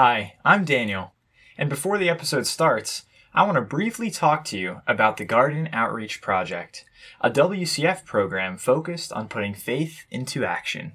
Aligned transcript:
Hi, 0.00 0.34
I'm 0.44 0.64
Daniel, 0.64 1.12
and 1.56 1.68
before 1.68 1.98
the 1.98 2.08
episode 2.08 2.46
starts, 2.46 3.06
I 3.34 3.42
want 3.42 3.56
to 3.56 3.62
briefly 3.62 4.12
talk 4.12 4.44
to 4.44 4.56
you 4.56 4.80
about 4.86 5.16
the 5.16 5.24
Garden 5.24 5.68
Outreach 5.72 6.20
Project, 6.20 6.84
a 7.20 7.28
WCF 7.28 8.04
program 8.04 8.58
focused 8.58 9.12
on 9.12 9.26
putting 9.26 9.54
faith 9.54 10.04
into 10.08 10.44
action. 10.44 10.92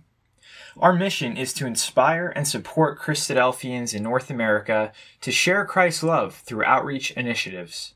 Our 0.77 0.93
mission 0.93 1.35
is 1.35 1.51
to 1.55 1.67
inspire 1.67 2.31
and 2.33 2.47
support 2.47 2.97
Christadelphians 2.97 3.93
in 3.93 4.03
North 4.03 4.29
America 4.29 4.93
to 5.19 5.33
share 5.33 5.65
Christ's 5.65 6.03
love 6.03 6.35
through 6.35 6.63
outreach 6.63 7.11
initiatives. 7.11 7.95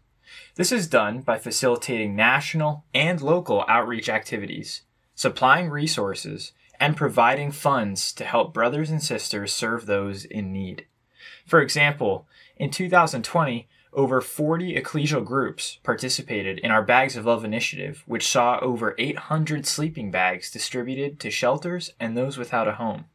This 0.56 0.74
is 0.74 0.88
done 0.88 1.22
by 1.22 1.38
facilitating 1.38 2.18
national 2.18 2.84
and 2.94 3.22
local 3.22 3.64
outreach 3.70 4.10
activities, 4.10 4.82
supplying 5.16 5.70
resources, 5.70 6.52
and 6.82 6.98
providing 6.98 7.54
funds 7.54 8.12
to 8.12 8.26
help 8.26 8.54
brothers 8.54 8.90
and 8.90 9.02
sisters 9.02 9.54
serve 9.54 9.86
those 9.86 10.26
in 10.26 10.52
need. 10.52 10.86
For 11.48 11.60
example, 11.62 12.28
in 12.58 12.70
2020, 12.70 13.68
over 13.94 14.20
40 14.22 14.76
ecclesial 14.76 15.26
groups 15.26 15.80
participated 15.82 16.60
in 16.60 16.70
our 16.72 16.84
Bags 16.84 17.16
of 17.16 17.26
Love 17.26 17.46
initiative, 17.46 18.04
which 18.06 18.28
saw 18.28 18.60
over 18.60 18.94
800 18.98 19.66
sleeping 19.66 20.12
bags 20.12 20.52
distributed 20.52 21.22
to 21.22 21.32
shelters 21.32 21.94
and 22.00 22.16
those 22.16 22.38
without 22.38 22.68
a 22.68 22.74
home. 22.74 23.06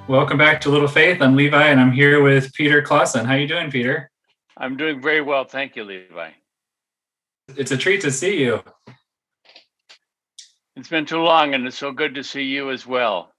Welcome 0.08 0.38
back 0.38 0.62
to 0.62 0.70
Little 0.70 0.88
Faith. 0.88 1.22
I'm 1.22 1.36
Levi, 1.36 1.68
and 1.68 1.80
I'm 1.80 1.92
here 1.92 2.22
with 2.22 2.54
Peter 2.54 2.82
Clausen. 2.82 3.26
How 3.26 3.34
are 3.34 3.40
you 3.40 3.48
doing, 3.48 3.72
Peter? 3.72 4.10
I'm 4.58 4.76
doing 4.76 5.02
very 5.02 5.22
well, 5.22 5.46
thank 5.46 5.76
you, 5.76 5.84
Levi. 5.84 6.32
It's 7.56 7.72
a 7.72 7.78
treat 7.78 8.02
to 8.02 8.12
see 8.12 8.42
you. 8.42 8.62
It's 10.76 10.90
been 10.90 11.06
too 11.06 11.22
long, 11.22 11.54
and 11.54 11.66
it's 11.66 11.78
so 11.78 11.92
good 11.92 12.16
to 12.16 12.24
see 12.24 12.44
you 12.44 12.72
as 12.72 12.86
well. 12.86 13.34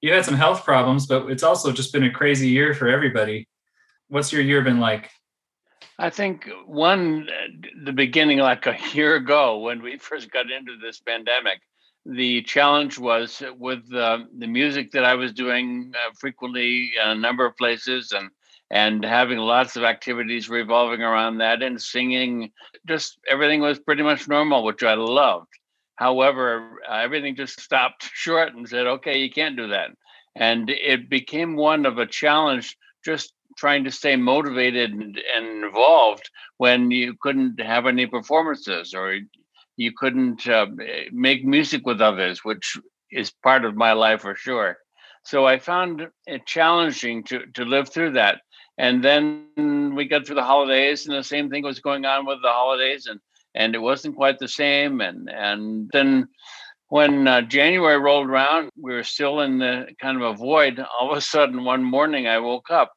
You 0.00 0.12
had 0.12 0.24
some 0.24 0.34
health 0.34 0.64
problems, 0.64 1.06
but 1.06 1.30
it's 1.30 1.42
also 1.42 1.72
just 1.72 1.92
been 1.92 2.04
a 2.04 2.10
crazy 2.10 2.48
year 2.48 2.74
for 2.74 2.88
everybody. 2.88 3.48
What's 4.08 4.32
your 4.32 4.42
year 4.42 4.62
been 4.62 4.80
like? 4.80 5.10
I 5.98 6.10
think 6.10 6.48
one, 6.66 7.28
the 7.84 7.92
beginning, 7.92 8.38
like 8.38 8.66
a 8.66 8.76
year 8.92 9.16
ago, 9.16 9.58
when 9.58 9.82
we 9.82 9.98
first 9.98 10.30
got 10.30 10.50
into 10.50 10.76
this 10.78 11.00
pandemic, 11.00 11.60
the 12.04 12.42
challenge 12.42 12.98
was 12.98 13.42
with 13.58 13.82
uh, 13.94 14.18
the 14.36 14.46
music 14.46 14.90
that 14.92 15.04
I 15.04 15.14
was 15.14 15.32
doing 15.32 15.92
uh, 15.94 16.12
frequently 16.18 16.92
in 17.00 17.10
a 17.10 17.14
number 17.14 17.46
of 17.46 17.56
places 17.56 18.12
and 18.12 18.30
and 18.72 19.04
having 19.04 19.36
lots 19.36 19.76
of 19.76 19.84
activities 19.84 20.48
revolving 20.48 21.02
around 21.02 21.38
that 21.38 21.62
and 21.62 21.80
singing. 21.80 22.50
Just 22.88 23.18
everything 23.28 23.60
was 23.60 23.78
pretty 23.78 24.02
much 24.02 24.26
normal, 24.26 24.64
which 24.64 24.82
I 24.82 24.94
loved. 24.94 25.48
However, 25.96 26.78
uh, 26.88 26.94
everything 26.94 27.36
just 27.36 27.60
stopped 27.60 28.10
short 28.14 28.54
and 28.54 28.66
said, 28.66 28.86
okay, 28.86 29.18
you 29.18 29.30
can't 29.30 29.58
do 29.58 29.68
that. 29.68 29.90
And 30.34 30.70
it 30.70 31.10
became 31.10 31.54
one 31.54 31.84
of 31.84 31.98
a 31.98 32.06
challenge 32.06 32.78
just 33.04 33.34
trying 33.62 33.84
to 33.84 33.92
stay 33.92 34.16
motivated 34.16 34.90
and, 34.90 35.16
and 35.36 35.64
involved 35.64 36.28
when 36.56 36.90
you 36.90 37.14
couldn't 37.22 37.60
have 37.60 37.86
any 37.86 38.06
performances 38.08 38.92
or 38.92 39.16
you 39.76 39.92
couldn't 39.96 40.48
uh, 40.48 40.66
make 41.12 41.44
music 41.44 41.86
with 41.86 42.00
others, 42.00 42.44
which 42.44 42.76
is 43.12 43.30
part 43.44 43.64
of 43.64 43.76
my 43.76 43.92
life 43.92 44.22
for 44.22 44.34
sure. 44.34 44.78
So 45.24 45.46
I 45.46 45.60
found 45.60 46.08
it 46.26 46.44
challenging 46.44 47.22
to 47.28 47.46
to 47.54 47.64
live 47.64 47.88
through 47.88 48.12
that. 48.14 48.40
And 48.78 49.04
then 49.08 49.94
we 49.94 50.08
got 50.08 50.26
through 50.26 50.40
the 50.40 50.52
holidays, 50.54 51.06
and 51.06 51.14
the 51.16 51.22
same 51.34 51.48
thing 51.48 51.62
was 51.62 51.88
going 51.88 52.04
on 52.04 52.26
with 52.26 52.40
the 52.42 52.56
holidays, 52.60 53.06
and 53.06 53.20
and 53.54 53.76
it 53.76 53.82
wasn't 53.90 54.16
quite 54.16 54.38
the 54.40 54.54
same. 54.62 55.00
And 55.00 55.30
and 55.30 55.88
then 55.92 56.26
when 56.88 57.28
uh, 57.28 57.42
January 57.42 58.00
rolled 58.06 58.28
around, 58.28 58.70
we 58.76 58.92
were 58.92 59.04
still 59.14 59.36
in 59.46 59.58
the 59.58 59.86
kind 60.02 60.16
of 60.20 60.24
a 60.30 60.36
void. 60.50 60.74
All 60.80 61.12
of 61.12 61.16
a 61.16 61.20
sudden, 61.20 61.62
one 61.62 61.84
morning, 61.84 62.26
I 62.26 62.38
woke 62.40 62.70
up 62.70 62.90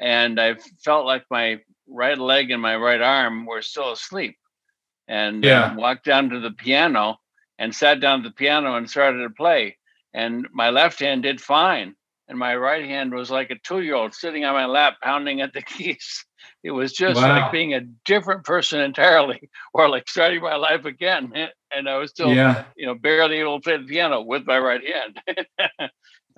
and 0.00 0.40
I 0.40 0.54
felt 0.84 1.06
like 1.06 1.24
my 1.30 1.60
right 1.88 2.18
leg 2.18 2.50
and 2.50 2.62
my 2.62 2.76
right 2.76 3.00
arm 3.00 3.46
were 3.46 3.62
still 3.62 3.92
asleep. 3.92 4.36
And 5.08 5.44
uh, 5.44 5.48
yeah. 5.48 5.74
walked 5.74 6.04
down 6.04 6.30
to 6.30 6.40
the 6.40 6.50
piano 6.50 7.16
and 7.58 7.74
sat 7.74 8.00
down 8.00 8.20
at 8.20 8.24
the 8.24 8.30
piano 8.30 8.76
and 8.76 8.88
started 8.88 9.22
to 9.22 9.30
play. 9.30 9.78
And 10.12 10.46
my 10.52 10.70
left 10.70 11.00
hand 11.00 11.22
did 11.22 11.40
fine. 11.40 11.94
And 12.28 12.38
my 12.38 12.54
right 12.54 12.84
hand 12.84 13.14
was 13.14 13.30
like 13.30 13.50
a 13.50 13.58
two 13.64 13.80
year 13.80 13.94
old 13.94 14.14
sitting 14.14 14.44
on 14.44 14.52
my 14.52 14.66
lap, 14.66 14.96
pounding 15.02 15.40
at 15.40 15.54
the 15.54 15.62
keys. 15.66 16.24
It 16.62 16.72
was 16.72 16.92
just 16.92 17.20
wow. 17.20 17.40
like 17.40 17.52
being 17.52 17.74
a 17.74 17.80
different 18.04 18.44
person 18.44 18.80
entirely, 18.80 19.48
or 19.74 19.88
like 19.88 20.08
starting 20.08 20.42
my 20.42 20.56
life 20.56 20.84
again. 20.84 21.32
And 21.70 21.86
I 21.86 21.98
was 21.98 22.10
still, 22.10 22.32
yeah. 22.32 22.64
you 22.76 22.86
know, 22.86 22.94
barely 22.94 23.36
able 23.36 23.60
to 23.60 23.62
play 23.62 23.76
the 23.76 23.84
piano 23.84 24.22
with 24.22 24.46
my 24.46 24.58
right 24.58 24.80
hand. 24.82 25.20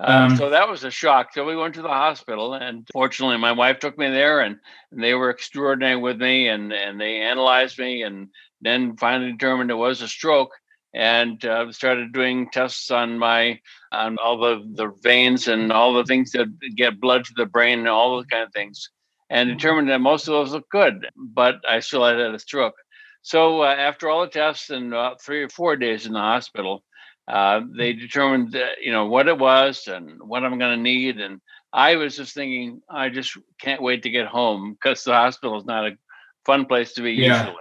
Um, 0.02 0.36
so 0.36 0.48
that 0.48 0.68
was 0.68 0.82
a 0.84 0.90
shock. 0.90 1.34
So 1.34 1.44
we 1.44 1.56
went 1.56 1.74
to 1.74 1.82
the 1.82 1.88
hospital, 1.88 2.54
and 2.54 2.88
fortunately, 2.92 3.36
my 3.36 3.52
wife 3.52 3.80
took 3.80 3.98
me 3.98 4.08
there, 4.08 4.40
and, 4.40 4.56
and 4.90 5.02
they 5.02 5.12
were 5.14 5.28
extraordinary 5.28 5.96
with 5.96 6.18
me, 6.18 6.48
and 6.48 6.72
and 6.72 6.98
they 6.98 7.20
analyzed 7.20 7.78
me, 7.78 8.02
and 8.02 8.28
then 8.62 8.96
finally 8.96 9.32
determined 9.32 9.70
it 9.70 9.74
was 9.74 10.00
a 10.00 10.08
stroke, 10.08 10.52
and 10.94 11.44
uh, 11.44 11.70
started 11.70 12.14
doing 12.14 12.48
tests 12.50 12.90
on 12.90 13.18
my 13.18 13.60
on 13.92 14.16
all 14.18 14.38
the 14.38 14.62
the 14.74 14.90
veins 15.02 15.48
and 15.48 15.70
all 15.70 15.92
the 15.92 16.04
things 16.04 16.32
that 16.32 16.48
get 16.76 17.00
blood 17.00 17.24
to 17.26 17.32
the 17.36 17.46
brain 17.46 17.80
and 17.80 17.88
all 17.88 18.16
those 18.16 18.26
kind 18.26 18.42
of 18.42 18.52
things, 18.54 18.88
and 19.28 19.50
mm-hmm. 19.50 19.58
determined 19.58 19.90
that 19.90 20.00
most 20.00 20.28
of 20.28 20.32
those 20.32 20.52
look 20.52 20.68
good, 20.70 21.08
but 21.14 21.56
I 21.68 21.80
still 21.80 22.06
had 22.06 22.18
a 22.18 22.38
stroke. 22.38 22.74
So 23.22 23.62
uh, 23.64 23.74
after 23.74 24.08
all 24.08 24.22
the 24.22 24.28
tests 24.28 24.70
and 24.70 24.94
about 24.94 25.20
three 25.20 25.42
or 25.42 25.50
four 25.50 25.76
days 25.76 26.06
in 26.06 26.14
the 26.14 26.20
hospital, 26.20 26.82
uh, 27.30 27.60
they 27.76 27.92
determined 27.92 28.52
that, 28.52 28.82
you 28.82 28.91
know 28.91 29.06
what 29.06 29.28
it 29.28 29.38
was 29.38 29.86
and 29.86 30.20
what 30.20 30.44
I'm 30.44 30.58
going 30.58 30.76
to 30.76 30.82
need. 30.82 31.20
And 31.20 31.41
I 31.72 31.94
was 31.94 32.16
just 32.16 32.34
thinking, 32.34 32.82
I 32.91 33.08
just 33.08 33.38
can't 33.60 33.82
wait 33.82 34.02
to 34.02 34.10
get 34.10 34.26
home 34.26 34.72
because 34.72 35.04
the 35.04 35.12
hospital 35.12 35.56
is 35.56 35.64
not 35.64 35.86
a 35.86 35.96
fun 36.44 36.66
place 36.66 36.92
to 36.94 37.02
be 37.02 37.12
yeah. 37.12 37.38
usually. 37.38 37.54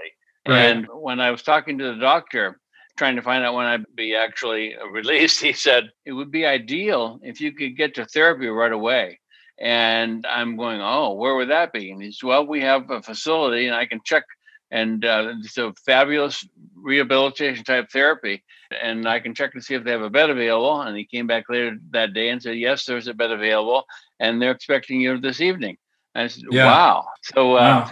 Right. 0.47 0.57
And 0.57 0.87
when 0.91 1.19
I 1.19 1.29
was 1.29 1.43
talking 1.43 1.77
to 1.77 1.93
the 1.93 1.99
doctor, 1.99 2.59
trying 2.97 3.15
to 3.17 3.21
find 3.21 3.43
out 3.43 3.53
when 3.53 3.67
I'd 3.67 3.95
be 3.95 4.15
actually 4.15 4.75
released, 4.91 5.39
he 5.39 5.53
said 5.53 5.91
it 6.03 6.13
would 6.13 6.31
be 6.31 6.47
ideal 6.47 7.19
if 7.21 7.39
you 7.39 7.53
could 7.53 7.77
get 7.77 7.93
to 7.95 8.05
therapy 8.05 8.47
right 8.47 8.71
away. 8.71 9.19
And 9.59 10.25
I'm 10.25 10.55
going, 10.57 10.81
oh, 10.81 11.13
where 11.13 11.35
would 11.35 11.51
that 11.51 11.73
be? 11.73 11.91
And 11.91 12.01
he 12.01 12.11
said, 12.11 12.25
well, 12.25 12.47
we 12.47 12.61
have 12.61 12.89
a 12.89 13.03
facility 13.03 13.67
and 13.67 13.75
I 13.75 13.85
can 13.85 13.99
check 14.03 14.23
and 14.71 15.03
uh, 15.03 15.33
it's 15.39 15.57
a 15.57 15.73
fabulous 15.85 16.47
rehabilitation 16.81 17.63
type 17.63 17.89
therapy. 17.91 18.43
And 18.81 19.07
I 19.07 19.19
can 19.19 19.33
check 19.33 19.53
to 19.53 19.61
see 19.61 19.75
if 19.75 19.83
they 19.83 19.91
have 19.91 20.01
a 20.01 20.09
bed 20.09 20.29
available. 20.29 20.81
And 20.81 20.95
he 20.95 21.05
came 21.05 21.27
back 21.27 21.45
later 21.49 21.77
that 21.91 22.13
day 22.13 22.29
and 22.29 22.41
said, 22.41 22.57
yes, 22.57 22.85
there's 22.85 23.07
a 23.07 23.13
bed 23.13 23.31
available, 23.31 23.85
and 24.19 24.41
they're 24.41 24.51
expecting 24.51 25.01
you 25.01 25.19
this 25.19 25.41
evening. 25.41 25.77
And 26.15 26.25
I 26.25 26.27
said, 26.27 26.43
yeah. 26.51 26.65
wow. 26.65 27.07
So 27.23 27.55
uh, 27.55 27.89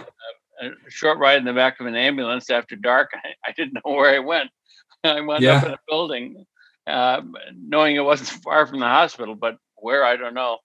wow. 0.62 0.66
a 0.68 0.90
short 0.90 1.18
ride 1.18 1.38
in 1.38 1.44
the 1.44 1.52
back 1.52 1.80
of 1.80 1.86
an 1.86 1.96
ambulance 1.96 2.50
after 2.50 2.76
dark. 2.76 3.10
I, 3.14 3.34
I 3.46 3.52
didn't 3.52 3.74
know 3.74 3.92
where 3.92 4.14
I 4.14 4.18
went. 4.20 4.50
I 5.04 5.20
wound 5.20 5.42
yeah. 5.42 5.56
up 5.56 5.64
in 5.66 5.72
a 5.72 5.78
building, 5.88 6.46
uh, 6.86 7.22
knowing 7.56 7.96
it 7.96 8.04
wasn't 8.04 8.28
far 8.42 8.66
from 8.66 8.80
the 8.80 8.86
hospital, 8.86 9.34
but 9.34 9.56
where 9.76 10.04
I 10.04 10.16
don't 10.16 10.34
know. 10.34 10.58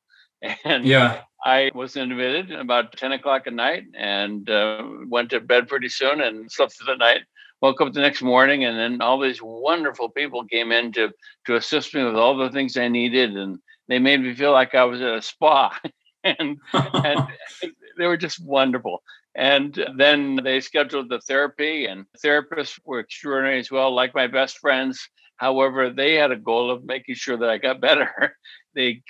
And 0.66 0.84
yeah, 0.84 1.22
I 1.46 1.72
was 1.74 1.96
admitted 1.96 2.52
about 2.52 2.98
10 2.98 3.14
o'clock 3.14 3.48
at 3.48 3.54
night 3.54 3.86
and 3.98 4.50
uh, 4.50 4.84
went 5.08 5.30
to 5.30 5.40
bed 5.40 5.70
pretty 5.70 5.88
soon 5.88 6.20
and 6.20 6.52
slept 6.52 6.74
through 6.74 6.94
the 6.94 6.98
night. 6.98 7.22
Woke 7.64 7.80
up 7.80 7.94
the 7.94 8.02
next 8.02 8.22
morning, 8.22 8.66
and 8.66 8.78
then 8.78 9.02
all 9.02 9.18
these 9.22 9.42
wonderful 9.42 10.10
people 10.10 10.44
came 10.44 10.74
in 10.74 10.92
to 10.92 11.14
to 11.46 11.56
assist 11.56 11.96
me 11.96 12.04
with 12.04 12.18
all 12.18 12.36
the 12.36 12.50
things 12.50 12.76
I 12.76 12.90
needed, 12.90 13.38
and 13.38 13.58
they 13.88 14.00
made 14.00 14.20
me 14.20 14.36
feel 14.36 14.52
like 14.52 14.76
I 14.76 14.84
was 14.84 15.02
at 15.02 15.16
a 15.16 15.22
spa, 15.22 15.74
and 16.26 16.58
and 16.74 17.28
they 17.98 18.06
were 18.06 18.18
just 18.18 18.46
wonderful. 18.46 19.02
And 19.34 19.82
then 19.96 20.42
they 20.44 20.60
scheduled 20.60 21.08
the 21.08 21.22
therapy, 21.22 21.86
and 21.86 22.06
therapists 22.22 22.78
were 22.84 23.00
extraordinary 23.00 23.60
as 23.60 23.72
well, 23.72 23.96
like 23.96 24.14
my 24.14 24.28
best 24.28 24.58
friends. 24.58 25.00
However, 25.38 25.90
they 25.90 26.16
had 26.16 26.32
a 26.32 26.36
goal 26.36 26.70
of 26.70 26.84
making 26.84 27.16
sure 27.16 27.38
that 27.38 27.50
I 27.50 27.60
got 27.60 27.80
better. 27.88 28.36
they 28.76 29.04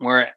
were 0.00 0.28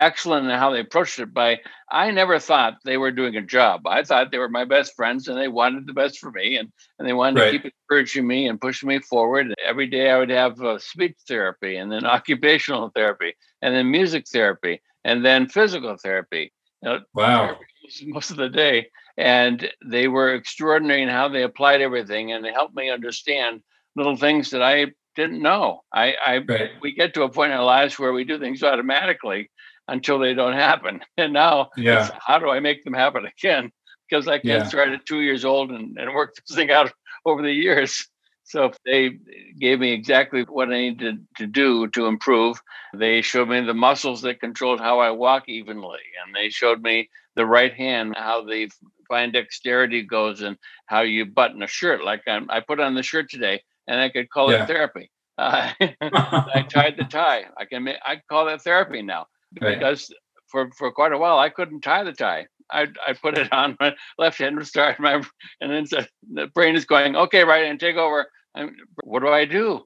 excellent 0.00 0.44
in 0.44 0.58
how 0.58 0.70
they 0.70 0.80
approached 0.80 1.18
it 1.18 1.32
by 1.32 1.58
i 1.90 2.10
never 2.10 2.38
thought 2.38 2.76
they 2.84 2.98
were 2.98 3.10
doing 3.10 3.36
a 3.36 3.42
job 3.42 3.86
i 3.86 4.02
thought 4.02 4.30
they 4.30 4.38
were 4.38 4.48
my 4.48 4.64
best 4.64 4.94
friends 4.94 5.28
and 5.28 5.38
they 5.38 5.48
wanted 5.48 5.86
the 5.86 5.94
best 5.94 6.18
for 6.18 6.30
me 6.32 6.58
and, 6.58 6.70
and 6.98 7.08
they 7.08 7.14
wanted 7.14 7.40
right. 7.40 7.52
to 7.52 7.58
keep 7.58 7.72
encouraging 7.88 8.26
me 8.26 8.46
and 8.46 8.60
pushing 8.60 8.88
me 8.88 8.98
forward 8.98 9.54
every 9.64 9.86
day 9.86 10.10
i 10.10 10.18
would 10.18 10.28
have 10.28 10.60
uh, 10.60 10.78
speech 10.78 11.16
therapy 11.26 11.76
and 11.76 11.90
then 11.90 12.04
occupational 12.18 12.90
therapy 12.94 13.34
and 13.62 13.74
then 13.74 13.90
music 13.90 14.26
therapy 14.28 14.82
and 15.04 15.24
then 15.24 15.48
physical 15.48 15.96
therapy 15.96 16.52
You 16.82 16.88
know, 16.90 17.00
wow. 17.14 17.58
Most 18.06 18.30
of 18.30 18.36
the 18.36 18.48
day. 18.48 18.88
And 19.16 19.70
they 19.84 20.08
were 20.08 20.34
extraordinary 20.34 21.02
in 21.02 21.08
how 21.08 21.28
they 21.28 21.42
applied 21.42 21.80
everything 21.80 22.32
and 22.32 22.44
they 22.44 22.52
helped 22.52 22.74
me 22.74 22.90
understand 22.90 23.62
little 23.94 24.16
things 24.16 24.50
that 24.50 24.62
I 24.62 24.86
didn't 25.14 25.42
know. 25.42 25.82
I, 25.92 26.14
I 26.24 26.38
right. 26.38 26.70
we 26.80 26.94
get 26.94 27.14
to 27.14 27.22
a 27.22 27.28
point 27.28 27.52
in 27.52 27.58
our 27.58 27.64
lives 27.64 27.98
where 27.98 28.12
we 28.12 28.24
do 28.24 28.38
things 28.38 28.62
automatically 28.62 29.50
until 29.88 30.18
they 30.18 30.34
don't 30.34 30.54
happen. 30.54 31.00
And 31.16 31.32
now 31.32 31.70
yeah. 31.76 32.10
how 32.20 32.38
do 32.38 32.50
I 32.50 32.60
make 32.60 32.84
them 32.84 32.94
happen 32.94 33.26
again? 33.38 33.70
Because 34.08 34.28
I 34.28 34.38
can't 34.38 34.64
yeah. 34.64 34.68
start 34.68 34.90
at 34.90 35.06
two 35.06 35.20
years 35.20 35.44
old 35.44 35.70
and, 35.70 35.96
and 35.98 36.14
work 36.14 36.34
this 36.48 36.56
thing 36.56 36.70
out 36.70 36.92
over 37.24 37.42
the 37.42 37.52
years. 37.52 38.06
So 38.44 38.66
if 38.66 38.76
they 38.84 39.18
gave 39.58 39.80
me 39.80 39.92
exactly 39.92 40.42
what 40.42 40.68
I 40.68 40.90
needed 40.90 41.26
to 41.38 41.46
do 41.46 41.88
to 41.88 42.06
improve. 42.06 42.60
They 42.94 43.22
showed 43.22 43.48
me 43.48 43.62
the 43.62 43.72
muscles 43.72 44.20
that 44.22 44.40
controlled 44.40 44.80
how 44.80 45.00
I 45.00 45.10
walk 45.10 45.48
evenly, 45.48 46.00
and 46.24 46.34
they 46.34 46.50
showed 46.50 46.82
me 46.82 47.08
the 47.36 47.46
right 47.46 47.72
hand, 47.72 48.14
how 48.16 48.44
the 48.44 48.70
fine 49.08 49.32
dexterity 49.32 50.02
goes, 50.02 50.42
and 50.42 50.58
how 50.86 51.00
you 51.00 51.24
button 51.24 51.62
a 51.62 51.66
shirt. 51.66 52.04
Like 52.04 52.22
I'm, 52.28 52.50
i 52.50 52.60
put 52.60 52.80
on 52.80 52.94
the 52.94 53.02
shirt 53.02 53.30
today, 53.30 53.62
and 53.86 54.00
I 54.00 54.08
could 54.08 54.30
call 54.30 54.50
yeah. 54.50 54.62
it 54.62 54.66
therapy. 54.66 55.10
Uh, 55.36 55.72
I 55.80 56.64
tied 56.68 56.96
the 56.96 57.04
tie. 57.04 57.44
I 57.56 57.64
can 57.64 57.84
make, 57.84 57.96
I 58.04 58.20
call 58.28 58.48
it 58.48 58.62
therapy 58.62 59.02
now 59.02 59.26
right. 59.60 59.78
because 59.78 60.12
for 60.48 60.70
for 60.76 60.92
quite 60.92 61.12
a 61.12 61.18
while 61.18 61.38
I 61.38 61.48
couldn't 61.48 61.80
tie 61.80 62.04
the 62.04 62.12
tie. 62.12 62.46
I 62.70 62.86
I 63.06 63.12
put 63.14 63.36
it 63.36 63.52
on 63.52 63.76
my 63.80 63.94
left 64.18 64.38
hand, 64.38 64.64
start 64.66 65.00
my, 65.00 65.22
and 65.60 65.70
then 65.70 66.06
the 66.32 66.46
brain 66.48 66.76
is 66.76 66.84
going, 66.84 67.16
okay, 67.16 67.44
right, 67.44 67.66
and 67.66 67.78
take 67.78 67.96
over. 67.96 68.26
I'm, 68.54 68.74
what 69.02 69.20
do 69.20 69.28
I 69.28 69.44
do? 69.44 69.82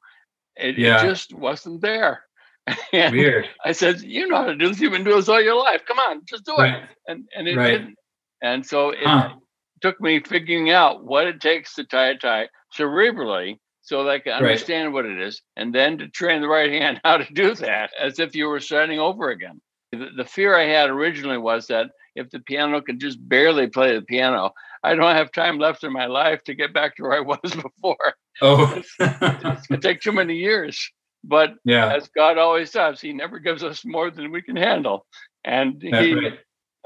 It, 0.56 0.76
yeah. 0.76 1.00
it 1.00 1.08
just 1.08 1.32
wasn't 1.32 1.80
there. 1.80 2.22
And 2.92 3.14
Weird. 3.14 3.48
I 3.64 3.72
said, 3.72 4.02
you 4.02 4.28
know 4.28 4.36
how 4.36 4.44
to 4.44 4.54
do 4.54 4.68
this. 4.68 4.78
You've 4.78 4.92
been 4.92 5.04
doing 5.04 5.16
this 5.16 5.28
all 5.30 5.40
your 5.40 5.56
life. 5.56 5.82
Come 5.88 5.98
on, 5.98 6.20
just 6.28 6.44
do 6.44 6.54
right. 6.58 6.82
it. 6.82 6.88
And 7.06 7.24
and 7.34 7.48
it 7.48 7.56
right. 7.56 7.70
didn't. 7.70 7.94
And 8.42 8.64
so 8.64 8.90
it 8.90 8.98
huh. 9.04 9.30
took 9.80 9.98
me 10.00 10.20
figuring 10.20 10.70
out 10.70 11.02
what 11.02 11.26
it 11.26 11.40
takes 11.40 11.74
to 11.74 11.84
tie 11.84 12.08
a 12.08 12.18
tie 12.18 12.48
cerebrally 12.76 13.58
so 13.88 14.06
I 14.06 14.18
can 14.18 14.34
understand 14.34 14.88
right. 14.88 14.92
what 14.92 15.06
it 15.06 15.18
is, 15.18 15.40
and 15.56 15.74
then 15.74 15.96
to 15.98 16.08
train 16.08 16.42
the 16.42 16.48
right 16.48 16.70
hand 16.70 17.00
how 17.04 17.16
to 17.16 17.32
do 17.32 17.54
that 17.54 17.90
as 17.98 18.18
if 18.18 18.36
you 18.36 18.46
were 18.46 18.60
starting 18.60 18.98
over 18.98 19.30
again. 19.30 19.62
The, 19.92 20.08
the 20.14 20.24
fear 20.26 20.54
I 20.54 20.64
had 20.64 20.90
originally 20.90 21.38
was 21.38 21.68
that 21.68 21.86
if 22.14 22.28
the 22.28 22.40
piano 22.40 22.82
could 22.82 23.00
just 23.00 23.16
barely 23.26 23.66
play 23.66 23.94
the 23.94 24.02
piano, 24.02 24.52
I 24.84 24.94
don't 24.94 25.16
have 25.16 25.32
time 25.32 25.58
left 25.58 25.84
in 25.84 25.92
my 25.94 26.04
life 26.04 26.44
to 26.44 26.54
get 26.54 26.74
back 26.74 26.96
to 26.96 27.04
where 27.04 27.14
I 27.14 27.20
was 27.20 27.38
before. 27.44 28.14
Oh, 28.42 28.74
it's, 28.76 28.94
it's 28.98 29.66
going 29.66 29.80
to 29.80 29.88
take 29.88 30.02
too 30.02 30.12
many 30.12 30.36
years. 30.36 30.90
But 31.24 31.54
yeah. 31.64 31.94
as 31.94 32.10
God 32.14 32.36
always 32.36 32.70
does, 32.70 33.00
He 33.00 33.14
never 33.14 33.38
gives 33.38 33.64
us 33.64 33.86
more 33.86 34.10
than 34.10 34.30
we 34.30 34.42
can 34.42 34.56
handle. 34.56 35.06
And 35.44 35.80
He 35.80 36.14
right. 36.14 36.38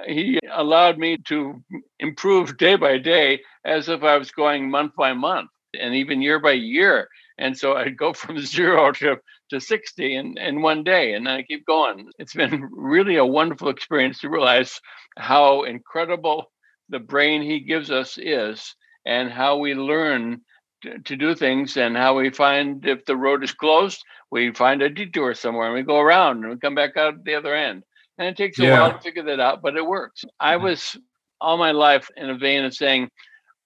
He 0.06 0.40
allowed 0.50 0.99
me 0.99 1.19
to 1.26 1.62
improve 2.00 2.56
day 2.56 2.76
by 2.76 2.99
day 2.99 3.40
as 3.64 3.88
if 3.88 4.02
I 4.02 4.16
was 4.16 4.32
going 4.32 4.70
month 4.70 4.93
by 4.96 5.12
month 5.12 5.50
and 5.79 5.95
even 5.95 6.23
year 6.23 6.39
by 6.39 6.53
year. 6.53 7.09
And 7.39 7.57
so 7.57 7.75
I'd 7.77 7.97
go 7.97 8.13
from 8.13 8.39
zero 8.39 8.93
to, 8.93 9.17
to 9.51 9.61
60 9.61 10.15
in, 10.15 10.39
in 10.39 10.63
one 10.63 10.85
day, 10.85 11.15
and 11.15 11.29
I 11.29 11.43
keep 11.43 11.67
going. 11.67 12.09
It's 12.19 12.35
been 12.35 12.69
really 12.73 13.17
a 13.17 13.27
wonderful 13.27 13.69
experience 13.69 14.21
to 14.21 14.31
realize 14.31 14.81
how 15.19 15.65
incredible 15.65 16.51
the 16.89 16.99
brain 16.99 17.43
he 17.43 17.61
gives 17.61 17.91
us 17.91 18.19
is 18.19 18.75
and 19.07 19.31
how 19.31 19.57
we 19.57 19.75
learn 19.75 20.41
to, 20.83 20.99
to 20.99 21.17
do 21.17 21.35
things 21.35 21.77
and 21.77 21.97
how 21.97 22.17
we 22.17 22.31
find 22.31 22.87
if 22.87 23.05
the 23.05 23.17
road 23.17 23.43
is 23.43 23.53
closed, 23.53 24.03
we 24.31 24.53
find 24.53 24.83
a 24.83 24.89
detour 24.89 25.35
somewhere 25.35 25.67
and 25.67 25.75
we 25.75 25.83
go 25.83 25.99
around 25.99 26.43
and 26.43 26.51
we 26.51 26.59
come 26.59 26.75
back 26.75 26.97
out 26.97 27.25
the 27.25 27.35
other 27.35 27.55
end. 27.55 27.83
And 28.19 28.29
it 28.29 28.37
takes 28.37 28.59
a 28.59 28.65
yeah. 28.65 28.81
while 28.81 28.93
to 28.93 29.01
figure 29.01 29.23
that 29.25 29.41
out, 29.41 29.63
but 29.63 29.77
it 29.77 29.87
works. 29.87 30.25
I 30.39 30.57
mm. 30.57 30.63
was 30.63 30.97
all 31.41 31.57
my 31.57 31.73
life 31.73 32.09
in 32.17 32.31
a 32.31 32.39
vein 32.39 32.65
of 32.65 32.75
saying, 32.75 33.11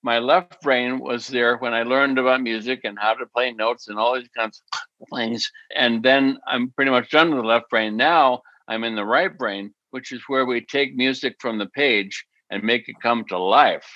my 0.06 0.20
left 0.20 0.62
brain 0.62 1.00
was 1.00 1.26
there 1.26 1.56
when 1.56 1.74
I 1.74 1.82
learned 1.82 2.16
about 2.16 2.40
music 2.40 2.82
and 2.84 2.96
how 2.96 3.14
to 3.14 3.26
play 3.26 3.50
notes 3.50 3.88
and 3.88 3.98
all 3.98 4.14
these 4.14 4.28
kinds 4.36 4.62
of 5.00 5.08
things. 5.18 5.50
And 5.74 6.00
then 6.00 6.38
I'm 6.46 6.70
pretty 6.70 6.92
much 6.92 7.10
done 7.10 7.30
with 7.30 7.42
the 7.42 7.48
left 7.48 7.68
brain. 7.70 7.96
Now 7.96 8.42
I'm 8.68 8.84
in 8.84 8.94
the 8.94 9.04
right 9.04 9.36
brain, 9.36 9.74
which 9.90 10.12
is 10.12 10.22
where 10.28 10.46
we 10.46 10.60
take 10.60 10.94
music 10.94 11.34
from 11.40 11.58
the 11.58 11.66
page 11.66 12.24
and 12.50 12.62
make 12.62 12.88
it 12.88 12.94
come 13.02 13.24
to 13.24 13.36
life. 13.36 13.88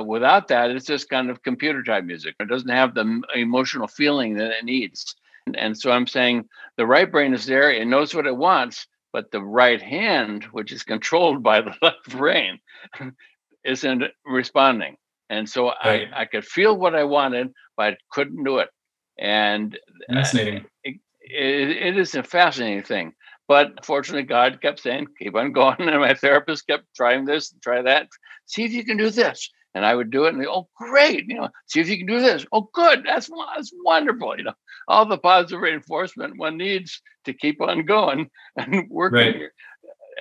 Without 0.00 0.48
that, 0.48 0.70
it's 0.70 0.86
just 0.86 1.10
kind 1.10 1.28
of 1.28 1.42
computer 1.42 1.82
type 1.82 2.04
music. 2.04 2.34
It 2.40 2.48
doesn't 2.48 2.70
have 2.70 2.94
the 2.94 3.20
emotional 3.34 3.88
feeling 3.88 4.36
that 4.36 4.52
it 4.52 4.64
needs. 4.64 5.16
And 5.54 5.78
so 5.78 5.90
I'm 5.90 6.06
saying 6.06 6.46
the 6.78 6.86
right 6.86 7.12
brain 7.12 7.34
is 7.34 7.44
there, 7.44 7.70
it 7.70 7.86
knows 7.86 8.14
what 8.14 8.26
it 8.26 8.36
wants, 8.36 8.86
but 9.12 9.32
the 9.32 9.42
right 9.42 9.82
hand, 9.82 10.44
which 10.44 10.72
is 10.72 10.82
controlled 10.82 11.42
by 11.42 11.60
the 11.60 11.74
left 11.82 12.08
brain, 12.08 12.58
isn't 13.64 14.04
responding. 14.24 14.96
And 15.30 15.48
so 15.48 15.66
right. 15.84 16.08
I, 16.12 16.22
I 16.22 16.24
could 16.24 16.44
feel 16.44 16.76
what 16.76 16.94
I 16.94 17.04
wanted, 17.04 17.52
but 17.76 17.94
I 17.94 17.96
couldn't 18.10 18.44
do 18.44 18.58
it. 18.58 18.68
And 19.18 19.78
uh, 20.10 20.14
fascinating. 20.14 20.64
It, 20.84 20.96
it, 21.20 21.70
it 21.70 21.98
is 21.98 22.14
a 22.14 22.22
fascinating 22.22 22.82
thing. 22.82 23.12
But 23.46 23.84
fortunately, 23.84 24.24
God 24.24 24.60
kept 24.60 24.80
saying, 24.80 25.08
keep 25.18 25.34
on 25.34 25.52
going. 25.52 25.76
And 25.88 26.00
my 26.00 26.14
therapist 26.14 26.66
kept 26.66 26.84
trying 26.94 27.24
this, 27.24 27.52
and 27.52 27.62
try 27.62 27.82
that. 27.82 28.08
See 28.46 28.64
if 28.64 28.72
you 28.72 28.84
can 28.84 28.96
do 28.96 29.10
this. 29.10 29.50
And 29.74 29.84
I 29.84 29.94
would 29.94 30.10
do 30.10 30.24
it 30.24 30.32
and 30.32 30.42
they, 30.42 30.46
oh, 30.46 30.68
great. 30.76 31.26
You 31.28 31.36
know, 31.36 31.48
see 31.66 31.80
if 31.80 31.88
you 31.88 31.98
can 31.98 32.06
do 32.06 32.20
this. 32.20 32.44
Oh, 32.52 32.68
good. 32.72 33.04
That's, 33.04 33.28
that's 33.54 33.72
wonderful. 33.84 34.36
You 34.36 34.44
know, 34.44 34.54
all 34.88 35.06
the 35.06 35.18
positive 35.18 35.60
reinforcement 35.60 36.38
one 36.38 36.56
needs 36.56 37.00
to 37.26 37.32
keep 37.32 37.60
on 37.60 37.84
going 37.84 38.30
and 38.56 38.88
working 38.90 39.18
right. 39.18 39.50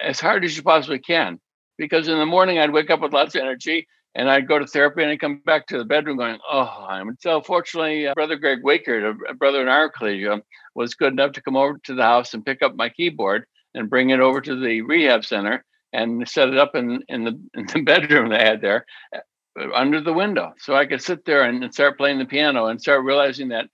as 0.01 0.19
hard 0.19 0.43
as 0.43 0.55
you 0.55 0.63
possibly 0.63 0.99
can. 0.99 1.39
Because 1.77 2.07
in 2.07 2.17
the 2.17 2.25
morning, 2.25 2.59
I'd 2.59 2.73
wake 2.73 2.89
up 2.89 3.01
with 3.01 3.13
lots 3.13 3.35
of 3.35 3.41
energy 3.41 3.87
and 4.17 4.31
I'd 4.31 4.47
go 4.47 4.57
to 4.57 4.65
therapy 4.65 5.03
and 5.03 5.11
I'd 5.11 5.19
come 5.19 5.41
back 5.45 5.67
to 5.67 5.77
the 5.77 5.85
bedroom 5.85 6.17
going, 6.17 6.39
oh, 6.51 6.85
I'm 6.89 7.15
so 7.21 7.39
fortunately, 7.39 8.07
uh, 8.07 8.15
Brother 8.15 8.35
Greg 8.35 8.63
Waker, 8.63 9.15
a, 9.29 9.33
brother 9.35 9.61
in 9.61 9.67
our 9.67 9.89
collegium, 9.89 10.41
was 10.73 10.95
good 10.95 11.13
enough 11.13 11.33
to 11.33 11.41
come 11.41 11.55
over 11.55 11.79
to 11.83 11.93
the 11.93 12.01
house 12.01 12.33
and 12.33 12.43
pick 12.43 12.63
up 12.63 12.75
my 12.75 12.89
keyboard 12.89 13.45
and 13.75 13.91
bring 13.91 14.09
it 14.09 14.19
over 14.19 14.41
to 14.41 14.59
the 14.59 14.81
rehab 14.81 15.23
center 15.23 15.63
and 15.93 16.27
set 16.27 16.49
it 16.49 16.57
up 16.57 16.73
in, 16.73 17.03
in, 17.07 17.25
the, 17.25 17.39
in 17.53 17.67
the 17.67 17.81
bedroom 17.81 18.29
they 18.29 18.39
had 18.39 18.59
there 18.59 18.87
uh, 19.15 19.19
under 19.75 20.01
the 20.01 20.13
window. 20.13 20.51
So 20.57 20.75
I 20.75 20.87
could 20.87 21.01
sit 21.01 21.23
there 21.23 21.43
and, 21.43 21.63
and 21.63 21.71
start 21.71 21.97
playing 21.97 22.17
the 22.17 22.25
piano 22.25 22.65
and 22.65 22.81
start 22.81 23.05
realizing 23.05 23.49
that, 23.49 23.69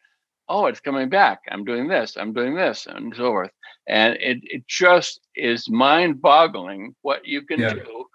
oh, 0.49 0.65
it's 0.65 0.81
coming 0.81 1.07
back. 1.07 1.39
I'm 1.49 1.63
doing 1.63 1.87
this, 1.87 2.17
I'm 2.17 2.33
doing 2.33 2.53
this, 2.53 2.85
and 2.85 3.15
so 3.15 3.29
forth. 3.29 3.51
And 3.87 4.15
it, 4.15 4.39
it 4.41 4.67
just 4.67 5.21
is 5.37 5.69
mind 5.69 6.21
boggling 6.21 6.95
what 7.01 7.25
you 7.25 7.43
can 7.43 7.61
yeah. 7.61 7.75
do 7.75 8.05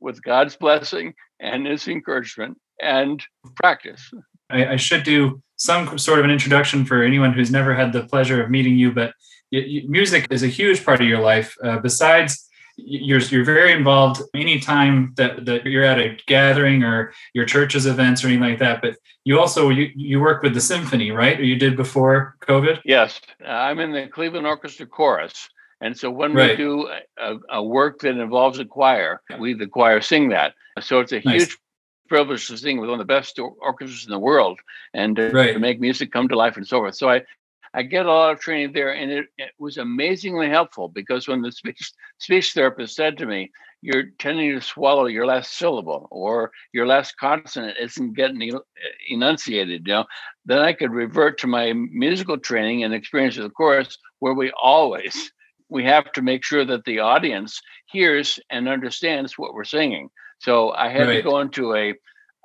with 0.00 0.22
God's 0.22 0.56
blessing 0.56 1.14
and 1.40 1.66
His 1.66 1.88
encouragement 1.88 2.58
and 2.80 3.22
practice. 3.56 4.10
I, 4.50 4.72
I, 4.72 4.76
should 4.76 5.02
do 5.02 5.42
some 5.56 5.98
sort 5.98 6.18
of 6.18 6.24
an 6.24 6.30
introduction 6.30 6.84
for 6.84 7.02
anyone 7.02 7.32
who's 7.32 7.50
never 7.50 7.74
had 7.74 7.92
the 7.92 8.04
pleasure 8.04 8.42
of 8.42 8.50
meeting 8.50 8.76
you, 8.76 8.92
but 8.92 9.12
music 9.50 10.26
is 10.30 10.42
a 10.42 10.48
huge 10.48 10.84
part 10.84 11.00
of 11.00 11.06
your 11.06 11.20
life. 11.20 11.56
Uh, 11.64 11.78
besides, 11.78 12.46
you're 12.76 13.20
you're 13.20 13.44
very 13.44 13.72
involved 13.72 14.22
anytime 14.34 15.14
that, 15.16 15.46
that 15.46 15.64
you're 15.64 15.84
at 15.84 15.98
a 15.98 16.16
gathering 16.26 16.82
or 16.82 17.12
your 17.32 17.46
church's 17.46 17.86
events 17.86 18.22
or 18.22 18.28
anything 18.28 18.48
like 18.48 18.58
that. 18.58 18.82
But 18.82 18.96
you 19.24 19.40
also 19.40 19.70
you, 19.70 19.90
you 19.96 20.20
work 20.20 20.42
with 20.42 20.54
the 20.54 20.60
symphony, 20.60 21.10
right? 21.10 21.38
Or 21.40 21.44
you 21.44 21.56
did 21.56 21.76
before 21.76 22.36
COVID? 22.42 22.80
Yes, 22.84 23.20
I'm 23.44 23.78
in 23.78 23.92
the 23.92 24.08
Cleveland 24.08 24.46
Orchestra 24.46 24.86
Chorus. 24.86 25.48
And 25.80 25.96
so 25.96 26.10
when 26.10 26.32
right. 26.32 26.50
we 26.50 26.56
do 26.56 26.88
a, 27.18 27.36
a, 27.50 27.62
work 27.62 28.00
that 28.00 28.16
involves 28.16 28.58
a 28.58 28.64
choir, 28.64 29.20
we 29.38 29.52
the 29.52 29.66
choir 29.66 30.00
sing 30.00 30.30
that. 30.30 30.54
So 30.80 31.00
it's 31.00 31.12
a 31.12 31.20
nice. 31.24 31.42
huge 31.42 31.58
privilege 32.08 32.46
to 32.48 32.56
sing 32.56 32.80
with 32.80 32.88
one 32.88 33.00
of 33.00 33.06
the 33.06 33.12
best 33.12 33.38
orchestras 33.38 34.06
in 34.06 34.10
the 34.10 34.18
world 34.18 34.60
and 34.94 35.16
to, 35.16 35.30
right. 35.30 35.52
to, 35.52 35.58
make 35.58 35.80
music 35.80 36.12
come 36.12 36.28
to 36.28 36.36
life 36.36 36.56
and 36.56 36.66
so 36.66 36.78
forth. 36.78 36.94
So 36.94 37.10
I, 37.10 37.22
I 37.74 37.82
get 37.82 38.06
a 38.06 38.10
lot 38.10 38.32
of 38.32 38.40
training 38.40 38.72
there, 38.72 38.94
and 38.94 39.10
it, 39.10 39.26
it 39.36 39.50
was 39.58 39.76
amazingly 39.76 40.48
helpful 40.48 40.88
because 40.88 41.28
when 41.28 41.42
the 41.42 41.52
speech 41.52 41.92
speech 42.18 42.54
therapist 42.54 42.96
said 42.96 43.18
to 43.18 43.26
me, 43.26 43.50
"You're 43.82 44.12
tending 44.18 44.54
to 44.54 44.62
swallow 44.62 45.06
your 45.06 45.26
last 45.26 45.58
syllable, 45.58 46.08
or 46.10 46.52
your 46.72 46.86
last 46.86 47.18
consonant 47.18 47.76
isn't 47.78 48.14
getting 48.14 48.58
enunciated," 49.10 49.86
you 49.86 49.92
know, 49.92 50.04
then 50.46 50.60
I 50.60 50.72
could 50.72 50.90
revert 50.90 51.38
to 51.40 51.46
my 51.46 51.74
musical 51.74 52.38
training 52.38 52.82
and 52.82 52.94
experience 52.94 53.36
of 53.36 53.44
the 53.44 53.50
chorus, 53.50 53.98
where 54.20 54.32
we 54.32 54.50
always 54.52 55.30
we 55.68 55.84
have 55.84 56.12
to 56.12 56.22
make 56.22 56.44
sure 56.44 56.64
that 56.64 56.84
the 56.84 57.00
audience 57.00 57.60
hears 57.86 58.38
and 58.50 58.68
understands 58.68 59.38
what 59.38 59.54
we're 59.54 59.64
singing. 59.64 60.08
So 60.38 60.70
I 60.72 60.88
had 60.88 61.08
right. 61.08 61.16
to 61.16 61.22
go 61.22 61.40
into 61.40 61.74
a 61.74 61.94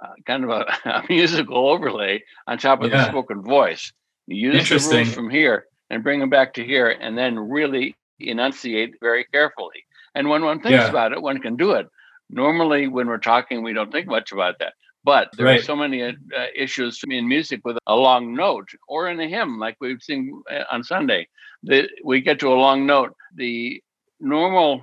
uh, 0.04 0.14
kind 0.26 0.44
of 0.44 0.50
a, 0.50 0.66
a, 0.90 1.04
musical 1.10 1.70
overlay 1.70 2.24
on 2.48 2.58
top 2.58 2.82
of 2.82 2.92
yeah. 2.92 3.04
the 3.04 3.10
spoken 3.10 3.42
voice. 3.42 3.92
Use 4.28 4.70
the 4.70 4.96
rules 4.96 5.14
from 5.14 5.30
here 5.30 5.66
and 5.90 6.04
bring 6.04 6.20
them 6.20 6.30
back 6.30 6.54
to 6.54 6.64
here, 6.64 6.90
and 6.90 7.18
then 7.18 7.38
really 7.38 7.96
enunciate 8.20 8.94
very 9.02 9.26
carefully. 9.26 9.86
And 10.16 10.30
when 10.30 10.44
one 10.44 10.62
thinks 10.62 10.84
yeah. 10.84 10.90
about 10.90 11.12
it, 11.12 11.22
one 11.22 11.40
can 11.40 11.58
do 11.58 11.72
it. 11.72 11.88
Normally, 12.30 12.88
when 12.88 13.08
we're 13.08 13.18
talking, 13.18 13.62
we 13.62 13.74
don't 13.74 13.92
think 13.92 14.08
much 14.08 14.32
about 14.32 14.60
that. 14.60 14.74
But 15.04 15.30
there 15.36 15.48
right. 15.48 15.60
are 15.60 15.64
so 15.64 15.76
many 15.76 16.04
uh, 16.04 16.14
issues 16.56 17.00
to 17.00 17.08
me 17.08 17.18
in 17.18 17.28
music 17.28 17.62
with 17.66 17.78
a 17.88 17.96
long 17.96 18.36
note 18.36 18.70
or 18.88 19.10
in 19.10 19.20
a 19.20 19.28
hymn, 19.28 19.60
like 19.60 19.76
we 19.82 19.98
sing 20.00 20.42
uh, 20.50 20.64
on 20.72 20.84
Sunday, 20.84 21.28
that 21.64 21.90
we 22.04 22.22
get 22.22 22.40
to 22.40 22.54
a 22.54 22.56
long 22.56 22.86
note. 22.86 23.16
The 23.36 23.82
normal 24.20 24.82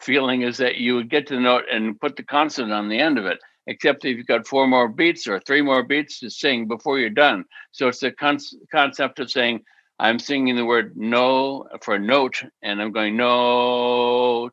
feeling 0.00 0.42
is 0.42 0.58
that 0.58 0.76
you 0.76 0.96
would 0.96 1.10
get 1.10 1.26
to 1.28 1.34
the 1.34 1.40
note 1.40 1.64
and 1.70 1.98
put 2.00 2.16
the 2.16 2.22
consonant 2.22 2.72
on 2.72 2.88
the 2.88 2.98
end 2.98 3.18
of 3.18 3.26
it, 3.26 3.38
except 3.66 4.04
if 4.04 4.16
you've 4.16 4.26
got 4.26 4.46
four 4.46 4.66
more 4.66 4.88
beats 4.88 5.26
or 5.26 5.40
three 5.40 5.62
more 5.62 5.82
beats 5.82 6.20
to 6.20 6.30
sing 6.30 6.68
before 6.68 6.98
you're 6.98 7.10
done. 7.10 7.44
So 7.72 7.88
it's 7.88 8.00
the 8.00 8.12
con- 8.12 8.38
concept 8.72 9.18
of 9.20 9.30
saying, 9.30 9.62
I'm 9.98 10.18
singing 10.18 10.56
the 10.56 10.64
word 10.64 10.96
no 10.96 11.66
for 11.82 11.98
note, 11.98 12.42
and 12.62 12.82
I'm 12.82 12.92
going 12.92 13.16
no, 13.16 14.50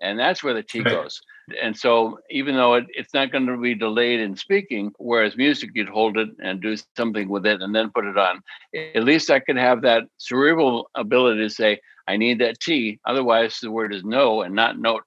and 0.00 0.18
that's 0.18 0.42
where 0.42 0.54
the 0.54 0.62
T 0.62 0.84
goes. 0.84 1.20
And 1.60 1.76
so, 1.76 2.18
even 2.30 2.54
though 2.54 2.74
it, 2.74 2.86
it's 2.90 3.14
not 3.14 3.32
going 3.32 3.46
to 3.46 3.56
be 3.56 3.74
delayed 3.74 4.20
in 4.20 4.36
speaking, 4.36 4.92
whereas 4.98 5.36
music, 5.36 5.70
you'd 5.74 5.88
hold 5.88 6.16
it 6.16 6.28
and 6.42 6.60
do 6.60 6.76
something 6.96 7.28
with 7.28 7.46
it 7.46 7.62
and 7.62 7.74
then 7.74 7.90
put 7.90 8.04
it 8.04 8.18
on, 8.18 8.42
at 8.74 9.04
least 9.04 9.30
I 9.30 9.40
could 9.40 9.56
have 9.56 9.82
that 9.82 10.04
cerebral 10.18 10.90
ability 10.94 11.40
to 11.40 11.50
say, 11.50 11.80
I 12.06 12.16
need 12.16 12.40
that 12.40 12.60
T. 12.60 12.98
Otherwise, 13.04 13.58
the 13.60 13.70
word 13.70 13.94
is 13.94 14.04
no 14.04 14.42
and 14.42 14.54
not 14.54 14.78
note, 14.78 15.04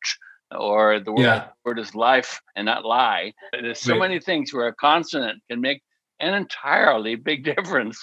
or 0.52 1.00
the 1.00 1.12
word, 1.12 1.22
yeah. 1.22 1.48
word 1.66 1.80
is 1.80 1.96
life 1.96 2.42
and 2.56 2.66
not 2.66 2.86
lie. 2.86 3.34
There's 3.52 3.80
so 3.80 3.94
right. 3.94 4.02
many 4.02 4.20
things 4.20 4.54
where 4.54 4.68
a 4.68 4.76
consonant 4.76 5.42
can 5.50 5.62
make 5.62 5.82
an 6.20 6.34
entirely 6.34 7.16
big 7.16 7.44
difference. 7.56 8.00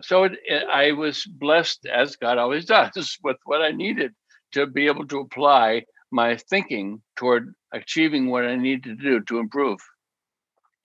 So 0.00 0.24
it, 0.24 0.32
it, 0.44 0.64
I 0.68 0.92
was 0.92 1.24
blessed, 1.26 1.86
as 1.86 2.16
God 2.16 2.38
always 2.38 2.64
does, 2.76 3.18
with 3.22 3.36
what 3.44 3.62
I 3.62 3.70
needed 3.70 4.12
to 4.52 4.66
be 4.66 4.86
able 4.86 5.06
to 5.08 5.20
apply 5.20 5.84
my 6.12 6.36
thinking 6.36 7.02
toward 7.16 7.54
achieving 7.72 8.30
what 8.30 8.44
I 8.44 8.56
need 8.56 8.84
to 8.84 8.94
do 8.94 9.20
to 9.22 9.38
improve. 9.38 9.80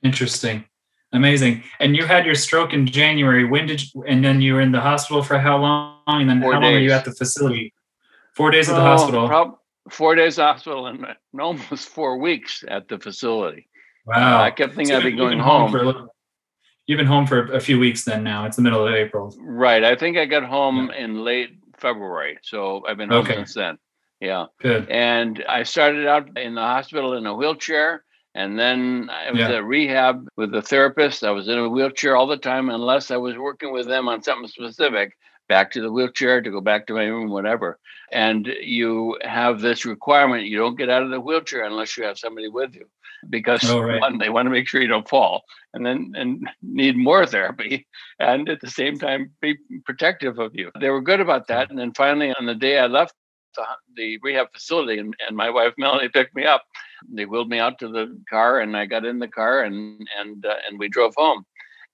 Interesting. 0.03 0.65
Amazing. 1.13 1.63
And 1.79 1.96
you 1.96 2.05
had 2.05 2.25
your 2.25 2.36
stroke 2.36 2.74
in 2.74 2.86
January. 2.86 3.46
When 3.46 3.65
did 3.65 3.81
you, 3.81 4.03
and 4.03 4.24
then 4.24 4.41
you 4.41 4.55
were 4.55 4.62
in 4.62 4.72
the 4.72 4.81
hospital 4.81 5.24
for 5.24 5.38
how 5.39 5.57
long? 5.57 5.98
And 6.07 6.29
then 6.29 6.41
four 6.41 6.53
how 6.53 6.60
days. 6.60 6.65
long 6.65 6.74
were 6.74 6.79
you 6.79 6.91
at 6.91 7.05
the 7.05 7.12
facility? 7.12 7.74
Four 8.36 8.51
days 8.51 8.69
at 8.69 8.75
the 8.75 8.81
oh, 8.81 8.86
hospital. 8.86 9.27
Prob- 9.27 9.57
four 9.89 10.15
days 10.15 10.36
hospital 10.36 10.88
and 10.88 11.05
almost 11.39 11.89
four 11.96 12.17
weeks 12.17 12.63
at 12.67 12.88
the 12.88 13.00
facility. 13.00 13.67
Wow. 14.05 14.39
Uh, 14.39 14.43
I 14.43 14.51
kept 14.51 14.75
thinking 14.75 14.93
so 14.93 14.98
I'd 15.00 15.03
be 15.03 15.12
going 15.12 15.39
home. 15.39 15.72
home 15.72 15.93
for 15.93 16.10
you've 16.88 16.98
been 16.98 17.07
home 17.07 17.27
for 17.27 17.51
a 17.51 17.60
few 17.60 17.79
weeks 17.79 18.03
then 18.05 18.24
now. 18.24 18.46
It's 18.46 18.55
the 18.55 18.62
middle 18.62 18.88
of 18.88 18.93
April. 18.93 19.36
Right. 19.39 19.84
I 19.84 19.96
think 19.96 20.17
I 20.17 20.25
got 20.25 20.43
home 20.43 20.89
yeah. 20.91 21.03
in 21.03 21.24
late 21.24 21.57
February. 21.77 22.38
So 22.43 22.84
I've 22.88 22.98
been 22.98 23.10
home 23.10 23.25
okay. 23.25 23.36
since 23.36 23.53
then. 23.53 23.77
Yeah. 24.20 24.46
Good. 24.62 24.90
And 24.90 25.44
I 25.48 25.64
started 25.64 26.08
out 26.08 26.38
in 26.38 26.56
the 26.56 26.62
hospital 26.62 27.14
in 27.14 27.26
a 27.26 27.34
wheelchair. 27.34 28.04
And 28.36 28.58
then 28.58 29.10
I 29.12 29.32
was 29.32 29.40
yeah. 29.40 29.54
at 29.54 29.64
rehab 29.64 30.28
with 30.38 30.54
a 30.54 30.62
therapist. 30.62 31.24
I 31.24 31.32
was 31.32 31.48
in 31.48 31.58
a 31.58 31.70
wheelchair 31.70 32.16
all 32.16 32.28
the 32.28 32.38
time, 32.38 32.70
unless 32.70 33.10
I 33.10 33.18
was 33.18 33.36
working 33.36 33.74
with 33.74 33.88
them 33.88 34.08
on 34.08 34.22
something 34.22 34.48
specific. 34.48 35.18
Back 35.50 35.72
to 35.72 35.82
the 35.82 35.92
wheelchair 35.92 36.42
to 36.42 36.52
go 36.52 36.62
back 36.62 36.86
to 36.88 36.94
my 36.94 37.06
room, 37.06 37.32
whatever. 37.32 37.80
And 38.12 38.46
you 38.62 39.18
have 39.22 39.62
this 39.62 39.86
requirement 39.86 40.46
you 40.46 40.58
don't 40.58 40.78
get 40.78 40.90
out 40.90 41.04
of 41.04 41.10
the 41.10 41.20
wheelchair 41.20 41.64
unless 41.64 41.98
you 41.98 42.04
have 42.04 42.20
somebody 42.20 42.48
with 42.48 42.76
you 42.76 42.86
because 43.30 43.68
oh, 43.70 43.82
right. 43.82 44.00
one, 44.00 44.18
they 44.18 44.30
want 44.30 44.46
to 44.46 44.52
make 44.52 44.68
sure 44.68 44.82
you 44.82 44.88
don't 44.88 45.10
fall 45.10 45.44
and 45.74 45.86
then 45.86 46.14
and 46.16 46.48
need 46.62 46.98
more 46.98 47.26
therapy 47.26 47.88
and 48.20 48.50
at 48.50 48.62
the 48.62 48.70
same 48.70 48.98
time 48.98 49.32
be 49.42 49.58
protective 49.86 50.40
of 50.40 50.54
you. 50.56 50.72
They 50.80 50.90
were 50.90 51.02
good 51.02 51.20
about 51.20 51.48
that. 51.48 51.70
And 51.70 51.80
then 51.80 51.94
finally 51.94 52.34
on 52.40 52.46
the 52.46 52.56
day 52.56 52.78
I 52.78 52.88
left 52.88 53.14
the, 53.58 53.66
the 53.96 54.20
rehab 54.24 54.48
facility, 54.54 55.00
and, 55.00 55.14
and 55.28 55.36
my 55.36 55.50
wife 55.50 55.74
Melanie 55.78 56.10
picked 56.10 56.36
me 56.36 56.46
up. 56.46 56.64
They 57.12 57.26
wheeled 57.26 57.50
me 57.50 57.60
out 57.60 57.80
to 57.80 57.90
the 57.90 58.18
car, 58.30 58.60
and 58.60 58.78
I 58.78 58.86
got 58.86 59.06
in 59.06 59.20
the 59.20 59.28
car, 59.28 59.64
and 59.64 60.08
and 60.20 60.46
uh, 60.46 60.56
and 60.68 60.80
we 60.80 60.88
drove 60.88 61.14
home. 61.18 61.44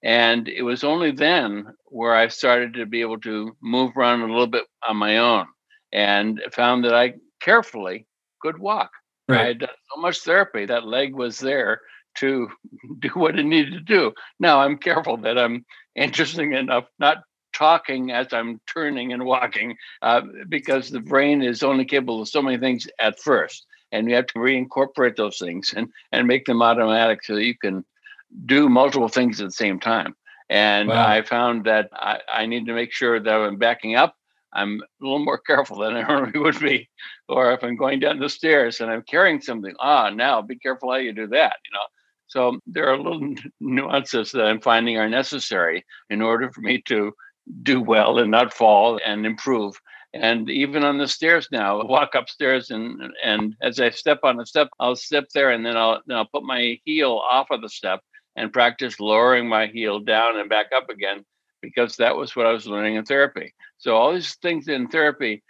And 0.03 0.50
it 0.50 0.63
was 0.63 0.84
only 0.84 1.12
then 1.12 1.67
where 1.86 2.13
I 2.13 2.27
started 2.27 2.74
to 2.75 2.86
be 2.86 3.01
able 3.01 3.20
to 3.22 3.55
move 3.62 3.96
around 3.96 4.22
a 4.22 4.27
little 4.27 4.48
bit 4.48 4.65
on 4.88 4.98
my 4.98 5.17
own, 5.17 5.48
and 5.91 6.41
found 6.51 6.84
that 6.86 6.93
I 6.93 7.15
carefully 7.41 8.05
could 8.41 8.60
walk. 8.60 8.91
Right. 9.27 9.39
I 9.39 9.46
had 9.46 9.60
done 9.60 9.70
so 9.96 10.01
much 10.01 10.20
therapy 10.20 10.65
that 10.65 10.86
leg 10.86 11.15
was 11.15 11.39
there 11.39 11.79
to 12.15 12.50
do 13.00 13.10
what 13.10 13.39
it 13.39 13.46
needed 13.46 13.74
to 13.74 13.79
do. 13.79 14.13
Now 14.39 14.60
I'm 14.60 14.77
careful 14.77 15.17
that 15.17 15.38
I'm 15.38 15.65
interesting 15.96 16.53
enough 16.53 16.86
not 17.00 17.24
talking 17.53 18.12
as 18.12 18.33
I'm 18.33 18.60
turning 18.67 19.13
and 19.13 19.25
walking 19.25 19.75
uh, 20.01 20.22
because 20.50 20.89
the 20.89 21.00
brain 21.00 21.41
is 21.41 21.63
only 21.63 21.86
capable 21.86 22.22
of 22.22 22.27
so 22.27 22.41
many 22.41 22.57
things 22.57 22.88
at 23.00 23.19
first. 23.19 23.65
And 23.91 24.10
you 24.10 24.15
have 24.15 24.27
to 24.27 24.39
reincorporate 24.39 25.15
those 25.15 25.38
things 25.38 25.74
and, 25.75 25.88
and 26.12 26.27
make 26.27 26.45
them 26.45 26.62
automatic 26.62 27.24
so 27.24 27.36
that 27.36 27.43
you 27.43 27.55
can 27.57 27.86
do 28.45 28.67
multiple 28.67 29.07
things 29.07 29.39
at 29.39 29.45
the 29.45 29.51
same 29.51 29.79
time. 29.79 30.15
And 30.50 30.89
wow. 30.89 31.07
I 31.07 31.22
found 31.22 31.65
that 31.65 31.89
I, 31.93 32.19
I 32.31 32.45
need 32.45 32.65
to 32.65 32.74
make 32.74 32.91
sure 32.91 33.19
that 33.19 33.33
I'm 33.33 33.57
backing 33.57 33.95
up. 33.95 34.15
I'm 34.51 34.81
a 34.81 35.03
little 35.03 35.24
more 35.24 35.38
careful 35.48 35.79
than 35.79 35.95
I 35.95 36.01
normally 36.01 36.39
would 36.39 36.60
be. 36.60 36.89
Or 37.27 37.51
if 37.53 37.63
I'm 37.63 37.75
going 37.75 38.00
down 38.00 38.19
the 38.19 38.29
stairs 38.29 38.81
and 38.81 38.91
I'm 38.91 39.03
carrying 39.03 39.41
something, 39.41 39.74
ah, 39.79 40.10
now 40.10 40.41
be 40.41 40.57
careful 40.57 40.91
how 40.91 40.98
you 40.98 41.13
do 41.13 41.27
that, 41.27 41.53
you 41.65 41.72
know. 41.74 41.86
So 42.27 42.60
there 42.65 42.88
are 42.89 42.98
little 42.98 43.36
nuances 43.60 44.31
that 44.31 44.45
I'm 44.45 44.60
finding 44.60 44.98
are 44.98 45.10
necessary 45.10 45.86
in 46.10 46.22
order 46.22 46.51
for 46.51 46.62
me 46.62 46.81
to 46.88 47.13
do 47.62 47.81
well 47.81 48.19
and 48.19 48.31
not 48.31 48.53
fall 48.53 49.00
and 49.05 49.25
improve. 49.25 49.75
And 50.13 50.50
even 50.50 50.83
on 50.83 51.00
the 51.00 51.07
stairs 51.07 51.47
now, 51.51 51.81
I 51.81 51.85
walk 51.85 52.13
upstairs 52.13 52.69
and 52.69 53.01
and 53.23 53.55
as 53.62 53.79
I 53.79 53.89
step 53.89 54.19
on 54.23 54.39
a 54.39 54.45
step, 54.45 54.69
I'll 54.79 54.95
step 54.95 55.25
there 55.33 55.50
and 55.50 55.65
then 55.65 55.75
I'll 55.75 56.01
then 56.05 56.17
I'll 56.17 56.27
put 56.27 56.43
my 56.43 56.79
heel 56.85 57.21
off 57.29 57.47
of 57.50 57.62
the 57.62 57.69
step 57.69 58.01
and 58.35 58.53
practice 58.53 59.00
lowering 59.00 59.47
my 59.47 59.67
heel 59.67 60.00
down 60.00 60.39
and 60.39 60.50
back 60.50 60.67
up 60.75 60.89
again 60.89 61.25
because 61.62 61.95
that 61.97 62.15
was 62.15 62.35
what 62.35 62.45
I 62.45 62.51
was 62.51 62.67
learning 62.67 62.95
in 62.95 63.05
therapy. 63.05 63.53
So 63.77 63.95
all 63.95 64.13
these 64.13 64.35
things 64.35 64.67
in 64.67 64.88
therapy 64.88 65.43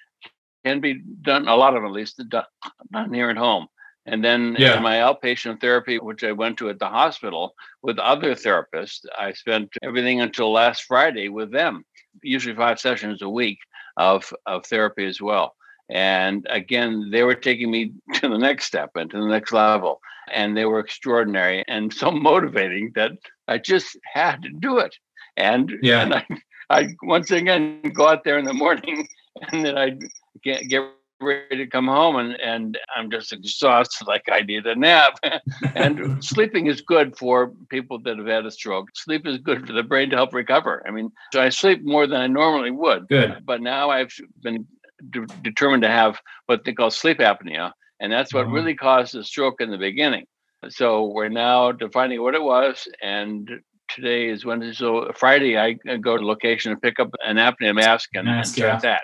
can 0.63 0.79
be 0.79 1.01
done, 1.21 1.47
a 1.47 1.55
lot 1.55 1.75
of 1.75 1.81
them 1.81 1.89
at 1.89 1.91
least, 1.91 2.21
done, 2.29 2.45
done 2.91 3.13
here 3.13 3.29
at 3.29 3.37
home. 3.37 3.67
And 4.05 4.23
then 4.23 4.55
yeah. 4.59 4.77
in 4.77 4.83
my 4.83 4.97
outpatient 4.97 5.61
therapy, 5.61 5.97
which 5.97 6.23
I 6.23 6.33
went 6.33 6.57
to 6.57 6.69
at 6.69 6.79
the 6.79 6.87
hospital 6.87 7.55
with 7.81 7.97
other 7.99 8.35
therapists, 8.35 9.05
I 9.17 9.31
spent 9.31 9.73
everything 9.81 10.21
until 10.21 10.51
last 10.51 10.83
Friday 10.83 11.29
with 11.29 11.51
them, 11.51 11.85
usually 12.21 12.55
five 12.55 12.79
sessions 12.79 13.21
a 13.21 13.29
week 13.29 13.59
of, 13.97 14.31
of 14.45 14.65
therapy 14.65 15.05
as 15.05 15.21
well. 15.21 15.55
And 15.89 16.45
again, 16.49 17.09
they 17.11 17.23
were 17.23 17.35
taking 17.35 17.71
me 17.71 17.93
to 18.15 18.27
the 18.27 18.37
next 18.37 18.65
step 18.65 18.91
and 18.95 19.09
to 19.11 19.19
the 19.19 19.27
next 19.27 19.53
level. 19.53 20.01
And 20.31 20.55
they 20.55 20.65
were 20.65 20.79
extraordinary 20.79 21.63
and 21.67 21.93
so 21.93 22.11
motivating 22.11 22.91
that 22.95 23.11
I 23.47 23.57
just 23.57 23.97
had 24.13 24.41
to 24.43 24.49
do 24.49 24.79
it. 24.79 24.95
And, 25.37 25.71
yeah. 25.81 26.01
and 26.01 26.13
I, 26.13 26.25
I 26.69 26.87
once 27.03 27.31
again 27.31 27.81
go 27.93 28.07
out 28.07 28.23
there 28.23 28.37
in 28.37 28.45
the 28.45 28.53
morning 28.53 29.07
and 29.51 29.65
then 29.65 29.77
I 29.77 29.97
get, 30.43 30.67
get 30.67 30.83
ready 31.23 31.57
to 31.57 31.67
come 31.67 31.87
home 31.87 32.15
and, 32.17 32.39
and 32.39 32.77
I'm 32.95 33.09
just 33.09 33.33
exhausted, 33.33 34.07
like 34.07 34.23
I 34.31 34.41
need 34.41 34.65
a 34.65 34.75
nap. 34.75 35.19
and 35.75 36.23
sleeping 36.23 36.67
is 36.67 36.81
good 36.81 37.17
for 37.17 37.51
people 37.69 37.99
that 38.03 38.17
have 38.17 38.27
had 38.27 38.45
a 38.45 38.51
stroke. 38.51 38.89
Sleep 38.95 39.25
is 39.27 39.37
good 39.37 39.65
for 39.65 39.73
the 39.73 39.83
brain 39.83 40.09
to 40.09 40.15
help 40.15 40.33
recover. 40.33 40.83
I 40.87 40.91
mean, 40.91 41.11
so 41.31 41.41
I 41.41 41.49
sleep 41.49 41.83
more 41.83 42.07
than 42.07 42.21
I 42.21 42.27
normally 42.27 42.71
would. 42.71 43.07
Good. 43.07 43.41
But 43.45 43.61
now 43.61 43.89
I've 43.89 44.13
been 44.41 44.67
de- 45.09 45.25
determined 45.41 45.83
to 45.83 45.89
have 45.89 46.19
what 46.45 46.63
they 46.65 46.73
call 46.73 46.91
sleep 46.91 47.19
apnea. 47.19 47.71
And 47.99 48.11
that's 48.11 48.33
what 48.33 48.47
oh. 48.47 48.49
really 48.49 48.75
caused 48.75 49.13
the 49.13 49.23
stroke 49.23 49.61
in 49.61 49.71
the 49.71 49.77
beginning. 49.77 50.25
So 50.69 51.07
we're 51.07 51.29
now 51.29 51.71
defining 51.71 52.21
what 52.21 52.35
it 52.35 52.43
was. 52.43 52.87
And 53.01 53.49
today 53.89 54.29
is 54.29 54.45
Wednesday. 54.45 54.73
So 54.73 55.11
Friday, 55.15 55.57
I 55.57 55.73
go 55.73 56.17
to 56.17 56.25
location 56.25 56.71
and 56.71 56.81
pick 56.81 56.99
up 56.99 57.09
an 57.25 57.37
apnea 57.37 57.75
mask 57.75 58.09
and, 58.13 58.25
mask, 58.25 58.57
and 58.57 58.67
yeah. 58.67 58.79
that. 58.79 59.03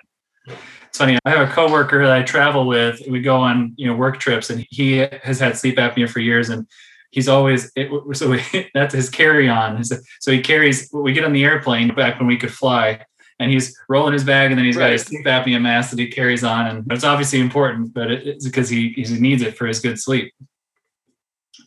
It's 0.88 0.98
funny. 0.98 1.18
I 1.26 1.30
have 1.30 1.48
a 1.48 1.52
coworker 1.52 2.06
that 2.06 2.16
I 2.16 2.24
travel 2.24 2.66
with. 2.68 3.00
We 3.08 3.22
go 3.22 3.38
on, 3.38 3.74
you 3.78 3.88
know, 3.88 3.96
work 3.96 4.20
trips, 4.20 4.50
and 4.50 4.66
he 4.70 4.98
has 5.24 5.40
had 5.40 5.58
sleep 5.58 5.78
apnea 5.78 6.10
for 6.10 6.20
years, 6.20 6.50
and 6.50 6.68
he's 7.12 7.28
always 7.28 7.72
it, 7.76 7.90
so 8.16 8.32
we, 8.32 8.70
that's 8.74 8.94
his 8.94 9.10
carry-on. 9.10 9.84
So 9.84 10.32
he 10.32 10.42
carries. 10.42 10.90
We 10.94 11.14
get 11.14 11.26
on 11.26 11.34
the 11.34 11.44
airplane 11.44 11.94
back 11.94 12.18
when 12.20 12.28
we 12.28 12.38
could 12.38 12.54
fly, 12.54 13.06
and 13.40 13.52
he's 13.52 13.78
rolling 13.88 14.14
his 14.14 14.24
bag, 14.24 14.52
and 14.52 14.58
then 14.58 14.66
he's 14.66 14.76
right. 14.76 14.86
got 14.86 14.92
his 14.94 15.04
sleep 15.04 15.26
apnea 15.26 15.62
mask 15.62 15.92
that 15.92 16.00
he 16.00 16.08
carries 16.08 16.44
on, 16.44 16.68
and 16.68 16.92
it's 16.92 17.04
obviously 17.04 17.40
important, 17.40 17.94
but 17.94 18.12
it's 18.12 18.46
because 18.46 18.70
he 18.70 18.90
he 18.90 19.20
needs 19.20 19.42
it 19.42 19.58
for 19.58 19.68
his 19.68 19.80
good 19.80 20.00
sleep. 20.00 20.34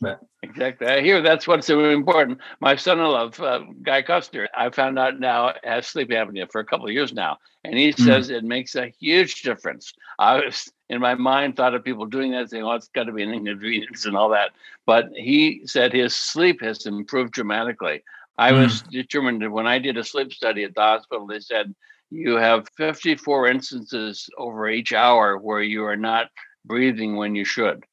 But 0.01 0.19
exactly, 0.43 0.87
I 0.87 1.01
hear 1.01 1.21
that's 1.21 1.47
what's 1.47 1.67
so 1.67 1.89
important. 1.89 2.39
My 2.61 2.75
son-in-law, 2.75 3.31
uh, 3.39 3.59
Guy 3.81 4.03
Custer, 4.03 4.49
I 4.55 4.69
found 4.69 4.99
out 4.99 5.19
now 5.19 5.53
has 5.63 5.87
sleep 5.87 6.09
apnea 6.09 6.51
for 6.51 6.61
a 6.61 6.65
couple 6.65 6.87
of 6.87 6.93
years 6.93 7.13
now, 7.13 7.39
and 7.63 7.77
he 7.77 7.91
mm 7.99 8.03
says 8.03 8.29
it 8.29 8.43
makes 8.43 8.75
a 8.75 8.87
huge 8.99 9.41
difference. 9.43 9.93
I 10.19 10.37
was 10.45 10.71
in 10.89 11.01
my 11.01 11.15
mind 11.15 11.55
thought 11.55 11.75
of 11.75 11.83
people 11.83 12.05
doing 12.05 12.31
that, 12.31 12.49
saying, 12.49 12.63
"Oh, 12.63 12.73
it's 12.73 12.89
got 12.89 13.05
to 13.05 13.13
be 13.13 13.23
an 13.23 13.33
inconvenience 13.33 14.05
and 14.05 14.17
all 14.17 14.29
that," 14.29 14.51
but 14.85 15.09
he 15.15 15.61
said 15.65 15.93
his 15.93 16.15
sleep 16.15 16.61
has 16.61 16.85
improved 16.85 17.33
dramatically. 17.33 18.03
I 18.37 18.51
mm 18.51 18.53
was 18.53 18.81
determined 18.83 19.41
that 19.41 19.51
when 19.51 19.67
I 19.67 19.79
did 19.79 19.97
a 19.97 20.03
sleep 20.03 20.33
study 20.33 20.63
at 20.63 20.75
the 20.75 20.81
hospital, 20.81 21.27
they 21.27 21.39
said 21.39 21.73
you 22.11 22.35
have 22.35 22.69
54 22.77 23.47
instances 23.47 24.29
over 24.37 24.69
each 24.69 24.93
hour 24.93 25.37
where 25.37 25.61
you 25.61 25.85
are 25.85 25.97
not 25.97 26.29
breathing 26.65 27.15
when 27.15 27.35
you 27.35 27.45
should. 27.45 27.85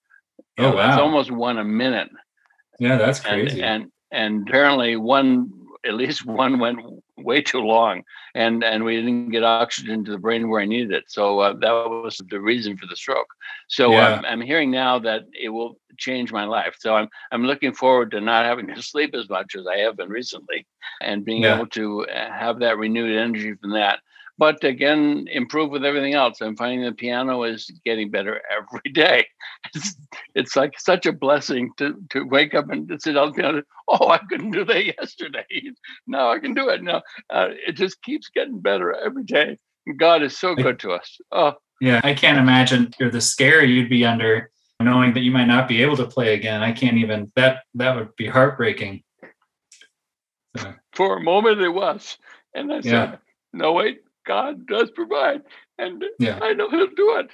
Oh, 0.59 0.76
wow. 0.76 0.88
It's 0.88 0.99
almost 0.99 1.30
one 1.30 1.59
a 1.59 1.64
minute. 1.64 2.11
Yeah, 2.80 2.99
that's 2.99 3.20
crazy. 3.20 3.62
And, 3.62 3.84
and, 3.84 3.92
and 4.12 4.49
apparently 4.49 4.96
one, 4.96 5.50
at 5.87 5.94
least 5.94 6.26
one 6.26 6.58
went 6.60 6.80
way 7.18 7.42
too 7.42 7.60
long, 7.60 8.04
and 8.34 8.64
and 8.64 8.84
we 8.84 8.96
didn't 8.96 9.30
get 9.30 9.44
oxygen 9.44 10.04
to 10.04 10.12
the 10.12 10.18
brain 10.18 10.49
where 10.50 10.62
I 10.62 10.66
needed 10.66 10.92
it. 10.92 11.04
So 11.08 11.40
uh, 11.40 11.54
that 11.60 11.72
was 11.72 12.20
the 12.30 12.40
reason 12.40 12.76
for 12.76 12.87
the 12.87 12.96
stroke. 12.96 13.28
So 13.68 13.92
Yeah. 13.94 14.14
um, 14.14 14.25
I'm 14.26 14.40
hearing 14.40 14.70
now 14.70 14.99
that 15.00 15.22
it 15.40 15.50
will 15.50 15.78
change 15.99 16.32
my 16.32 16.44
life. 16.44 16.76
So 16.80 16.96
I'm 16.96 17.08
I'm 17.32 17.44
looking 17.44 17.72
forward 17.72 18.10
to 18.12 18.20
not 18.20 18.44
having 18.46 18.66
to 18.68 18.82
sleep 18.92 19.14
as 19.14 19.28
much 19.28 19.54
as 19.54 19.66
I 19.66 19.78
have 19.78 19.96
been 19.96 20.10
recently, 20.10 20.66
and 21.00 21.25
being 21.25 21.44
Yeah. 21.44 21.54
able 21.56 21.66
to 21.68 22.06
uh, 22.08 22.30
have 22.32 22.58
that 22.60 22.78
renewed 22.78 23.16
energy 23.16 23.54
from 23.60 23.72
that. 23.72 24.00
But 24.40 24.64
again, 24.64 25.28
improve 25.30 25.70
with 25.70 25.85
everything 25.85 26.14
else. 26.14 26.40
I'm 26.40 26.56
finding 26.56 26.82
the 26.82 26.92
piano 26.92 27.42
is 27.42 27.70
getting 27.85 28.11
better 28.11 28.40
every 28.50 28.90
day. 28.90 29.26
It's, 29.75 29.94
it's 30.35 30.56
like 30.56 30.80
such 30.80 31.04
a 31.04 31.12
blessing 31.12 31.73
to 31.76 31.94
to 32.09 32.23
wake 32.23 32.54
up 32.54 32.70
and 32.70 32.90
sit 33.02 33.18
on 33.18 33.28
the 33.28 33.35
piano. 33.35 33.62
Oh, 33.87 34.09
I 34.09 34.16
couldn't 34.16 34.52
do 34.52 34.64
that 34.64 34.87
yesterday. 34.99 35.44
Now 36.06 36.30
I 36.30 36.38
can 36.38 36.54
do 36.54 36.70
it. 36.70 36.82
Now 36.82 37.02
uh, 37.28 37.49
it 37.66 37.73
just 37.73 38.02
keeps 38.02 38.30
getting 38.35 38.61
better 38.61 38.94
every 38.94 39.25
day. 39.25 39.59
God 39.99 40.23
is 40.23 40.38
so 40.38 40.54
good 40.54 40.78
to 40.80 40.92
us. 40.92 41.18
Oh, 41.32 41.52
Yeah, 41.82 42.00
I 42.02 42.14
can't 42.14 42.38
imagine 42.38 42.94
the 42.99 43.20
scare 43.20 43.62
you'd 43.62 43.90
be 43.90 44.06
under 44.06 44.50
knowing 44.80 45.12
that 45.12 45.20
you 45.20 45.32
might 45.32 45.49
not 45.49 45.68
be 45.68 45.82
able 45.82 45.99
to 45.99 46.06
play 46.06 46.32
again. 46.32 46.62
I 46.62 46.73
can't 46.73 46.97
even 46.97 47.30
that 47.37 47.64
that 47.75 47.94
would 47.94 48.16
be 48.16 48.26
heartbreaking. 48.26 49.02
So, 50.56 50.73
for 50.94 51.18
a 51.18 51.23
moment 51.23 51.61
it 51.61 51.68
was, 51.68 52.16
and 52.54 52.73
I 52.73 52.76
Yeah. 52.76 52.82
said, 52.82 53.18
"No, 53.52 53.73
wait, 53.73 54.00
God 54.30 54.66
does 54.66 54.90
provide, 54.92 55.42
and 55.76 56.04
yeah. 56.20 56.38
I 56.40 56.52
know 56.52 56.70
He'll 56.70 56.94
do 56.94 57.16
it." 57.18 57.30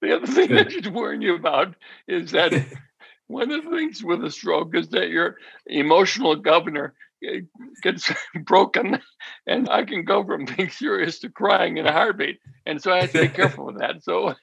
The 0.00 0.16
other 0.16 0.26
thing 0.26 0.48
Good. 0.48 0.58
that 0.58 0.72
should 0.72 0.86
warn 0.86 1.20
you 1.22 1.34
about 1.34 1.74
is 2.08 2.30
that 2.30 2.52
one 3.26 3.50
of 3.50 3.64
the 3.64 3.70
things 3.70 4.02
with 4.02 4.24
a 4.24 4.30
stroke 4.30 4.74
is 4.74 4.88
that 4.90 5.08
your 5.08 5.36
emotional 5.66 6.36
governor 6.36 6.94
eh, 7.22 7.40
gets 7.82 8.10
broken, 8.44 9.00
and 9.46 9.68
I 9.68 9.84
can 9.84 10.04
go 10.04 10.24
from 10.24 10.44
being 10.56 10.70
serious 10.70 11.18
to 11.20 11.28
crying 11.30 11.76
in 11.78 11.86
a 11.86 11.92
heartbeat, 11.92 12.38
and 12.66 12.82
so 12.82 12.92
I 12.92 13.02
have 13.02 13.12
to 13.12 13.22
be 13.22 13.28
careful 13.28 13.66
with 13.66 13.78
that. 13.78 14.02
So, 14.02 14.34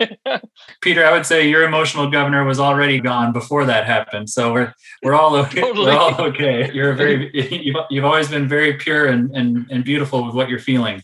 Peter, 0.81 1.03
I 1.05 1.11
would 1.11 1.25
say 1.25 1.49
your 1.49 1.63
emotional 1.63 2.09
governor 2.09 2.43
was 2.43 2.59
already 2.59 2.99
gone 2.99 3.33
before 3.33 3.65
that 3.65 3.85
happened. 3.85 4.29
So 4.29 4.53
we're 4.53 4.73
we're 5.03 5.15
all 5.15 5.35
okay. 5.35 5.61
Totally. 5.61 5.87
We're 5.87 5.99
all 5.99 6.21
okay. 6.21 6.71
You're 6.73 6.93
very 6.93 7.29
you've, 7.33 7.77
you've 7.89 8.05
always 8.05 8.29
been 8.29 8.47
very 8.47 8.73
pure 8.73 9.07
and, 9.07 9.29
and 9.35 9.67
and 9.69 9.83
beautiful 9.83 10.25
with 10.25 10.35
what 10.35 10.49
you're 10.49 10.59
feeling. 10.59 11.01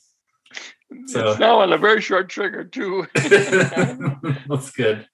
So- 1.07 1.31
it's 1.31 1.39
now 1.39 1.59
on 1.61 1.73
a 1.73 1.77
very 1.77 2.01
short 2.01 2.29
trigger 2.29 2.63
too. 2.63 3.07
That's 3.15 4.71
good. 4.71 5.07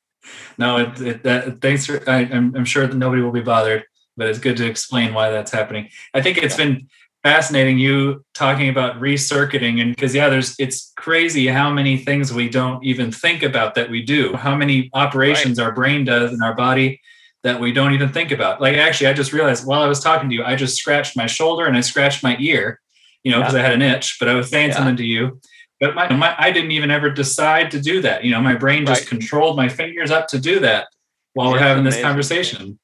No, 0.58 0.78
it, 0.78 1.02
it 1.02 1.24
that 1.24 1.62
thanks 1.62 1.86
for 1.86 2.08
I, 2.10 2.20
I'm 2.20 2.56
I'm 2.56 2.66
sure 2.66 2.88
that 2.88 2.96
nobody 2.96 3.22
will 3.22 3.32
be 3.32 3.42
bothered, 3.42 3.84
but 4.16 4.28
it's 4.28 4.40
good 4.40 4.56
to 4.58 4.66
explain 4.66 5.14
why 5.14 5.30
that's 5.32 5.52
happening. 5.52 5.90
I 6.14 6.22
think 6.22 6.38
it's 6.38 6.56
been 6.56 6.88
fascinating 7.24 7.78
you 7.78 8.24
talking 8.34 8.70
about 8.70 9.00
recircuiting 9.02 9.82
and 9.82 9.94
because 9.96 10.16
yeah, 10.16 10.30
there's 10.30 10.56
it's 10.60 10.94
crazy 10.96 11.48
how 11.48 11.70
many 11.70 11.98
things 11.98 12.32
we 12.32 12.48
don't 12.48 12.84
even 12.86 13.12
think 13.12 13.44
about 13.44 13.76
that 13.76 13.90
we 13.90 14.02
do. 14.02 14.34
How 14.36 14.56
many 14.56 14.90
operations 14.94 15.60
our 15.60 15.74
brain 15.74 16.06
does 16.06 16.32
in 16.32 16.42
our 16.42 16.54
body 16.56 17.02
that 17.44 17.60
we 17.60 17.74
don't 17.74 17.94
even 17.94 18.08
think 18.10 18.32
about. 18.32 18.62
Like 18.62 18.78
actually, 18.78 19.08
I 19.08 19.14
just 19.14 19.34
realized 19.34 19.68
while 19.68 19.82
I 19.82 19.88
was 19.88 20.00
talking 20.00 20.30
to 20.30 20.36
you, 20.36 20.44
I 20.46 20.56
just 20.56 20.78
scratched 20.78 21.18
my 21.18 21.26
shoulder 21.26 21.66
and 21.66 21.76
I 21.76 21.82
scratched 21.82 22.24
my 22.24 22.38
ear, 22.40 22.80
you 23.24 23.32
know, 23.32 23.40
because 23.40 23.56
I 23.56 23.62
had 23.62 23.74
an 23.74 23.82
itch. 23.82 24.16
But 24.20 24.30
I 24.30 24.36
was 24.36 24.50
saying 24.50 24.70
Yeah. 24.70 24.76
something 24.78 24.96
to 24.98 25.04
you. 25.06 25.42
But 25.80 25.96
my, 25.96 26.12
my 26.14 26.36
I 26.38 26.52
didn't 26.52 26.72
even 26.72 26.92
ever 26.92 27.10
decide 27.10 27.72
to 27.72 27.82
do 27.82 28.02
that. 28.02 28.24
You 28.24 28.32
know, 28.32 28.42
my 28.42 28.56
brain 28.56 28.86
just 28.86 29.02
Right. 29.02 29.10
controlled 29.10 29.58
my 29.58 29.68
fingers 29.68 30.12
up 30.12 30.28
to 30.30 30.40
do 30.40 30.60
that 30.62 30.88
while 31.34 31.50
we're 31.50 31.58
It's 31.58 31.64
having 31.64 31.84
this 31.84 32.02
conversation. 32.02 32.80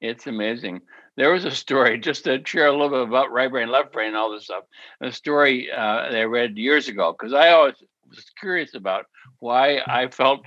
It's 0.00 0.26
amazing. 0.26 0.82
There 1.16 1.32
was 1.32 1.44
a 1.44 1.50
story, 1.50 1.98
just 2.08 2.24
to 2.24 2.42
share 2.44 2.66
a 2.66 2.72
little 2.72 2.90
bit 2.90 3.08
about 3.08 3.32
right 3.32 3.50
brain, 3.50 3.68
left 3.68 3.92
brain, 3.92 4.14
all 4.14 4.32
this 4.32 4.44
stuff. 4.44 4.64
A 5.00 5.12
story 5.12 5.70
uh, 5.70 6.10
that 6.10 6.16
I 6.16 6.24
read 6.24 6.58
years 6.58 6.88
ago, 6.88 7.12
because 7.12 7.32
I 7.32 7.50
always 7.50 7.76
was 8.08 8.24
curious 8.38 8.74
about 8.74 9.06
why 9.38 9.80
I 9.86 10.08
felt 10.08 10.44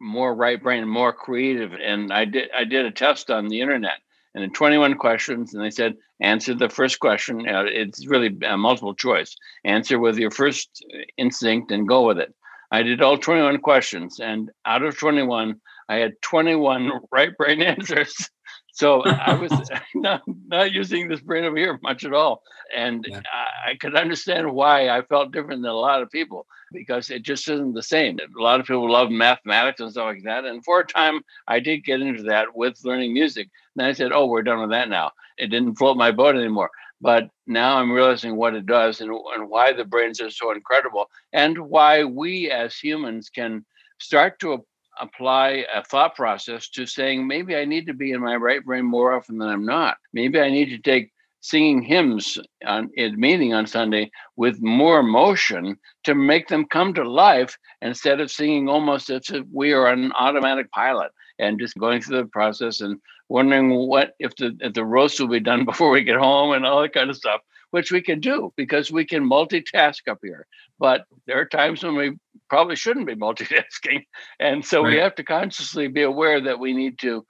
more 0.00 0.34
right 0.34 0.62
brain, 0.62 0.86
more 0.86 1.12
creative. 1.12 1.72
And 1.72 2.12
I 2.12 2.24
did 2.24 2.50
I 2.54 2.64
did 2.64 2.84
a 2.84 2.90
test 2.90 3.30
on 3.30 3.48
the 3.48 3.60
internet, 3.60 3.98
and 4.34 4.42
in 4.42 4.52
21 4.52 4.94
questions, 4.94 5.54
and 5.54 5.62
they 5.62 5.70
said 5.70 5.94
answer 6.20 6.54
the 6.54 6.68
first 6.68 7.00
question. 7.00 7.48
Uh, 7.48 7.64
it's 7.66 8.06
really 8.06 8.36
a 8.46 8.56
multiple 8.56 8.94
choice. 8.94 9.36
Answer 9.64 9.98
with 9.98 10.18
your 10.18 10.30
first 10.30 10.84
instinct 11.16 11.70
and 11.70 11.88
go 11.88 12.06
with 12.06 12.18
it. 12.18 12.34
I 12.70 12.82
did 12.82 13.02
all 13.02 13.18
21 13.18 13.58
questions, 13.58 14.18
and 14.18 14.50
out 14.66 14.82
of 14.82 14.98
21, 14.98 15.60
I 15.88 15.96
had 15.96 16.20
21 16.22 16.90
right 17.12 17.36
brain 17.36 17.62
answers. 17.62 18.30
So 18.74 19.04
I 19.20 19.34
was 19.34 19.62
not, 19.96 20.22
not 20.48 20.72
using 20.72 21.08
this 21.08 21.20
brain 21.22 21.44
over 21.44 21.56
here 21.56 21.80
much 21.82 22.04
at 22.04 22.14
all. 22.14 22.42
And 22.76 23.06
Yeah. 23.06 23.22
I, 23.32 23.72
I 23.72 23.76
could 23.76 23.96
understand 23.96 24.52
why 24.52 24.90
I 24.90 25.02
felt 25.02 25.32
different 25.32 25.62
than 25.62 25.72
a 25.72 25.74
lot 25.74 26.02
of 26.02 26.10
people 26.10 26.46
because 26.72 27.10
it 27.10 27.22
just 27.22 27.48
isn't 27.48 27.74
the 27.74 27.82
same. 27.82 28.18
A 28.20 28.42
lot 28.42 28.60
of 28.60 28.66
people 28.66 28.90
love 28.90 29.10
mathematics 29.10 29.80
and 29.80 29.92
stuff 29.92 30.06
like 30.06 30.24
that. 30.24 30.44
And 30.44 30.64
for 30.64 30.80
a 30.80 30.86
time, 30.86 31.22
I 31.48 31.60
did 31.60 31.84
get 31.84 32.02
into 32.02 32.24
that 32.24 32.56
with 32.56 32.84
learning 32.84 33.14
music. 33.14 33.48
And 33.76 33.86
I 33.86 33.92
said, 33.92 34.12
oh, 34.12 34.26
we're 34.26 34.42
done 34.42 34.60
with 34.60 34.70
that 34.70 34.88
now. 34.90 35.12
It 35.38 35.48
didn't 35.48 35.76
float 35.76 35.96
my 35.96 36.12
boat 36.12 36.36
anymore. 36.36 36.70
But 37.00 37.30
now 37.46 37.78
I'm 37.78 37.92
realizing 37.92 38.36
what 38.36 38.54
it 38.54 38.66
does 38.66 39.00
and, 39.00 39.10
and 39.10 39.50
why 39.50 39.72
the 39.72 39.84
brains 39.84 40.20
are 40.20 40.30
so 40.30 40.52
incredible 40.52 41.10
and 41.32 41.58
why 41.58 42.04
we 42.04 42.50
as 42.50 42.76
humans 42.78 43.30
can 43.30 43.64
start 43.98 44.40
to 44.40 44.64
apply 45.00 45.64
a 45.74 45.82
thought 45.84 46.14
process 46.14 46.68
to 46.70 46.86
saying 46.86 47.26
maybe 47.26 47.56
I 47.56 47.64
need 47.64 47.86
to 47.86 47.94
be 47.94 48.12
in 48.12 48.20
my 48.20 48.36
right 48.36 48.64
brain 48.64 48.84
more 48.84 49.12
often 49.12 49.38
than 49.38 49.48
I'm 49.48 49.64
not. 49.64 49.96
Maybe 50.12 50.40
I 50.40 50.50
need 50.50 50.70
to 50.70 50.78
take 50.78 51.12
singing 51.40 51.82
hymns 51.82 52.38
on 52.66 52.90
in 52.94 53.20
meeting 53.20 53.52
on 53.52 53.66
Sunday 53.66 54.10
with 54.36 54.62
more 54.62 55.00
emotion 55.00 55.76
to 56.04 56.14
make 56.14 56.48
them 56.48 56.64
come 56.64 56.94
to 56.94 57.08
life 57.08 57.58
instead 57.82 58.18
of 58.18 58.30
singing 58.30 58.66
almost 58.66 59.10
as 59.10 59.28
if 59.28 59.44
we 59.52 59.72
are 59.72 59.88
on 59.88 60.04
an 60.04 60.12
automatic 60.12 60.70
pilot 60.70 61.10
and 61.38 61.60
just 61.60 61.76
going 61.76 62.00
through 62.00 62.16
the 62.16 62.24
process 62.26 62.80
and 62.80 62.98
wondering 63.28 63.74
what 63.74 64.14
if 64.18 64.34
the 64.36 64.56
if 64.60 64.72
the 64.72 64.84
roast 64.84 65.20
will 65.20 65.28
be 65.28 65.40
done 65.40 65.64
before 65.70 65.90
we 65.90 66.02
get 66.02 66.16
home 66.16 66.52
and 66.52 66.64
all 66.64 66.80
that 66.80 66.94
kind 66.94 67.10
of 67.10 67.16
stuff, 67.16 67.40
which 67.74 67.90
we 67.90 68.00
can 68.00 68.20
do 68.20 68.52
because 68.56 68.92
we 68.92 69.04
can 69.04 69.28
multitask 69.28 70.06
up 70.08 70.20
here. 70.22 70.46
But 70.78 71.06
there 71.26 71.40
are 71.40 71.44
times 71.44 71.82
when 71.82 71.96
we 71.96 72.16
probably 72.48 72.76
shouldn't 72.76 73.08
be 73.08 73.16
multitasking. 73.26 74.04
And 74.38 74.64
so 74.64 74.80
we 74.80 74.94
have 74.98 75.16
to 75.16 75.24
consciously 75.24 75.88
be 75.88 76.02
aware 76.02 76.40
that 76.40 76.60
we 76.60 76.72
need 76.72 77.00
to 77.00 77.26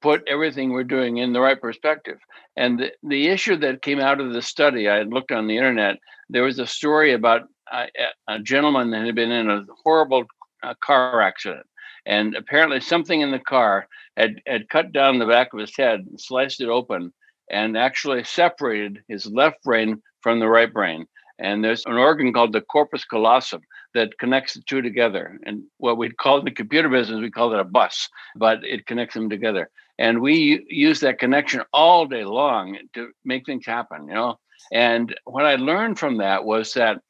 put 0.00 0.22
everything 0.28 0.70
we're 0.70 0.84
doing 0.84 1.16
in 1.16 1.32
the 1.32 1.40
right 1.40 1.60
perspective. 1.60 2.18
And 2.56 2.78
the, 2.78 2.92
the 3.02 3.26
issue 3.26 3.56
that 3.56 3.82
came 3.82 3.98
out 3.98 4.20
of 4.20 4.32
the 4.32 4.40
study, 4.40 4.88
I 4.88 4.98
had 4.98 5.12
looked 5.12 5.32
on 5.32 5.48
the 5.48 5.56
internet, 5.56 5.96
there 6.30 6.44
was 6.44 6.60
a 6.60 6.66
story 6.68 7.12
about 7.12 7.48
a, 7.72 7.88
a 8.28 8.38
gentleman 8.38 8.92
that 8.92 9.04
had 9.04 9.16
been 9.16 9.32
in 9.32 9.50
a 9.50 9.66
horrible 9.82 10.26
uh, 10.62 10.74
car 10.80 11.22
accident. 11.22 11.66
And 12.06 12.36
apparently, 12.36 12.78
something 12.78 13.20
in 13.20 13.32
the 13.32 13.40
car 13.40 13.88
had, 14.16 14.36
had 14.46 14.68
cut 14.68 14.92
down 14.92 15.18
the 15.18 15.26
back 15.26 15.52
of 15.52 15.58
his 15.58 15.76
head, 15.76 16.06
and 16.08 16.20
sliced 16.20 16.60
it 16.60 16.68
open, 16.68 17.12
and 17.50 17.76
actually 17.76 18.24
separated 18.24 19.02
his 19.08 19.26
left 19.26 19.62
brain 19.62 20.02
from 20.20 20.40
the 20.40 20.48
right 20.48 20.72
brain. 20.72 21.06
And 21.38 21.64
there's 21.64 21.86
an 21.86 21.94
organ 21.94 22.32
called 22.32 22.52
the 22.52 22.60
corpus 22.60 23.04
callosum 23.04 23.60
that 23.94 24.18
connects 24.18 24.54
the 24.54 24.62
two 24.62 24.82
together. 24.82 25.38
And 25.44 25.62
what 25.78 25.96
we'd 25.96 26.16
call 26.16 26.38
in 26.38 26.44
the 26.44 26.50
computer 26.50 26.88
business, 26.88 27.20
we 27.20 27.30
call 27.30 27.54
it 27.54 27.60
a 27.60 27.64
bus, 27.64 28.08
but 28.36 28.64
it 28.64 28.86
connects 28.86 29.14
them 29.14 29.30
together. 29.30 29.70
And 29.98 30.20
we 30.20 30.64
use 30.68 31.00
that 31.00 31.18
connection 31.18 31.62
all 31.72 32.06
day 32.06 32.24
long 32.24 32.78
to 32.94 33.10
make 33.24 33.46
things 33.46 33.66
happen, 33.66 34.08
you 34.08 34.14
know. 34.14 34.38
And 34.72 35.14
what 35.24 35.46
I 35.46 35.56
learned 35.56 35.98
from 35.98 36.18
that 36.18 36.44
was 36.44 36.72
that 36.74 37.00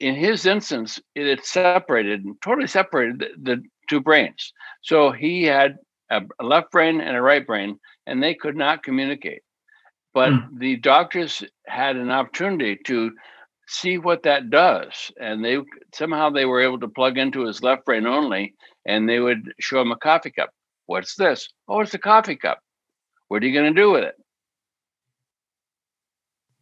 in 0.00 0.14
his 0.14 0.46
instance, 0.46 1.00
it 1.14 1.44
separated, 1.44 2.24
totally 2.44 2.66
separated 2.66 3.20
the, 3.20 3.54
the 3.54 3.62
two 3.88 4.00
brains. 4.00 4.52
So 4.82 5.10
he 5.12 5.44
had 5.44 5.76
a 6.10 6.22
left 6.40 6.70
brain 6.70 7.00
and 7.00 7.16
a 7.16 7.22
right 7.22 7.46
brain, 7.46 7.78
and 8.06 8.22
they 8.22 8.34
could 8.34 8.56
not 8.56 8.82
communicate. 8.82 9.42
But 10.16 10.32
Hmm. 10.32 10.58
the 10.58 10.78
doctors 10.78 11.44
had 11.68 11.96
an 11.96 12.10
opportunity 12.10 12.78
to 12.86 13.12
see 13.68 13.98
what 13.98 14.24
that 14.24 14.50
does, 14.50 15.12
and 15.20 15.44
they 15.44 15.58
somehow 15.94 16.30
they 16.30 16.46
were 16.46 16.62
able 16.62 16.80
to 16.80 16.88
plug 16.88 17.18
into 17.18 17.46
his 17.46 17.62
left 17.62 17.86
brain 17.86 18.06
only, 18.06 18.56
and 18.86 19.08
they 19.08 19.20
would 19.20 19.54
show 19.60 19.80
him 19.82 19.92
a 19.92 19.96
coffee 19.98 20.32
cup. 20.32 20.50
What's 20.86 21.16
this? 21.16 21.50
Oh, 21.68 21.80
it's 21.82 21.94
a 21.94 21.98
coffee 21.98 22.36
cup. 22.36 22.60
What 23.28 23.44
are 23.44 23.46
you 23.46 23.54
going 23.54 23.74
to 23.74 23.80
do 23.82 23.92
with 23.92 24.04
it? 24.04 24.16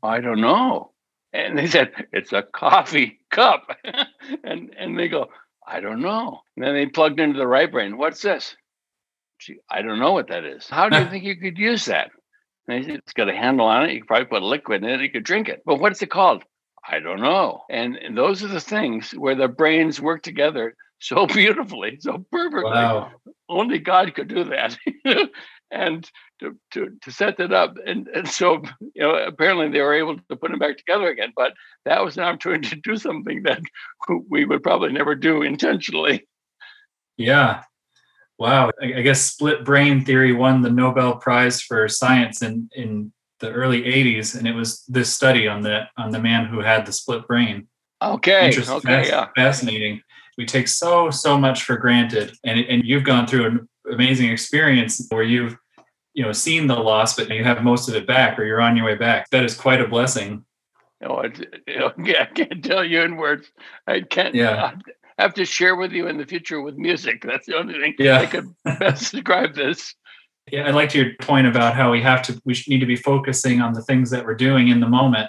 I 0.03 0.21
don't 0.21 0.41
know. 0.41 0.93
And 1.33 1.59
they 1.59 1.67
said, 1.69 1.93
it's 2.13 2.33
a 2.33 2.43
coffee 2.43 3.21
cup. 3.31 3.69
and 4.45 4.75
and 4.79 4.99
they 4.99 5.09
go, 5.09 5.29
I 5.67 5.81
don't 5.81 6.03
know. 6.03 6.41
And 6.57 6.65
then 6.67 6.75
they 6.75 6.87
plugged 6.87 7.21
into 7.21 7.39
the 7.39 7.47
right 7.49 7.71
brain. 7.71 7.99
What's 7.99 8.23
this? 8.23 8.57
Gee, 9.41 9.59
I 9.71 9.83
don't 9.83 10.01
know 10.01 10.13
what 10.13 10.29
that 10.29 10.45
is. 10.45 10.69
How 10.69 10.91
do 10.91 10.97
you 10.97 11.07
think 11.09 11.25
you 11.25 11.37
could 11.37 11.59
use 11.59 11.87
that? 11.87 12.11
And 12.67 12.83
they 12.83 12.87
said, 12.87 12.97
it's 12.97 13.13
got 13.13 13.29
a 13.29 13.35
handle 13.35 13.67
on 13.67 13.85
it. 13.89 13.93
You 13.93 14.01
could 14.01 14.09
probably 14.09 14.27
put 14.27 14.43
a 14.43 14.47
liquid 14.47 14.83
in 14.83 14.91
it. 14.91 15.01
You 15.01 15.11
could 15.11 15.25
drink 15.25 15.49
it. 15.49 15.63
But 15.67 15.81
what's 15.81 16.03
it 16.03 16.11
called? 16.11 16.43
I 16.87 16.99
don't 17.01 17.21
know. 17.21 17.63
And 17.71 17.99
those 18.15 18.43
are 18.43 18.49
the 18.49 18.61
things 18.61 19.13
where 19.13 19.35
the 19.35 19.49
brains 19.49 20.01
work 20.01 20.23
together 20.23 20.75
so 20.99 21.27
beautifully, 21.35 21.99
so 22.01 22.25
perfectly 22.31 22.71
Wow. 22.71 23.13
only 23.49 23.79
God 23.79 24.15
could 24.15 24.29
do 24.29 24.45
that. 24.45 24.77
and 25.71 26.09
to, 26.41 26.57
to, 26.73 26.91
to 27.03 27.13
set 27.13 27.37
that 27.39 27.53
up. 27.53 27.77
And, 27.85 28.09
and 28.09 28.29
so, 28.29 28.63
you 28.95 29.03
know, 29.03 29.15
apparently 29.15 29.71
they 29.71 29.81
were 29.81 29.95
able 29.95 30.17
to 30.17 30.37
put 30.37 30.51
them 30.51 30.59
back 30.59 30.77
together 30.77 31.09
again. 31.09 31.33
But 31.37 31.53
that 31.85 32.05
was 32.05 32.17
an 32.17 32.25
opportunity 32.25 32.69
to 32.71 32.77
do 32.77 32.97
something 32.97 33.43
that 33.45 33.61
we 34.29 34.45
would 34.45 34.63
probably 34.63 34.93
never 34.93 35.15
do 35.15 35.43
intentionally. 35.43 36.27
Yeah. 37.17 37.63
Wow. 38.45 38.73
I, 38.79 39.01
guess 39.01 39.23
split 39.23 39.65
brain 39.65 40.05
theory 40.05 40.35
won 40.35 40.61
the 40.61 40.69
Nobel 40.69 41.17
Prize 41.17 41.63
for 41.63 41.89
science 41.89 42.43
in, 42.43 42.69
in 42.75 43.11
the 43.41 43.51
early 43.51 43.85
80s. 43.85 44.37
And 44.37 44.47
it 44.47 44.53
was 44.53 44.85
this 44.87 45.11
study 45.11 45.49
on 45.49 45.63
the 45.63 45.89
on 45.97 46.11
the 46.11 46.19
man 46.19 46.45
who 46.45 46.61
had 46.61 46.85
the 46.85 46.93
split 46.93 47.27
brain. 47.27 47.69
Okay. 48.03 48.53
Okay. 48.69 49.09
Yeah. 49.09 49.29
Fascinating. 49.35 50.03
We 50.37 50.45
take 50.45 50.69
so, 50.69 51.09
so 51.09 51.39
much 51.39 51.65
for 51.65 51.79
granted. 51.79 52.37
And, 52.45 52.61
and 52.61 52.85
you've 52.85 53.05
gone 53.05 53.27
through 53.27 53.47
an 53.47 53.69
amazing 53.91 54.31
experience 54.31 55.07
where 55.09 55.23
you've 55.23 55.57
you 56.13 56.23
know 56.23 56.33
seen 56.33 56.67
the 56.67 56.77
loss 56.77 57.17
but 57.17 57.29
you 57.29 57.43
have 57.43 57.65
most 57.65 57.89
of 57.89 57.97
it 57.97 58.07
back 58.07 58.39
or 58.39 58.45
you're 58.45 58.61
on 58.61 58.77
your 58.77 58.87
way 58.87 58.95
back 58.95 59.29
that 59.31 59.45
is 59.45 59.57
quite 59.57 59.81
a 59.81 59.89
blessing 59.89 60.45
oh 61.03 61.17
I, 61.17 61.25
you 61.67 61.79
know, 61.81 61.93
I 61.99 62.27
can't 62.27 62.65
tell 62.65 62.85
you 62.85 63.01
in 63.03 63.17
words 63.17 63.51
i 63.89 64.01
can't 64.01 64.33
yeah 64.33 64.77
have 65.19 65.35
to 65.35 65.45
share 65.45 65.77
with 65.77 65.93
you 65.93 66.09
in 66.09 66.19
the 66.19 66.27
future 66.27 66.61
with 66.61 66.77
music. 66.77 67.23
That's 67.23 67.47
the 67.47 67.57
only 67.57 67.75
thing 67.75 67.95
yeah. 67.99 68.21
i 68.21 68.27
could 68.27 68.49
best 68.65 69.13
describe 69.13 69.55
this. 69.55 69.95
Yeah 70.51 70.67
i 70.67 70.71
liked 70.71 70.95
your 70.95 71.15
point 71.21 71.47
about 71.47 71.75
how 71.75 71.91
we 71.91 72.03
have 72.03 72.23
to 72.23 72.41
we 72.45 72.55
need 72.69 72.81
to 72.81 72.87
be 72.87 72.97
focusing 72.97 73.61
on 73.61 73.73
the 73.73 73.83
things 73.83 74.11
that 74.11 74.25
we're 74.25 74.35
doing 74.35 74.69
in 74.69 74.81
the 74.81 74.89
moment. 74.89 75.29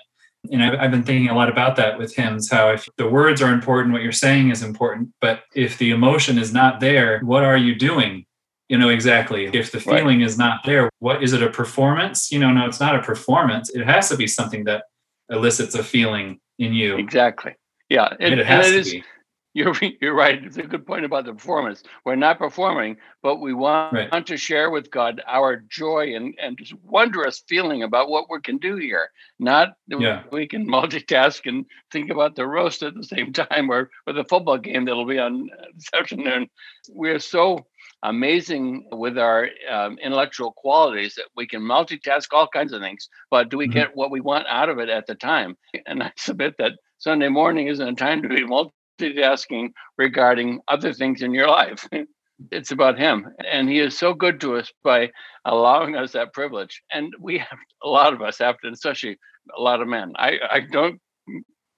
And 0.51 0.63
I've, 0.63 0.79
I've 0.79 0.91
been 0.91 1.03
thinking 1.03 1.29
a 1.29 1.35
lot 1.35 1.49
about 1.49 1.75
that 1.77 1.97
with 1.97 2.15
hymns 2.15 2.51
how 2.51 2.71
if 2.71 2.87
the 2.97 3.07
words 3.07 3.41
are 3.41 3.51
important 3.51 3.93
what 3.93 4.03
you're 4.03 4.11
saying 4.11 4.49
is 4.51 4.61
important 4.61 5.09
but 5.21 5.43
if 5.55 5.77
the 5.77 5.91
emotion 5.91 6.37
is 6.37 6.53
not 6.53 6.79
there 6.79 7.19
what 7.21 7.43
are 7.43 7.57
you 7.57 7.75
doing? 7.75 8.25
You 8.67 8.79
know 8.79 8.89
exactly. 8.89 9.45
If 9.53 9.71
the 9.71 9.79
feeling 9.79 10.19
right. 10.19 10.27
is 10.27 10.37
not 10.37 10.61
there 10.65 10.89
what 10.99 11.23
is 11.23 11.33
it 11.33 11.43
a 11.43 11.49
performance? 11.49 12.31
You 12.31 12.39
know 12.39 12.51
no 12.51 12.65
it's 12.65 12.79
not 12.79 12.95
a 12.95 13.01
performance. 13.01 13.69
It 13.69 13.85
has 13.85 14.09
to 14.09 14.17
be 14.17 14.27
something 14.27 14.65
that 14.65 14.85
elicits 15.29 15.75
a 15.75 15.83
feeling 15.83 16.39
in 16.59 16.73
you. 16.73 16.97
Exactly. 16.97 17.53
Yeah 17.89 18.13
it, 18.19 18.39
it 18.39 18.45
has 18.45 18.67
to 18.67 18.77
is, 18.79 18.91
be 18.91 19.03
you're 19.55 19.73
you're 20.01 20.13
right 20.13 20.43
it's 20.43 20.57
a 20.57 20.63
good 20.63 20.85
point 20.85 21.03
about 21.03 21.25
the 21.25 21.33
performance 21.33 21.81
we're 22.05 22.15
not 22.15 22.37
performing 22.37 22.97
but 23.23 23.37
we 23.37 23.53
want 23.53 23.93
right. 23.93 24.27
to 24.27 24.37
share 24.37 24.69
with 24.69 24.91
god 24.91 25.21
our 25.25 25.55
joy 25.55 26.13
and 26.15 26.35
and 26.39 26.59
just 26.59 26.75
wondrous 26.83 27.43
feeling 27.47 27.81
about 27.81 28.09
what 28.09 28.29
we 28.29 28.39
can 28.41 28.57
do 28.57 28.75
here 28.75 29.09
not 29.39 29.75
yeah. 29.87 30.21
we 30.31 30.47
can 30.47 30.67
multitask 30.67 31.47
and 31.47 31.65
think 31.91 32.11
about 32.11 32.35
the 32.35 32.45
roast 32.45 32.83
at 32.83 32.93
the 32.93 33.03
same 33.03 33.33
time 33.49 33.71
or 33.71 33.89
or 34.05 34.13
the 34.13 34.25
football 34.25 34.59
game 34.59 34.85
that'll 34.85 35.05
be 35.05 35.17
on 35.17 35.49
this 35.73 35.89
afternoon 35.99 36.47
we're 36.89 37.19
so 37.19 37.65
amazing 38.03 38.87
with 38.91 39.17
our 39.17 39.49
um, 39.71 39.97
intellectual 39.97 40.51
qualities 40.51 41.15
that 41.15 41.25
we 41.35 41.47
can 41.47 41.61
multitask 41.61 42.27
all 42.31 42.47
kinds 42.47 42.71
of 42.71 42.79
things, 42.79 43.09
but 43.31 43.49
do 43.49 43.57
we 43.57 43.65
mm-hmm. 43.65 43.73
get 43.73 43.95
what 43.95 44.11
we 44.11 44.21
want 44.21 44.45
out 44.47 44.69
of 44.69 44.77
it 44.77 44.89
at 44.89 45.07
the 45.07 45.15
time? 45.15 45.57
And 45.87 46.03
I 46.03 46.11
submit 46.15 46.55
that 46.59 46.73
Sunday 46.99 47.29
morning 47.29 47.67
isn't 47.67 47.87
a 47.87 47.95
time 47.95 48.21
to 48.21 48.29
be 48.29 48.43
multitasking 48.99 49.69
regarding 49.97 50.59
other 50.67 50.93
things 50.93 51.21
in 51.21 51.33
your 51.33 51.47
life. 51.47 51.87
it's 52.51 52.71
about 52.71 52.99
him 52.99 53.25
and 53.49 53.69
he 53.69 53.79
is 53.79 53.97
so 53.97 54.13
good 54.13 54.41
to 54.41 54.57
us 54.57 54.69
by 54.83 55.09
allowing 55.45 55.95
us 55.95 56.11
that 56.11 56.33
privilege 56.33 56.81
and 56.91 57.13
we 57.17 57.37
have 57.37 57.57
a 57.81 57.87
lot 57.87 58.11
of 58.11 58.21
us 58.21 58.39
have 58.39 58.57
to 58.59 58.67
especially 58.67 59.17
a 59.57 59.61
lot 59.61 59.81
of 59.81 59.87
men 59.87 60.11
i 60.17 60.37
i 60.51 60.59
don't 60.59 60.99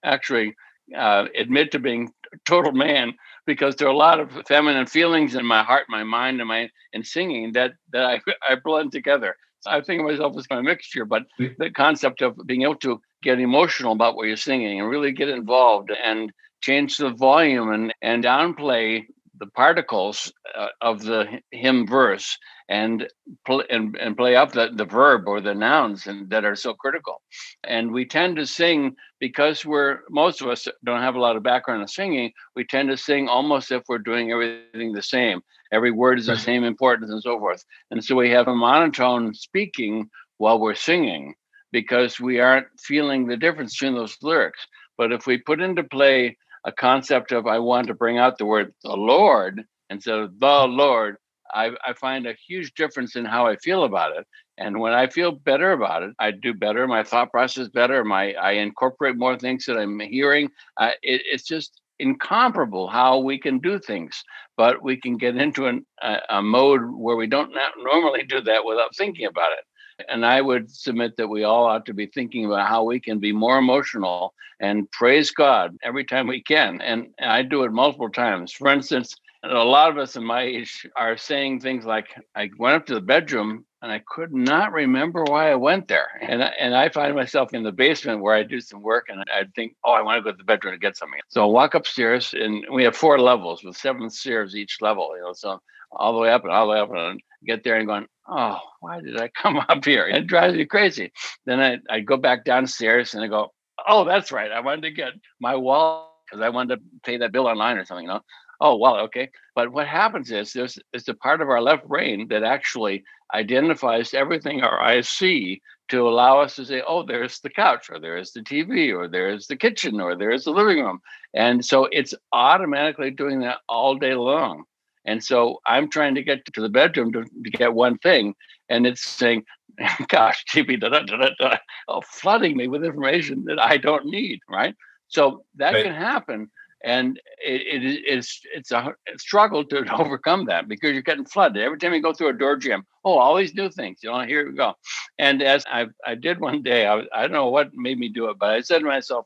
actually 0.04 0.56
uh, 0.98 1.26
admit 1.38 1.72
to 1.72 1.78
being 1.78 2.10
total 2.46 2.72
man 2.72 3.14
because 3.46 3.76
there 3.76 3.88
are 3.88 3.92
a 3.94 3.98
lot 3.98 4.20
of 4.20 4.32
feminine 4.48 4.86
feelings 4.86 5.36
in 5.36 5.46
my 5.46 5.64
heart, 5.64 5.86
my 5.90 6.04
mind, 6.04 6.40
and 6.40 6.48
my 6.48 6.70
and 6.94 7.06
singing 7.06 7.54
that 7.54 7.72
that 7.92 8.06
I, 8.06 8.22
I 8.50 8.56
blend 8.64 8.92
together. 8.92 9.36
So 9.62 9.72
I 9.72 9.82
think 9.82 10.02
of 10.02 10.08
myself 10.08 10.38
as 10.38 10.46
a 10.52 10.62
mixture, 10.62 11.06
but 11.06 11.24
the 11.40 11.72
concept 11.72 12.22
of 12.22 12.38
being 12.46 12.62
able 12.62 12.76
to 12.76 13.02
get 13.24 13.40
emotional 13.40 13.94
about 13.94 14.16
what 14.16 14.28
you're 14.28 14.38
singing 14.38 14.80
and 14.80 14.90
really 14.90 15.12
get 15.12 15.30
involved 15.30 15.92
and 15.92 16.32
change 16.62 16.98
the 16.98 17.12
volume 17.12 17.72
and 17.72 17.94
and 18.02 18.24
downplay 18.24 19.04
the 19.40 19.48
particles 19.48 20.32
uh, 20.58 20.68
of 20.82 21.04
the 21.04 21.26
hymn 21.52 21.86
verse 21.86 22.38
and, 22.70 23.08
pl- 23.46 23.64
and 23.70 23.96
and 23.98 24.18
play 24.18 24.36
up 24.36 24.52
the, 24.52 24.70
the 24.74 24.86
verb 24.86 25.28
or 25.28 25.40
the 25.40 25.54
nouns 25.54 26.08
and 26.08 26.30
that 26.30 26.44
are 26.44 26.56
so 26.56 26.74
critical. 26.74 27.22
And 27.64 27.92
we 27.92 28.06
tend 28.06 28.38
to 28.38 28.48
sing 28.48 28.96
because 29.20 29.66
we're 29.66 30.00
most 30.10 30.42
of 30.42 30.48
us 30.48 30.68
don't 30.86 31.02
have 31.02 31.16
a 31.16 31.20
lot 31.20 31.36
of 31.36 31.44
background 31.44 31.82
in 31.82 31.88
singing 31.88 32.32
we 32.56 32.66
tend 32.66 32.90
to 32.90 32.98
sing 32.98 33.28
almost 33.28 33.72
if 33.72 33.84
we're 33.88 34.00
doing 34.00 34.32
everything 34.32 34.94
the 34.94 35.02
same. 35.02 35.42
Every 35.72 35.92
word 35.92 36.20
is 36.20 36.28
the 36.28 36.38
same 36.38 36.64
importance 36.64 37.12
and 37.12 37.22
so 37.22 37.38
forth. 37.40 37.64
And 37.92 38.04
so 38.04 38.16
we 38.16 38.30
have 38.32 38.48
a 38.48 38.56
monotone 38.56 39.34
speaking 39.34 40.10
while 40.38 40.60
we're 40.60 40.76
singing 40.76 41.36
because 41.72 42.20
we 42.20 42.40
aren't 42.40 42.68
feeling 42.80 43.28
the 43.28 43.38
difference 43.38 43.78
between 43.78 43.96
those 43.96 44.18
lyrics. 44.22 44.66
But 44.98 45.12
if 45.12 45.28
we 45.28 45.38
put 45.38 45.62
into 45.62 45.84
play 45.84 46.38
a 46.68 46.72
concept 46.74 47.32
of 47.32 47.48
I 47.48 47.60
want 47.60 47.88
to 47.88 47.94
bring 47.96 48.18
out 48.20 48.38
the 48.38 48.46
word 48.46 48.74
the 48.84 48.92
Lord 48.92 49.64
instead 49.90 50.20
of 50.20 50.38
the 50.38 50.66
Lord, 50.68 51.16
I, 51.54 51.72
I 51.86 51.94
find 51.94 52.28
a 52.28 52.36
huge 52.48 52.74
difference 52.74 53.16
in 53.16 53.24
how 53.24 53.48
I 53.48 53.56
feel 53.56 53.86
about 53.86 54.18
it. 54.18 54.28
And 54.58 54.82
when 54.82 54.94
I 54.94 55.08
feel 55.08 55.32
better 55.32 55.72
about 55.72 56.04
it, 56.04 56.14
I 56.20 56.32
do 56.32 56.54
better. 56.54 56.86
My 56.86 57.04
thought 57.04 57.32
process 57.32 57.70
better. 57.70 58.04
My 58.04 58.34
I 58.34 58.52
incorporate 58.54 59.16
more 59.16 59.38
things 59.38 59.66
that 59.66 59.78
I'm 59.78 59.98
hearing. 60.02 60.50
Uh, 60.76 60.92
it, 61.02 61.22
it's 61.26 61.44
just 61.44 61.80
incomparable 62.00 62.88
how 62.88 63.20
we 63.20 63.40
can 63.40 63.60
do 63.60 63.80
things, 63.80 64.22
but 64.58 64.84
we 64.84 65.00
can 65.00 65.18
get 65.18 65.38
into 65.38 65.68
an, 65.68 65.86
a, 66.04 66.18
a 66.30 66.42
mode 66.42 66.82
where 66.84 67.16
we 67.16 67.28
don't 67.28 67.56
normally 67.78 68.24
do 68.24 68.42
that 68.42 68.66
without 68.66 68.96
thinking 68.96 69.26
about 69.26 69.52
it. 69.54 69.64
And 70.10 70.26
I 70.26 70.42
would 70.42 70.72
submit 70.72 71.18
that 71.18 71.28
we 71.28 71.44
all 71.44 71.66
ought 71.66 71.86
to 71.88 71.94
be 71.94 72.08
thinking 72.08 72.46
about 72.46 72.68
how 72.68 72.84
we 72.84 73.00
can 73.00 73.20
be 73.20 73.32
more 73.32 73.58
emotional 73.58 74.34
and 74.60 74.90
praise 74.92 75.32
God 75.32 75.76
every 75.84 76.06
time 76.06 76.28
we 76.28 76.42
can. 76.42 76.82
And 76.82 77.08
I 77.22 77.42
do 77.44 77.64
it 77.64 77.72
multiple 77.72 78.10
times. 78.10 78.52
For 78.52 78.70
instance, 78.70 79.16
a 79.44 79.64
lot 79.64 79.90
of 79.90 79.98
us 79.98 80.16
in 80.16 80.24
my 80.24 80.42
age 80.42 80.88
are 80.96 81.18
saying 81.18 81.60
things 81.60 81.86
like, 81.86 82.08
I 82.36 82.50
went 82.58 82.76
up 82.76 82.86
to 82.88 82.96
the 82.96 83.02
bedroom 83.02 83.66
and 83.82 83.92
I 83.92 84.02
could 84.08 84.34
not 84.34 84.74
remember 84.74 85.24
why 85.24 85.52
I 85.52 85.56
went 85.56 85.88
there. 85.88 86.10
And 86.22 86.44
I, 86.44 86.52
and 86.60 86.76
I 86.76 86.90
find 86.90 87.16
myself 87.16 87.54
in 87.54 87.64
the 87.64 87.72
basement 87.72 88.22
where 88.22 88.36
I 88.36 88.44
do 88.44 88.60
some 88.60 88.82
work 88.82 89.06
and 89.10 89.24
I 89.32 89.44
think, 89.56 89.76
oh, 89.86 89.92
I 89.92 90.02
want 90.02 90.18
to 90.18 90.24
go 90.24 90.32
to 90.32 90.38
the 90.38 90.44
bedroom 90.44 90.74
to 90.74 90.80
get 90.80 90.98
something. 90.98 91.20
So 91.30 91.44
I 91.44 91.46
walk 91.46 91.76
upstairs 91.76 92.34
and 92.34 92.66
we 92.72 92.84
have 92.84 92.96
four 92.96 93.20
levels 93.20 93.64
with 93.64 93.78
seven 93.78 94.10
stairs 94.10 94.56
each 94.56 94.78
level, 94.82 95.12
you 95.16 95.22
know, 95.22 95.34
so 95.34 95.62
all 95.92 96.14
the 96.14 96.20
way 96.20 96.32
up 96.32 96.44
and 96.44 96.52
all 96.52 96.66
the 96.66 96.74
way 96.74 96.80
up 96.80 96.90
and 96.92 97.22
get 97.46 97.64
there 97.64 97.78
and 97.78 97.88
going, 97.88 98.08
oh, 98.28 98.60
why 98.80 99.02
did 99.02 99.20
I 99.20 99.30
come 99.30 99.58
up 99.70 99.86
here? 99.86 100.08
It 100.08 100.28
drives 100.28 100.56
me 100.56 100.66
crazy. 100.66 101.12
Then 101.46 101.60
I, 101.60 101.78
I 101.90 102.00
go 102.02 102.18
back 102.18 102.46
downstairs 102.46 103.14
and 103.14 103.24
I 103.24 103.28
go, 103.28 103.54
oh, 103.88 104.06
that's 104.06 104.32
right. 104.32 104.52
I 104.52 104.60
wanted 104.60 104.82
to 104.82 104.92
get 104.92 105.14
my 105.40 105.56
wallet 105.56 106.08
because 106.26 106.42
I 106.42 106.50
wanted 106.50 106.76
to 106.76 106.82
pay 107.06 107.18
that 107.18 107.32
bill 107.32 107.48
online 107.48 107.78
or 107.78 107.86
something, 107.86 108.06
you 108.06 108.12
know. 108.12 108.22
Oh, 108.60 108.76
well, 108.76 108.98
okay. 109.02 109.30
But 109.56 109.72
what 109.72 109.88
happens 109.88 110.32
is 110.32 110.52
there's 110.52 110.80
it's 110.92 111.08
a 111.08 111.14
part 111.14 111.42
of 111.42 111.50
our 111.50 111.62
left 111.62 111.88
brain 111.88 112.28
that 112.30 112.44
actually 112.44 113.04
identifies 113.34 114.14
everything 114.14 114.62
our 114.62 114.80
eyes 114.80 115.10
see 115.10 115.62
to 115.90 116.08
allow 116.08 116.42
us 116.42 116.56
to 116.56 116.66
say, 116.66 116.82
oh, 116.86 117.04
there's 117.04 117.40
the 117.40 117.50
couch, 117.50 117.90
or 117.90 118.00
there's 118.00 118.32
the 118.32 118.42
TV, 118.42 118.94
or 118.94 119.08
there's 119.08 119.48
the 119.48 119.56
kitchen, 119.56 120.02
or 120.02 120.16
there's 120.16 120.44
the 120.44 120.52
living 120.52 120.84
room. 120.84 121.00
And 121.34 121.64
so 121.64 121.88
it's 121.92 122.14
automatically 122.34 123.12
doing 123.12 123.40
that 123.42 123.60
all 123.70 123.96
day 123.96 124.16
long. 124.16 124.64
And 125.08 125.24
so 125.24 125.62
I'm 125.66 125.90
trying 125.90 126.14
to 126.16 126.22
get 126.22 126.46
to 126.54 126.62
the 126.62 126.70
bedroom 126.70 127.12
to, 127.14 127.24
to 127.24 127.50
get 127.50 127.74
one 127.74 127.98
thing, 128.00 128.36
and 128.70 128.86
it's 128.86 129.02
saying, 129.02 129.46
gosh, 130.10 130.44
TV, 130.54 130.80
da, 130.80 130.90
da, 130.90 131.00
da, 131.00 131.30
da, 131.40 131.58
oh, 131.88 132.02
flooding 132.02 132.58
me 132.58 132.68
with 132.68 132.84
information 132.84 133.46
that 133.46 133.60
I 133.60 133.78
don't 133.78 134.06
need, 134.06 134.40
right? 134.50 134.76
So 135.08 135.44
that 135.56 135.74
right. 135.74 135.86
can 135.86 135.94
happen. 135.94 136.52
And 136.84 137.20
it, 137.44 137.84
it, 137.84 138.02
it's 138.06 138.40
it's 138.54 138.72
a 138.72 138.94
struggle 139.18 139.66
to 139.66 139.86
overcome 140.00 140.46
that 140.46 140.68
because 140.68 140.92
you're 140.92 141.02
getting 141.02 141.26
flooded 141.26 141.62
every 141.62 141.80
time 141.80 141.94
you 141.94 142.02
go 142.02 142.14
through 142.14 142.30
a 142.30 142.34
door 142.34 142.56
jamb. 142.56 142.84
Oh, 143.04 143.18
all 143.18 143.36
these 143.36 143.56
new 143.56 143.70
things, 143.70 144.00
you 144.04 144.12
know. 144.12 144.22
Here 144.22 144.48
we 144.48 144.56
go. 144.56 144.74
And 145.18 145.42
as 145.42 145.64
I 145.72 145.88
I 146.06 146.14
did 146.14 146.40
one 146.40 146.62
day, 146.62 146.86
I 146.86 147.00
I 147.14 147.22
don't 147.22 147.32
know 147.32 147.50
what 147.50 147.74
made 147.74 147.98
me 147.98 148.10
do 148.10 148.30
it, 148.30 148.38
but 148.40 148.52
I 148.52 148.62
said 148.62 148.80
to 148.80 148.86
myself, 148.86 149.26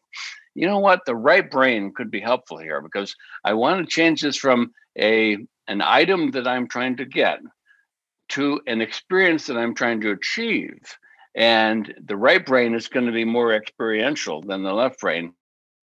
you 0.55 0.65
know 0.65 0.79
what, 0.79 1.01
the 1.05 1.15
right 1.15 1.49
brain 1.49 1.91
could 1.93 2.09
be 2.09 2.21
helpful 2.21 2.57
here 2.57 2.81
because 2.81 3.13
I 3.43 3.53
want 3.53 3.81
to 3.81 3.95
change 3.95 4.21
this 4.21 4.37
from 4.37 4.71
a 4.97 5.37
an 5.67 5.81
item 5.81 6.31
that 6.31 6.47
I'm 6.47 6.67
trying 6.67 6.97
to 6.97 7.05
get 7.05 7.39
to 8.29 8.61
an 8.67 8.81
experience 8.81 9.47
that 9.47 9.57
I'm 9.57 9.75
trying 9.75 10.01
to 10.01 10.11
achieve. 10.11 10.79
And 11.35 11.93
the 12.05 12.17
right 12.17 12.45
brain 12.45 12.75
is 12.75 12.87
going 12.87 13.05
to 13.05 13.11
be 13.11 13.25
more 13.25 13.53
experiential 13.53 14.41
than 14.41 14.63
the 14.63 14.73
left 14.73 14.99
brain. 14.99 15.33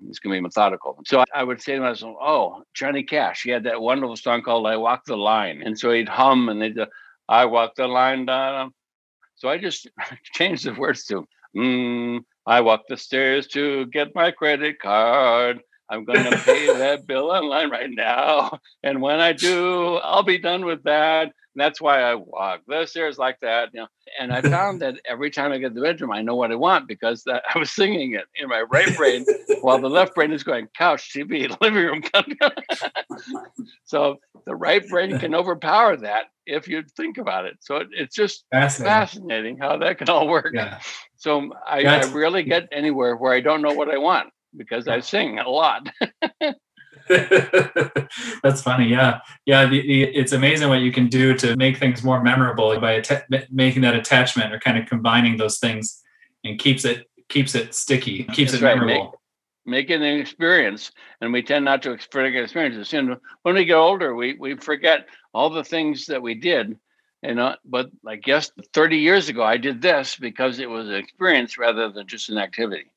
It's 0.07 0.19
going 0.19 0.35
to 0.35 0.39
be 0.39 0.43
methodical. 0.43 0.99
So 1.07 1.25
I 1.35 1.43
would 1.43 1.61
say 1.61 1.75
to 1.75 1.81
myself, 1.81 2.17
oh, 2.21 2.63
Johnny 2.75 3.03
Cash, 3.03 3.43
he 3.43 3.51
had 3.51 3.65
that 3.65 3.81
wonderful 3.81 4.17
song 4.17 4.43
called 4.43 4.67
I 4.67 4.77
Walk 4.77 5.05
the 5.07 5.17
Line. 5.17 5.63
And 5.65 5.79
so 5.79 5.91
he'd 5.91 6.09
hum 6.09 6.49
and 6.49 6.61
they'd 6.61 6.77
go, 6.77 6.87
I 7.29 7.47
walk 7.47 7.75
the 7.75 7.87
line 7.87 8.27
down. 8.27 8.73
So 9.35 9.49
I 9.49 9.59
just 9.59 9.89
changed 10.33 10.65
the 10.65 10.75
words 10.75 11.05
to, 11.07 11.27
mm, 11.57 12.21
I 12.47 12.61
walk 12.61 12.83
the 12.89 12.97
stairs 12.97 13.47
to 13.49 13.87
get 13.87 14.15
my 14.15 14.31
credit 14.31 14.81
card. 14.81 15.61
I'm 15.91 16.05
going 16.05 16.25
to 16.25 16.37
pay 16.39 16.67
that 16.67 17.07
bill 17.07 17.31
online 17.31 17.71
right 17.71 17.91
now. 17.91 18.61
And 18.83 19.01
when 19.01 19.21
I 19.21 19.33
do, 19.33 19.97
I'll 19.97 20.23
be 20.23 20.39
done 20.39 20.65
with 20.65 20.85
that. 20.85 21.25
And 21.25 21.33
that's 21.57 21.81
why 21.81 22.03
I 22.03 22.15
walk 22.15 22.61
the 22.69 22.87
stairs 22.87 23.19
like 23.19 23.41
that. 23.41 23.71
You 23.73 23.81
know, 23.81 23.87
and 24.21 24.33
I 24.33 24.43
found 24.43 24.81
that 24.83 25.01
every 25.09 25.31
time 25.31 25.51
I 25.51 25.59
get 25.59 25.71
to 25.71 25.75
the 25.75 25.81
bedroom, 25.81 26.13
I 26.13 26.23
know 26.23 26.37
what 26.37 26.53
I 26.53 26.55
want 26.55 26.87
because 26.87 27.25
that, 27.25 27.43
I 27.55 27.59
was 27.59 27.71
singing 27.71 28.15
it 28.15 28.27
in 28.37 28.49
my 28.49 28.63
right 28.71 28.95
brain 28.97 29.25
while 29.61 29.81
the 29.81 29.91
left 29.91 30.15
brain 30.15 30.33
is 30.33 30.45
going 30.45 30.69
couch, 30.77 31.13
TV, 31.13 31.49
living 31.61 31.85
room. 31.85 32.03
so 33.85 34.19
the 34.47 34.55
right 34.55 34.87
brain 34.89 35.19
can 35.19 35.35
overpower 35.35 35.97
that 35.97 36.27
if 36.47 36.69
you 36.69 36.85
think 36.97 37.19
about 37.19 37.47
it. 37.47 37.57
So 37.61 37.77
it, 37.77 37.89
it's 37.93 38.15
just 38.15 38.45
fascinating. 38.51 38.93
fascinating. 38.93 39.59
how 39.59 39.79
that 39.79 39.99
can 39.99 40.09
all 40.09 40.29
work. 40.29 40.53
Yeah. 40.55 40.81
So 41.17 41.51
I, 41.67 41.83
I 41.83 42.05
rarely 42.13 42.45
get 42.45 42.69
anywhere 42.71 43.17
where 43.17 43.33
I 43.33 43.41
don't 43.41 43.63
know 43.63 43.73
what 43.73 43.91
I 43.91 43.99
want 43.99 44.29
because 44.57 44.89
I 44.89 45.01
sing 45.01 45.39
a 45.39 45.49
lot. 45.49 45.89
That's 47.09 48.63
funny. 48.63 48.89
Yeah. 48.89 49.21
Yeah. 49.47 49.67
The, 49.67 49.81
the, 49.81 50.03
it's 50.05 50.33
amazing 50.33 50.69
what 50.69 50.81
you 50.81 50.93
can 50.93 51.09
do 51.09 51.35
to 51.35 51.57
make 51.57 51.79
things 51.79 52.03
more 52.03 52.23
memorable 52.23 52.79
by 52.81 52.93
att- 52.93 53.51
making 53.51 53.83
that 53.83 53.95
attachment 53.95 54.53
or 54.53 54.59
kind 54.59 54.79
of 54.79 54.87
combining 54.87 55.37
those 55.37 55.59
things 55.59 56.03
and 56.45 56.59
keeps 56.59 56.85
it, 56.85 57.09
keeps 57.29 57.55
it 57.55 57.75
sticky, 57.75 58.25
keeps 58.25 58.53
That's 58.53 58.63
it 58.63 58.67
right. 58.67 58.79
memorable. 58.79 59.21
Make, 59.65 59.91
it 59.91 60.01
an 60.01 60.21
experience. 60.21 60.93
And 61.21 61.33
we 61.33 61.43
tend 61.43 61.65
not 61.65 61.83
to 61.83 61.99
forget 62.11 62.43
experiences. 62.43 62.93
And 62.95 63.17
when 63.43 63.55
we 63.55 63.65
get 63.65 63.75
older, 63.75 64.15
we, 64.15 64.35
we 64.39 64.57
forget 64.57 65.07
all 65.35 65.51
the 65.51 65.65
things 65.65 66.07
that 66.07 66.23
we 66.23 66.35
did. 66.35 66.79
And 67.23 67.41
uh, 67.41 67.57
but 67.65 67.91
like 68.05 68.27
yes, 68.27 68.53
30 68.75 68.99
years 68.99 69.29
ago, 69.29 69.43
I 69.43 69.57
did 69.57 69.83
this 69.83 70.17
because 70.17 70.61
it 70.61 70.71
was 70.71 70.89
an 70.89 70.95
experience 70.95 71.59
rather 71.59 71.91
than 71.91 72.07
just 72.07 72.29
an 72.29 72.39
activity 72.39 72.93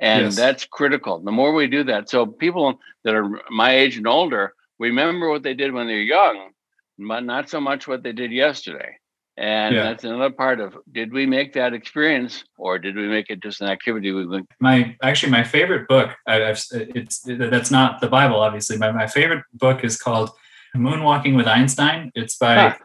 and 0.00 0.24
yes. 0.24 0.36
that's 0.36 0.64
critical 0.64 1.20
the 1.20 1.32
more 1.32 1.52
we 1.52 1.66
do 1.66 1.84
that 1.84 2.08
so 2.08 2.26
people 2.26 2.78
that 3.04 3.14
are 3.14 3.40
my 3.50 3.74
age 3.74 3.96
and 3.96 4.06
older 4.06 4.54
remember 4.78 5.30
what 5.30 5.42
they 5.42 5.54
did 5.54 5.72
when 5.72 5.86
they're 5.86 6.00
young 6.00 6.50
but 6.98 7.20
not 7.20 7.48
so 7.48 7.60
much 7.60 7.86
what 7.86 8.02
they 8.02 8.12
did 8.12 8.32
yesterday 8.32 8.96
and 9.36 9.74
yeah. 9.74 9.82
that's 9.84 10.04
another 10.04 10.30
part 10.30 10.60
of 10.60 10.76
did 10.92 11.12
we 11.12 11.26
make 11.26 11.52
that 11.52 11.74
experience 11.74 12.44
or 12.56 12.78
did 12.78 12.94
we 12.94 13.08
make 13.08 13.30
it 13.30 13.42
just 13.42 13.60
an 13.60 13.68
activity 13.68 14.12
we 14.12 14.26
went 14.26 14.48
my 14.60 14.96
actually 15.02 15.30
my 15.30 15.42
favorite 15.42 15.88
book 15.88 16.10
I, 16.26 16.34
have 16.36 16.60
it's 16.72 17.20
that's 17.24 17.70
not 17.70 18.00
the 18.00 18.08
bible 18.08 18.36
obviously 18.36 18.76
my, 18.78 18.92
my 18.92 19.06
favorite 19.06 19.44
book 19.52 19.84
is 19.84 19.96
called 19.96 20.30
moonwalking 20.76 21.36
with 21.36 21.46
einstein 21.46 22.12
it's 22.14 22.36
by 22.36 22.54
huh. 22.54 22.76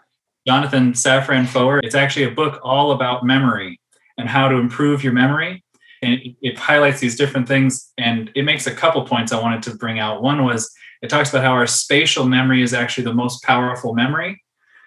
jonathan 0.48 0.94
safran 0.94 1.48
foer 1.48 1.80
it's 1.84 1.96
actually 1.96 2.26
a 2.26 2.32
book 2.32 2.60
all 2.64 2.92
about 2.92 3.24
memory 3.24 3.80
and 4.18 4.28
how 4.28 4.48
to 4.48 4.56
improve 4.56 5.04
your 5.04 5.14
memory 5.14 5.64
and 6.02 6.14
it, 6.14 6.36
it, 6.42 6.58
highlights 6.58 7.00
these 7.00 7.16
different 7.16 7.48
things 7.48 7.92
and 7.98 8.32
it 8.36 8.44
makes 8.44 8.68
a 8.68 8.74
couple 8.74 9.04
points 9.04 9.32
i 9.32 9.42
wanted 9.42 9.64
to 9.64 9.76
bring 9.76 10.00
out 10.00 10.22
one 10.22 10.44
was 10.44 10.72
it 11.02 11.10
talks 11.10 11.30
about 11.30 11.44
how 11.44 11.52
our 11.52 11.68
spatial 11.68 12.26
memory 12.26 12.62
is 12.62 12.74
actually 12.74 13.04
the 13.04 13.14
most 13.14 13.44
powerful 13.44 13.94
memory 13.94 14.42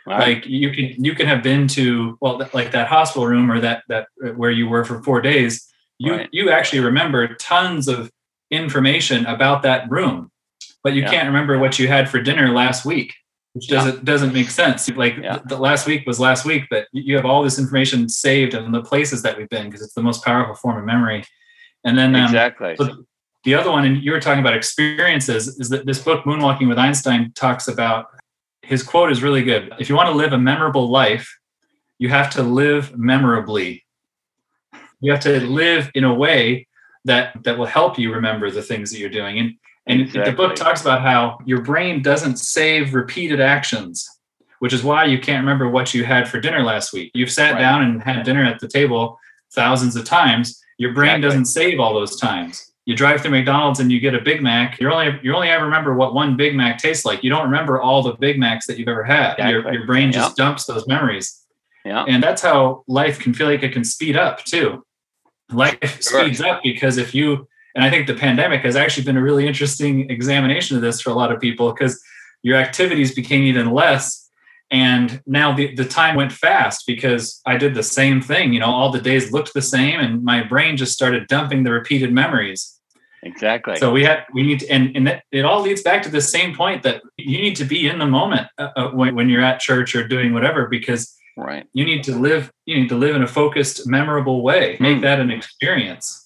like 0.07 0.47
you 0.47 0.71
can 0.73 1.05
you 1.05 1.15
can 1.15 1.27
have 1.27 1.43
been 1.43 1.69
to 1.69 2.19
well 2.21 2.49
like 2.53 2.73
that 2.73 2.89
hospital 2.89 3.27
room 3.27 3.51
or 3.51 3.61
that 3.61 3.85
that 3.89 4.09
where 4.37 4.51
you 4.51 4.69
were 4.69 4.85
for 4.85 5.03
four 5.03 5.21
days 5.21 5.69
you 5.99 6.13
right. 6.13 6.29
you 6.33 6.51
actually 6.51 6.81
remember 6.81 7.35
tons 7.37 7.89
of 7.89 8.11
information 8.51 9.25
about 9.27 9.63
that 9.63 9.89
room 9.91 10.31
but 10.83 10.93
you 10.93 11.03
yeah. 11.03 11.11
can't 11.11 11.29
remember 11.29 11.59
what 11.59 11.79
you 11.79 11.87
had 11.87 12.09
for 12.09 12.21
dinner 12.21 12.51
last 12.51 12.85
week 12.85 13.15
which 13.53 13.69
doesn't 13.69 13.97
yeah. 13.97 14.03
doesn't 14.05 14.33
make 14.33 14.51
sense. 14.51 14.89
Like 14.91 15.17
yeah. 15.17 15.39
the, 15.39 15.57
the 15.57 15.59
last 15.59 15.87
week 15.87 16.07
was 16.07 16.19
last 16.19 16.45
week, 16.45 16.65
but 16.71 16.87
you 16.93 17.17
have 17.17 17.27
all 17.27 17.43
this 17.43 17.59
information 17.59 18.09
saved 18.09 18.55
in 18.55 18.73
the 18.73 18.83
places 18.83 19.23
that 19.23 19.37
we've 19.37 19.49
been 19.49 19.67
because 19.67 19.83
it's 19.83 19.95
the 19.95 20.03
most 20.03 20.25
powerful 20.25 20.55
form 20.55 20.79
of 20.79 20.85
memory. 20.85 21.25
And 21.85 21.99
then 21.99 22.15
um, 22.15 22.25
exactly. 22.25 22.77
So 22.77 23.05
the 23.45 23.55
other 23.55 23.71
one, 23.71 23.85
and 23.85 24.03
you 24.03 24.13
were 24.13 24.21
talking 24.21 24.41
about 24.41 24.55
experiences, 24.55 25.49
is 25.59 25.69
that 25.71 25.85
this 25.85 25.99
book, 25.99 26.25
Moonwalking 26.25 26.69
with 26.69 26.79
Einstein, 26.79 27.33
talks 27.33 27.69
about 27.69 28.07
his 28.63 28.83
quote 28.83 29.11
is 29.11 29.23
really 29.23 29.43
good. 29.43 29.73
If 29.79 29.89
you 29.89 29.97
want 29.97 30.09
to 30.09 30.15
live 30.15 30.33
a 30.33 30.39
memorable 30.39 30.89
life, 30.89 31.39
you 31.99 32.09
have 32.09 32.31
to 32.31 32.43
live 32.43 32.97
memorably. 32.97 33.85
You 35.01 35.11
have 35.11 35.21
to 35.21 35.41
live 35.41 35.91
in 35.95 36.05
a 36.05 36.15
way 36.15 36.69
that 37.05 37.43
that 37.43 37.59
will 37.59 37.67
help 37.67 37.99
you 37.99 38.15
remember 38.15 38.51
the 38.51 38.63
things 38.63 38.93
that 38.93 38.99
you're 38.99 39.11
doing. 39.11 39.39
And 39.39 39.55
and 39.87 40.03
exactly. 40.03 40.31
the 40.31 40.37
book 40.37 40.55
talks 40.55 40.81
about 40.81 41.03
how 41.03 41.39
your 41.45 41.63
brain 41.63 42.03
doesn't 42.03 42.37
save 42.39 42.95
repeated 42.95 43.41
actions, 43.41 44.09
which 44.61 44.73
is 44.73 44.85
why 44.85 45.05
you 45.05 45.19
can't 45.19 45.43
remember 45.43 45.69
what 45.69 45.93
you 45.93 46.05
had 46.05 46.29
for 46.29 46.41
dinner 46.41 46.63
last 46.63 46.93
week. 46.93 47.11
You've 47.15 47.33
sat 47.33 47.55
right. 47.55 47.61
down 47.61 47.83
and 47.83 48.03
had 48.03 48.25
dinner 48.25 48.45
at 48.45 48.61
the 48.61 48.69
table 48.69 49.19
thousands 49.53 49.97
of 49.97 50.05
times. 50.05 50.61
Your 50.79 50.93
brain 50.93 51.17
exactly. 51.17 51.29
doesn't 51.29 51.45
save 51.47 51.81
all 51.81 51.95
those 51.95 52.19
times. 52.19 52.73
You 52.85 52.97
drive 52.97 53.21
through 53.21 53.31
McDonald's 53.33 53.79
and 53.79 53.93
you 53.93 54.01
get 54.01 54.15
a 54.15 54.21
Big 54.21 54.43
Mac. 54.43 54.81
You're 54.81 54.93
only 54.93 55.19
you 55.23 55.35
only 55.35 55.49
ever 55.49 55.65
remember 55.65 55.95
what 55.95 56.15
one 56.15 56.37
Big 56.37 56.57
Mac 56.57 56.79
tastes 56.79 57.05
like. 57.05 57.23
You 57.23 57.31
don't 57.31 57.45
remember 57.45 57.81
all 57.81 58.03
the 58.03 58.15
Big 58.15 58.39
Macs 58.39 58.67
that 58.67 58.79
you've 58.79 58.89
ever 58.89 59.05
had. 59.05 59.35
Exactly. 59.35 59.53
Your, 59.53 59.73
your 59.75 59.87
brain 59.87 60.11
just 60.11 60.37
dumps 60.37 60.65
those 60.65 60.87
memories. 60.89 61.43
Yeah. 61.85 62.05
And 62.09 62.23
that's 62.23 62.43
how 62.43 62.85
life 62.89 63.19
can 63.19 63.35
feel 63.35 63.49
like 63.49 63.63
it 63.63 63.73
can 63.73 63.85
speed 63.85 64.17
up 64.17 64.45
too. 64.45 64.85
Life 65.53 65.79
sure. 66.03 66.25
speeds 66.25 66.41
up 66.41 66.63
because 66.63 66.97
if 66.97 67.15
you 67.15 67.47
and 67.75 67.85
I 67.85 67.91
think 67.91 68.07
the 68.07 68.15
pandemic 68.15 68.63
has 68.63 68.77
actually 68.77 69.05
been 69.05 69.17
a 69.17 69.23
really 69.23 69.47
interesting 69.47 70.11
examination 70.11 70.77
of 70.77 70.83
this 70.83 71.01
for 71.01 71.11
a 71.11 71.15
lot 71.15 71.33
of 71.33 71.41
people 71.41 71.73
because 71.73 72.03
your 72.43 72.57
activities 72.57 73.15
became 73.15 73.43
even 73.45 73.71
less. 73.71 74.29
And 74.71 75.23
now 75.27 75.55
the, 75.55 75.75
the 75.75 75.85
time 75.85 76.17
went 76.17 76.33
fast 76.33 76.85
because 76.87 77.41
I 77.47 77.57
did 77.57 77.75
the 77.75 77.83
same 77.83 78.23
thing. 78.23 78.53
You 78.53 78.61
know, 78.61 78.67
all 78.67 78.91
the 78.91 79.01
days 79.01 79.33
looked 79.33 79.53
the 79.55 79.63
same 79.63 80.01
and 80.01 80.25
my 80.25 80.43
brain 80.43 80.77
just 80.77 80.93
started 80.93 81.29
dumping 81.29 81.63
the 81.63 81.73
repeated 81.73 82.13
memories. 82.13 82.79
Exactly. 83.23 83.77
So 83.77 83.93
we 83.93 84.03
had, 84.03 84.25
we 84.33 84.43
need 84.43 84.61
to, 84.61 84.69
and, 84.69 84.97
and 84.97 85.09
it, 85.09 85.23
it 85.31 85.45
all 85.45 85.61
leads 85.61 85.83
back 85.83 86.03
to 86.03 86.09
the 86.09 86.21
same 86.21 86.55
point 86.55 86.83
that 86.83 87.03
you 87.17 87.39
need 87.39 87.55
to 87.57 87.65
be 87.65 87.87
in 87.87 87.99
the 87.99 88.07
moment 88.07 88.49
uh, 88.59 88.71
uh, 88.75 88.91
when, 88.91 89.15
when 89.15 89.29
you're 89.29 89.43
at 89.43 89.61
church 89.61 89.95
or 89.95 90.07
doing 90.09 90.33
whatever, 90.33 90.67
because 90.67 91.15
right. 91.37 91.67
you 91.73 91.85
need 91.85 92.03
to 92.05 92.17
live, 92.17 92.51
you 92.67 92.81
need 92.81 92.89
to 92.89 92.97
live 92.97 93.15
in 93.15 93.23
a 93.23 93.29
focused, 93.29 93.87
memorable 93.87 94.43
way, 94.43 94.77
make 94.81 94.99
mm. 94.99 95.03
that 95.03 95.21
an 95.21 95.31
experience. 95.31 96.22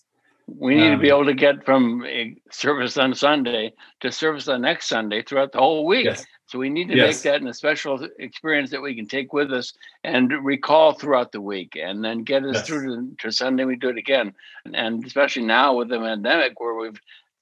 We 0.48 0.76
need 0.76 0.92
um, 0.92 0.92
to 0.92 0.98
be 0.98 1.10
um, 1.10 1.16
able 1.16 1.26
to 1.26 1.34
get 1.34 1.64
from 1.64 2.04
a 2.06 2.36
service 2.52 2.96
on 2.96 3.14
Sunday 3.14 3.72
to 4.00 4.12
service 4.12 4.46
on 4.46 4.62
next 4.62 4.88
Sunday 4.88 5.22
throughout 5.22 5.52
the 5.52 5.58
whole 5.58 5.84
week. 5.84 6.04
Yes. 6.04 6.24
So 6.46 6.60
we 6.60 6.70
need 6.70 6.88
to 6.88 6.96
yes. 6.96 7.16
make 7.16 7.32
that 7.32 7.40
in 7.40 7.48
a 7.48 7.54
special 7.54 8.06
experience 8.20 8.70
that 8.70 8.80
we 8.80 8.94
can 8.94 9.06
take 9.08 9.32
with 9.32 9.52
us 9.52 9.72
and 10.04 10.32
recall 10.44 10.92
throughout 10.92 11.32
the 11.32 11.40
week 11.40 11.76
and 11.76 12.04
then 12.04 12.22
get 12.22 12.44
us 12.44 12.54
yes. 12.54 12.66
through 12.66 13.16
to, 13.16 13.16
to, 13.18 13.32
Sunday. 13.32 13.64
We 13.64 13.74
do 13.74 13.88
it 13.88 13.98
again. 13.98 14.32
And 14.72 15.04
especially 15.04 15.42
now 15.42 15.74
with 15.74 15.88
the 15.88 15.98
pandemic 15.98 16.60
where 16.60 16.74
we've, 16.74 17.00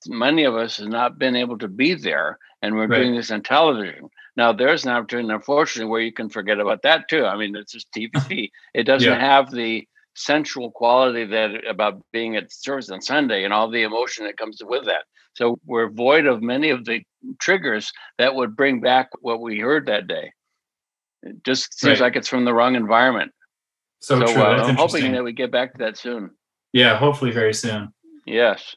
many 0.08 0.44
of 0.44 0.56
us 0.56 0.78
have 0.78 0.88
not 0.88 1.18
been 1.18 1.36
able 1.36 1.58
to 1.58 1.68
be 1.68 1.94
there 1.94 2.38
and 2.62 2.74
we're 2.74 2.86
right. 2.86 3.00
doing 3.00 3.14
this 3.14 3.30
on 3.30 3.42
television. 3.42 4.08
Now 4.36 4.54
there's 4.54 4.86
an 4.86 4.92
opportunity, 4.92 5.28
unfortunately, 5.28 5.90
where 5.90 6.00
you 6.00 6.12
can 6.12 6.30
forget 6.30 6.58
about 6.58 6.80
that 6.82 7.08
too. 7.10 7.26
I 7.26 7.36
mean, 7.36 7.54
it's 7.54 7.72
just 7.72 7.92
TV. 7.92 8.50
It 8.74 8.84
doesn't 8.84 9.08
yeah. 9.08 9.20
have 9.20 9.50
the 9.50 9.86
sensual 10.14 10.70
quality 10.70 11.24
that 11.27 11.66
about 11.68 12.00
being 12.12 12.37
at 12.37 12.53
service 12.53 12.90
on 12.90 13.00
Sunday 13.00 13.44
and 13.44 13.53
all 13.53 13.70
the 13.70 13.83
emotion 13.83 14.24
that 14.27 14.37
comes 14.37 14.62
with 14.64 14.87
that. 14.87 15.05
So 15.35 15.59
we're 15.66 15.90
void 15.90 16.27
of 16.27 16.42
many 16.42 16.70
of 16.70 16.85
the 16.85 17.03
triggers 17.40 17.92
that 18.18 18.35
would 18.35 18.57
bring 18.57 18.81
back 18.81 19.11
what 19.20 19.40
we 19.40 19.59
heard 19.59 19.87
that 19.87 20.07
day. 20.07 20.33
It 21.22 21.42
just 21.44 21.79
seems 21.79 22.00
right. 22.00 22.07
like 22.07 22.16
it's 22.16 22.29
from 22.29 22.44
the 22.44 22.55
wrong 22.55 22.77
environment. 22.77 23.33
So, 24.00 24.20
so 24.20 24.33
true. 24.33 24.42
Uh, 24.42 24.64
I'm 24.64 24.77
hoping 24.77 25.12
that 25.12 25.24
we 25.24 25.33
get 25.33 25.50
back 25.50 25.72
to 25.72 25.79
that 25.79 25.96
soon. 25.96 26.31
Yeah, 26.72 26.96
hopefully 26.96 27.31
very 27.31 27.55
soon. 27.55 27.92
Yes. 28.27 28.77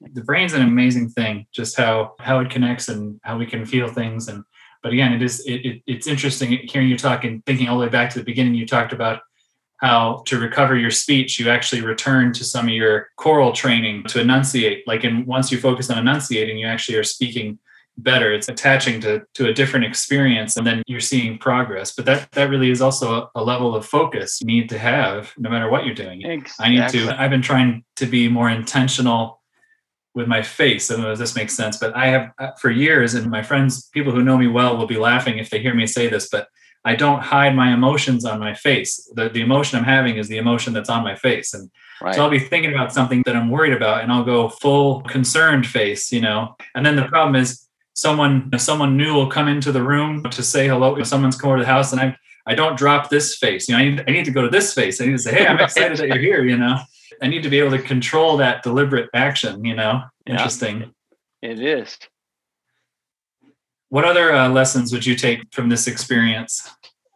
The 0.00 0.22
brain's 0.22 0.54
an 0.54 0.62
amazing 0.62 1.10
thing, 1.10 1.46
just 1.52 1.76
how 1.76 2.14
how 2.20 2.40
it 2.40 2.50
connects 2.50 2.88
and 2.88 3.20
how 3.22 3.38
we 3.38 3.46
can 3.46 3.64
feel 3.64 3.88
things. 3.88 4.28
And 4.28 4.44
but 4.82 4.92
again, 4.92 5.12
it 5.12 5.22
is 5.22 5.44
it, 5.46 5.64
it 5.64 5.82
it's 5.86 6.06
interesting 6.06 6.58
hearing 6.64 6.88
you 6.88 6.98
talk 6.98 7.24
and 7.24 7.44
thinking 7.46 7.68
all 7.68 7.78
the 7.78 7.84
way 7.84 7.90
back 7.90 8.10
to 8.10 8.18
the 8.18 8.24
beginning. 8.24 8.54
You 8.54 8.66
talked 8.66 8.92
about 8.92 9.20
how 9.78 10.22
to 10.26 10.38
recover 10.38 10.76
your 10.76 10.90
speech, 10.90 11.38
you 11.38 11.50
actually 11.50 11.82
return 11.82 12.32
to 12.32 12.44
some 12.44 12.66
of 12.66 12.74
your 12.74 13.08
choral 13.16 13.52
training 13.52 14.04
to 14.04 14.20
enunciate. 14.20 14.86
Like, 14.86 15.04
and 15.04 15.26
once 15.26 15.52
you 15.52 15.58
focus 15.58 15.90
on 15.90 15.98
enunciating, 15.98 16.58
you 16.58 16.66
actually 16.66 16.96
are 16.96 17.04
speaking 17.04 17.58
better. 17.98 18.32
It's 18.32 18.48
attaching 18.48 19.00
to 19.02 19.22
to 19.34 19.48
a 19.48 19.52
different 19.52 19.86
experience, 19.86 20.56
and 20.56 20.66
then 20.66 20.82
you're 20.86 21.00
seeing 21.00 21.38
progress. 21.38 21.94
But 21.94 22.06
that 22.06 22.32
that 22.32 22.50
really 22.50 22.70
is 22.70 22.80
also 22.80 23.14
a, 23.14 23.30
a 23.40 23.44
level 23.44 23.74
of 23.74 23.86
focus 23.86 24.40
you 24.40 24.46
need 24.46 24.68
to 24.70 24.78
have, 24.78 25.32
no 25.38 25.50
matter 25.50 25.70
what 25.70 25.84
you're 25.84 25.94
doing. 25.94 26.22
Exactly. 26.24 26.64
I 26.64 26.68
need 26.68 26.88
to. 26.90 27.20
I've 27.20 27.30
been 27.30 27.42
trying 27.42 27.84
to 27.96 28.06
be 28.06 28.28
more 28.28 28.50
intentional 28.50 29.42
with 30.14 30.26
my 30.26 30.42
face. 30.42 30.90
I 30.90 30.94
don't 30.94 31.04
know 31.04 31.12
if 31.12 31.18
this 31.18 31.36
makes 31.36 31.54
sense, 31.54 31.76
but 31.76 31.94
I 31.94 32.06
have 32.06 32.32
uh, 32.38 32.52
for 32.52 32.70
years, 32.70 33.14
and 33.14 33.30
my 33.30 33.42
friends, 33.42 33.88
people 33.90 34.12
who 34.12 34.22
know 34.22 34.38
me 34.38 34.46
well, 34.46 34.76
will 34.76 34.86
be 34.86 34.96
laughing 34.96 35.38
if 35.38 35.50
they 35.50 35.60
hear 35.60 35.74
me 35.74 35.86
say 35.86 36.08
this, 36.08 36.28
but 36.30 36.48
I 36.86 36.94
don't 36.94 37.20
hide 37.20 37.56
my 37.56 37.74
emotions 37.74 38.24
on 38.24 38.38
my 38.38 38.54
face. 38.54 39.10
The, 39.14 39.28
the 39.28 39.40
emotion 39.40 39.76
I'm 39.76 39.84
having 39.84 40.18
is 40.18 40.28
the 40.28 40.38
emotion 40.38 40.72
that's 40.72 40.88
on 40.88 41.02
my 41.02 41.16
face. 41.16 41.52
And 41.52 41.68
right. 42.00 42.14
so 42.14 42.22
I'll 42.22 42.30
be 42.30 42.38
thinking 42.38 42.72
about 42.72 42.92
something 42.92 43.24
that 43.26 43.34
I'm 43.34 43.50
worried 43.50 43.72
about 43.72 44.04
and 44.04 44.12
I'll 44.12 44.24
go 44.24 44.48
full 44.48 45.02
concerned 45.02 45.66
face, 45.66 46.12
you 46.12 46.20
know. 46.20 46.54
And 46.76 46.86
then 46.86 46.94
the 46.94 47.06
problem 47.06 47.34
is 47.34 47.66
someone 47.94 48.50
someone 48.56 48.96
new 48.96 49.14
will 49.14 49.26
come 49.28 49.48
into 49.48 49.72
the 49.72 49.82
room 49.82 50.22
to 50.30 50.42
say 50.44 50.68
hello. 50.68 51.02
Someone's 51.02 51.36
come 51.36 51.50
over 51.50 51.58
to 51.58 51.64
the 51.64 51.70
house 51.70 51.90
and 51.90 52.00
I 52.00 52.16
I 52.46 52.54
don't 52.54 52.78
drop 52.78 53.10
this 53.10 53.36
face. 53.36 53.68
You 53.68 53.74
know, 53.74 53.80
I 53.80 53.88
need, 53.88 54.04
I 54.06 54.12
need 54.12 54.24
to 54.26 54.30
go 54.30 54.42
to 54.42 54.48
this 54.48 54.72
face. 54.72 55.00
I 55.00 55.06
need 55.06 55.12
to 55.12 55.18
say, 55.18 55.34
hey, 55.34 55.46
I'm 55.46 55.58
excited 55.66 55.98
that 55.98 56.06
you're 56.06 56.18
here, 56.18 56.44
you 56.44 56.56
know. 56.56 56.78
I 57.20 57.26
need 57.26 57.42
to 57.42 57.48
be 57.48 57.58
able 57.58 57.72
to 57.72 57.82
control 57.82 58.36
that 58.36 58.62
deliberate 58.62 59.10
action, 59.12 59.64
you 59.64 59.74
know. 59.74 60.02
Interesting. 60.26 60.94
It 61.42 61.58
is. 61.58 61.98
What 63.88 64.04
other 64.04 64.32
uh, 64.32 64.48
lessons 64.48 64.92
would 64.92 65.06
you 65.06 65.14
take 65.14 65.42
from 65.52 65.68
this 65.68 65.86
experience? 65.86 66.68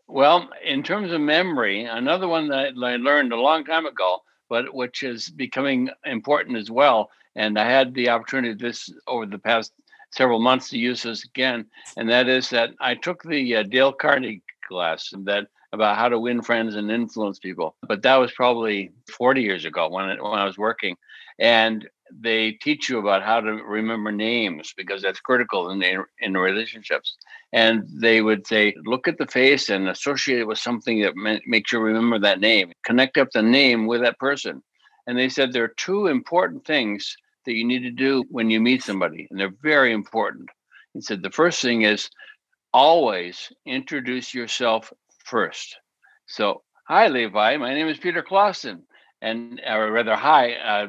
Well, 0.06 0.48
in 0.64 0.82
terms 0.82 1.12
of 1.12 1.20
memory, 1.20 1.84
another 1.84 2.28
one 2.28 2.48
that 2.48 2.74
I 2.76 2.96
learned 2.96 3.32
a 3.32 3.40
long 3.40 3.64
time 3.64 3.86
ago, 3.86 4.22
but 4.48 4.74
which 4.74 5.02
is 5.02 5.30
becoming 5.30 5.90
important 6.04 6.56
as 6.56 6.70
well. 6.70 7.10
And 7.36 7.58
I 7.58 7.68
had 7.68 7.94
the 7.94 8.08
opportunity 8.08 8.54
this 8.54 8.92
over 9.06 9.26
the 9.26 9.38
past 9.38 9.72
several 10.10 10.40
months 10.40 10.68
to 10.70 10.78
use 10.78 11.02
this 11.02 11.24
again, 11.24 11.66
and 11.96 12.08
that 12.08 12.28
is 12.28 12.50
that 12.50 12.70
I 12.80 12.96
took 12.96 13.22
the 13.22 13.56
uh, 13.56 13.62
Dale 13.62 13.92
Carnegie 13.92 14.42
class 14.66 15.12
that 15.24 15.46
about 15.72 15.96
how 15.96 16.08
to 16.08 16.18
win 16.18 16.42
friends 16.42 16.74
and 16.74 16.90
influence 16.90 17.38
people. 17.38 17.76
But 17.86 18.02
that 18.02 18.16
was 18.16 18.32
probably 18.32 18.90
40 19.16 19.42
years 19.42 19.64
ago 19.64 19.88
when 19.88 20.08
when 20.08 20.38
I 20.38 20.44
was 20.44 20.58
working, 20.58 20.96
and 21.38 21.88
they 22.18 22.52
teach 22.52 22.88
you 22.88 22.98
about 22.98 23.22
how 23.22 23.40
to 23.40 23.52
remember 23.52 24.12
names 24.12 24.72
because 24.76 25.02
that's 25.02 25.20
critical 25.20 25.70
in 25.70 25.82
in 26.20 26.36
relationships. 26.36 27.16
And 27.52 27.84
they 28.00 28.20
would 28.22 28.46
say, 28.46 28.74
look 28.84 29.08
at 29.08 29.18
the 29.18 29.26
face 29.26 29.68
and 29.70 29.88
associate 29.88 30.40
it 30.40 30.46
with 30.46 30.58
something 30.58 31.02
that 31.02 31.40
makes 31.46 31.72
you 31.72 31.80
remember 31.80 32.18
that 32.20 32.40
name. 32.40 32.72
Connect 32.84 33.18
up 33.18 33.28
the 33.32 33.42
name 33.42 33.86
with 33.86 34.02
that 34.02 34.18
person. 34.18 34.62
And 35.06 35.18
they 35.18 35.28
said 35.28 35.52
there 35.52 35.64
are 35.64 35.74
two 35.76 36.06
important 36.06 36.64
things 36.64 37.16
that 37.46 37.54
you 37.54 37.66
need 37.66 37.82
to 37.82 37.90
do 37.90 38.24
when 38.30 38.50
you 38.50 38.60
meet 38.60 38.82
somebody, 38.82 39.26
and 39.30 39.40
they're 39.40 39.54
very 39.62 39.92
important. 39.92 40.48
He 40.94 41.00
said 41.00 41.22
the 41.22 41.30
first 41.30 41.62
thing 41.62 41.82
is 41.82 42.10
always 42.72 43.50
introduce 43.66 44.34
yourself 44.34 44.92
first. 45.24 45.76
So, 46.26 46.62
hi, 46.86 47.08
Levi. 47.08 47.56
My 47.56 47.74
name 47.74 47.88
is 47.88 47.98
Peter 47.98 48.22
Clausen, 48.22 48.82
and 49.22 49.60
or 49.66 49.90
rather, 49.90 50.16
hi, 50.16 50.54
uh, 50.54 50.88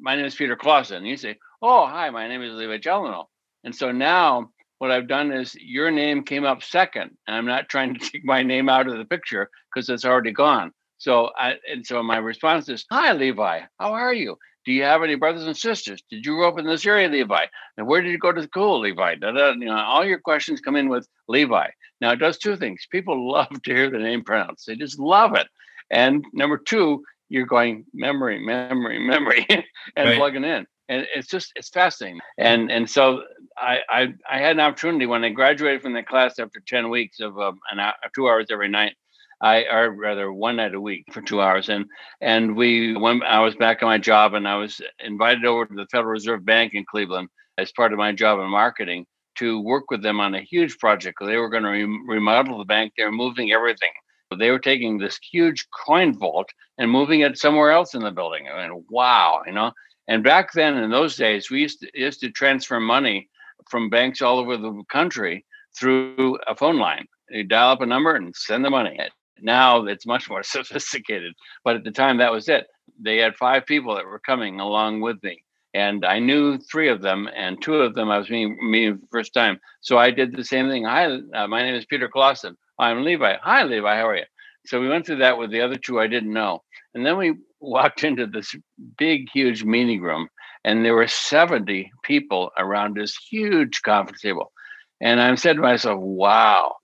my 0.00 0.16
name 0.16 0.26
is 0.26 0.34
Peter 0.34 0.56
Clausen. 0.56 0.98
And 0.98 1.08
you 1.08 1.16
say, 1.16 1.36
oh, 1.62 1.86
hi, 1.86 2.10
my 2.10 2.28
name 2.28 2.42
is 2.42 2.54
Levi 2.54 2.78
Gelano. 2.78 3.26
And 3.64 3.74
so 3.74 3.92
now 3.92 4.50
what 4.78 4.90
I've 4.90 5.08
done 5.08 5.30
is 5.30 5.54
your 5.56 5.90
name 5.90 6.24
came 6.24 6.44
up 6.44 6.62
second, 6.62 7.10
and 7.26 7.36
I'm 7.36 7.46
not 7.46 7.68
trying 7.68 7.94
to 7.94 8.00
take 8.10 8.24
my 8.24 8.42
name 8.42 8.68
out 8.68 8.88
of 8.88 8.96
the 8.96 9.04
picture 9.04 9.50
because 9.72 9.88
it's 9.88 10.04
already 10.04 10.32
gone. 10.32 10.72
So 10.98 11.30
I 11.38 11.54
and 11.70 11.84
so 11.84 12.02
my 12.02 12.18
response 12.18 12.68
is, 12.68 12.84
"Hi, 12.90 13.12
Levi. 13.12 13.60
How 13.78 13.92
are 13.92 14.12
you? 14.12 14.36
Do 14.66 14.72
you 14.72 14.82
have 14.82 15.02
any 15.02 15.14
brothers 15.14 15.46
and 15.46 15.56
sisters? 15.56 16.02
Did 16.10 16.26
you 16.26 16.34
grow 16.36 16.48
up 16.48 16.58
in 16.58 16.66
this 16.66 16.84
area, 16.84 17.08
Levi? 17.08 17.46
And 17.78 17.86
where 17.86 18.02
did 18.02 18.10
you 18.10 18.18
go 18.18 18.32
to 18.32 18.42
school, 18.42 18.80
Levi? 18.80 19.14
Da, 19.14 19.32
da, 19.32 19.52
you 19.52 19.64
know, 19.64 19.76
all 19.76 20.04
your 20.04 20.18
questions 20.18 20.60
come 20.60 20.76
in 20.76 20.90
with 20.90 21.08
Levi. 21.28 21.68
Now 22.02 22.12
it 22.12 22.18
does 22.18 22.36
two 22.36 22.56
things. 22.56 22.86
People 22.90 23.32
love 23.32 23.48
to 23.62 23.74
hear 23.74 23.90
the 23.90 23.98
name 23.98 24.22
pronounced. 24.22 24.66
They 24.66 24.76
just 24.76 24.98
love 24.98 25.34
it. 25.34 25.46
And 25.90 26.24
number 26.32 26.58
two, 26.58 27.02
you're 27.30 27.46
going 27.46 27.86
memory, 27.94 28.38
memory, 28.38 28.98
memory, 28.98 29.46
and 29.96 30.08
right. 30.08 30.18
plugging 30.18 30.44
in. 30.44 30.66
And 30.90 31.06
it's 31.14 31.28
just 31.28 31.52
it's 31.56 31.70
fascinating. 31.70 32.20
And 32.36 32.70
and 32.70 32.90
so 32.90 33.22
I, 33.56 33.78
I 33.88 34.14
I 34.28 34.38
had 34.38 34.56
an 34.56 34.60
opportunity 34.60 35.06
when 35.06 35.24
I 35.24 35.30
graduated 35.30 35.82
from 35.82 35.94
the 35.94 36.02
class 36.02 36.38
after 36.38 36.60
ten 36.66 36.90
weeks 36.90 37.20
of 37.20 37.38
um, 37.38 37.58
an 37.70 37.78
hour, 37.78 37.94
two 38.14 38.28
hours 38.28 38.48
every 38.50 38.68
night 38.68 38.94
I 39.40 39.64
or 39.70 39.90
rather 39.90 40.32
one 40.32 40.56
night 40.56 40.74
a 40.74 40.80
week 40.80 41.04
for 41.12 41.22
two 41.22 41.40
hours. 41.40 41.68
And 41.68 41.86
and 42.20 42.56
we 42.56 42.96
when 42.96 43.22
I 43.22 43.40
was 43.40 43.56
back 43.56 43.82
on 43.82 43.88
my 43.88 43.98
job 43.98 44.34
and 44.34 44.46
I 44.46 44.56
was 44.56 44.80
invited 44.98 45.44
over 45.44 45.66
to 45.66 45.74
the 45.74 45.86
Federal 45.90 46.12
Reserve 46.12 46.44
Bank 46.44 46.74
in 46.74 46.84
Cleveland 46.84 47.28
as 47.56 47.72
part 47.72 47.92
of 47.92 47.98
my 47.98 48.12
job 48.12 48.38
in 48.38 48.50
marketing 48.50 49.06
to 49.36 49.60
work 49.60 49.90
with 49.90 50.02
them 50.02 50.20
on 50.20 50.34
a 50.34 50.42
huge 50.42 50.78
project. 50.78 51.18
They 51.20 51.36
were 51.36 51.48
going 51.48 51.62
to 51.62 51.70
re- 51.70 52.00
remodel 52.08 52.58
the 52.58 52.64
bank. 52.64 52.92
They 52.96 53.04
were 53.04 53.12
moving 53.12 53.52
everything. 53.52 53.90
They 54.38 54.50
were 54.50 54.58
taking 54.58 54.98
this 54.98 55.18
huge 55.18 55.66
coin 55.70 56.16
vault 56.16 56.50
and 56.78 56.90
moving 56.90 57.20
it 57.20 57.38
somewhere 57.38 57.72
else 57.72 57.94
in 57.94 58.02
the 58.02 58.10
building. 58.10 58.46
I 58.48 58.68
mean, 58.68 58.84
wow, 58.88 59.42
you 59.46 59.52
know. 59.52 59.72
And 60.08 60.24
back 60.24 60.52
then, 60.52 60.76
in 60.76 60.90
those 60.90 61.16
days, 61.16 61.50
we 61.50 61.60
used 61.60 61.80
to, 61.80 61.90
used 61.94 62.20
to 62.20 62.30
transfer 62.30 62.80
money 62.80 63.28
from 63.68 63.90
banks 63.90 64.22
all 64.22 64.38
over 64.38 64.56
the 64.56 64.82
country 64.90 65.44
through 65.78 66.38
a 66.46 66.54
phone 66.54 66.78
line. 66.78 67.06
You 67.30 67.44
dial 67.44 67.70
up 67.70 67.80
a 67.80 67.86
number 67.86 68.14
and 68.14 68.34
send 68.34 68.64
the 68.64 68.70
money. 68.70 68.98
Now 69.40 69.84
it's 69.86 70.06
much 70.06 70.28
more 70.28 70.42
sophisticated, 70.44 71.34
but 71.64 71.76
at 71.76 71.84
the 71.84 71.90
time 71.90 72.18
that 72.18 72.32
was 72.32 72.48
it. 72.48 72.66
They 73.02 73.18
had 73.18 73.36
five 73.36 73.66
people 73.66 73.94
that 73.94 74.04
were 74.04 74.18
coming 74.18 74.60
along 74.60 75.00
with 75.00 75.22
me, 75.22 75.42
and 75.72 76.04
I 76.04 76.18
knew 76.18 76.58
three 76.58 76.88
of 76.88 77.00
them, 77.00 77.28
and 77.34 77.62
two 77.62 77.76
of 77.76 77.94
them 77.94 78.10
I 78.10 78.18
was 78.18 78.28
meeting, 78.28 78.58
meeting 78.70 79.00
first 79.10 79.32
time. 79.32 79.58
So 79.80 79.96
I 79.96 80.10
did 80.10 80.36
the 80.36 80.44
same 80.44 80.68
thing. 80.68 80.84
Hi, 80.84 81.06
uh, 81.06 81.46
my 81.46 81.62
name 81.62 81.74
is 81.74 81.86
Peter 81.86 82.08
Clausen. 82.08 82.56
I'm 82.80 83.04
Levi. 83.04 83.34
Hi, 83.42 83.62
Levi. 83.62 83.94
How 83.94 84.08
are 84.08 84.16
you? 84.16 84.24
So 84.64 84.80
we 84.80 84.88
went 84.88 85.04
through 85.04 85.18
that 85.18 85.36
with 85.36 85.50
the 85.50 85.60
other 85.60 85.76
two 85.76 86.00
I 86.00 86.06
didn't 86.06 86.32
know, 86.32 86.62
and 86.94 87.04
then 87.04 87.18
we 87.18 87.34
walked 87.60 88.04
into 88.04 88.26
this 88.26 88.54
big, 88.96 89.28
huge 89.30 89.64
meeting 89.64 90.00
room, 90.00 90.28
and 90.64 90.82
there 90.82 90.94
were 90.94 91.06
70 91.06 91.92
people 92.02 92.50
around 92.58 92.96
this 92.96 93.14
huge 93.30 93.82
conference 93.82 94.22
table. 94.22 94.50
And 94.98 95.20
I 95.20 95.34
said 95.34 95.56
to 95.56 95.62
myself, 95.62 96.00
wow, 96.00 96.76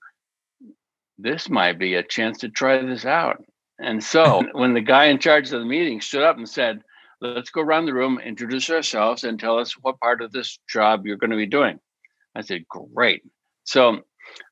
this 1.17 1.49
might 1.49 1.79
be 1.79 1.95
a 1.95 2.03
chance 2.03 2.37
to 2.39 2.49
try 2.49 2.79
this 2.79 3.05
out. 3.05 3.43
And 3.79 4.03
so 4.03 4.43
when 4.51 4.75
the 4.75 4.81
guy 4.81 5.05
in 5.05 5.17
charge 5.17 5.51
of 5.51 5.59
the 5.59 5.65
meeting 5.65 5.99
stood 6.01 6.21
up 6.21 6.37
and 6.37 6.47
said, 6.47 6.81
let's 7.21 7.49
go 7.49 7.61
around 7.61 7.87
the 7.87 7.95
room, 7.95 8.19
introduce 8.19 8.69
ourselves, 8.69 9.23
and 9.23 9.39
tell 9.39 9.57
us 9.57 9.73
what 9.81 9.99
part 9.99 10.21
of 10.21 10.31
this 10.31 10.59
job 10.69 11.07
you're 11.07 11.17
going 11.17 11.31
to 11.31 11.37
be 11.37 11.47
doing. 11.47 11.79
I 12.35 12.41
said, 12.41 12.65
great. 12.67 13.23
So 13.63 14.03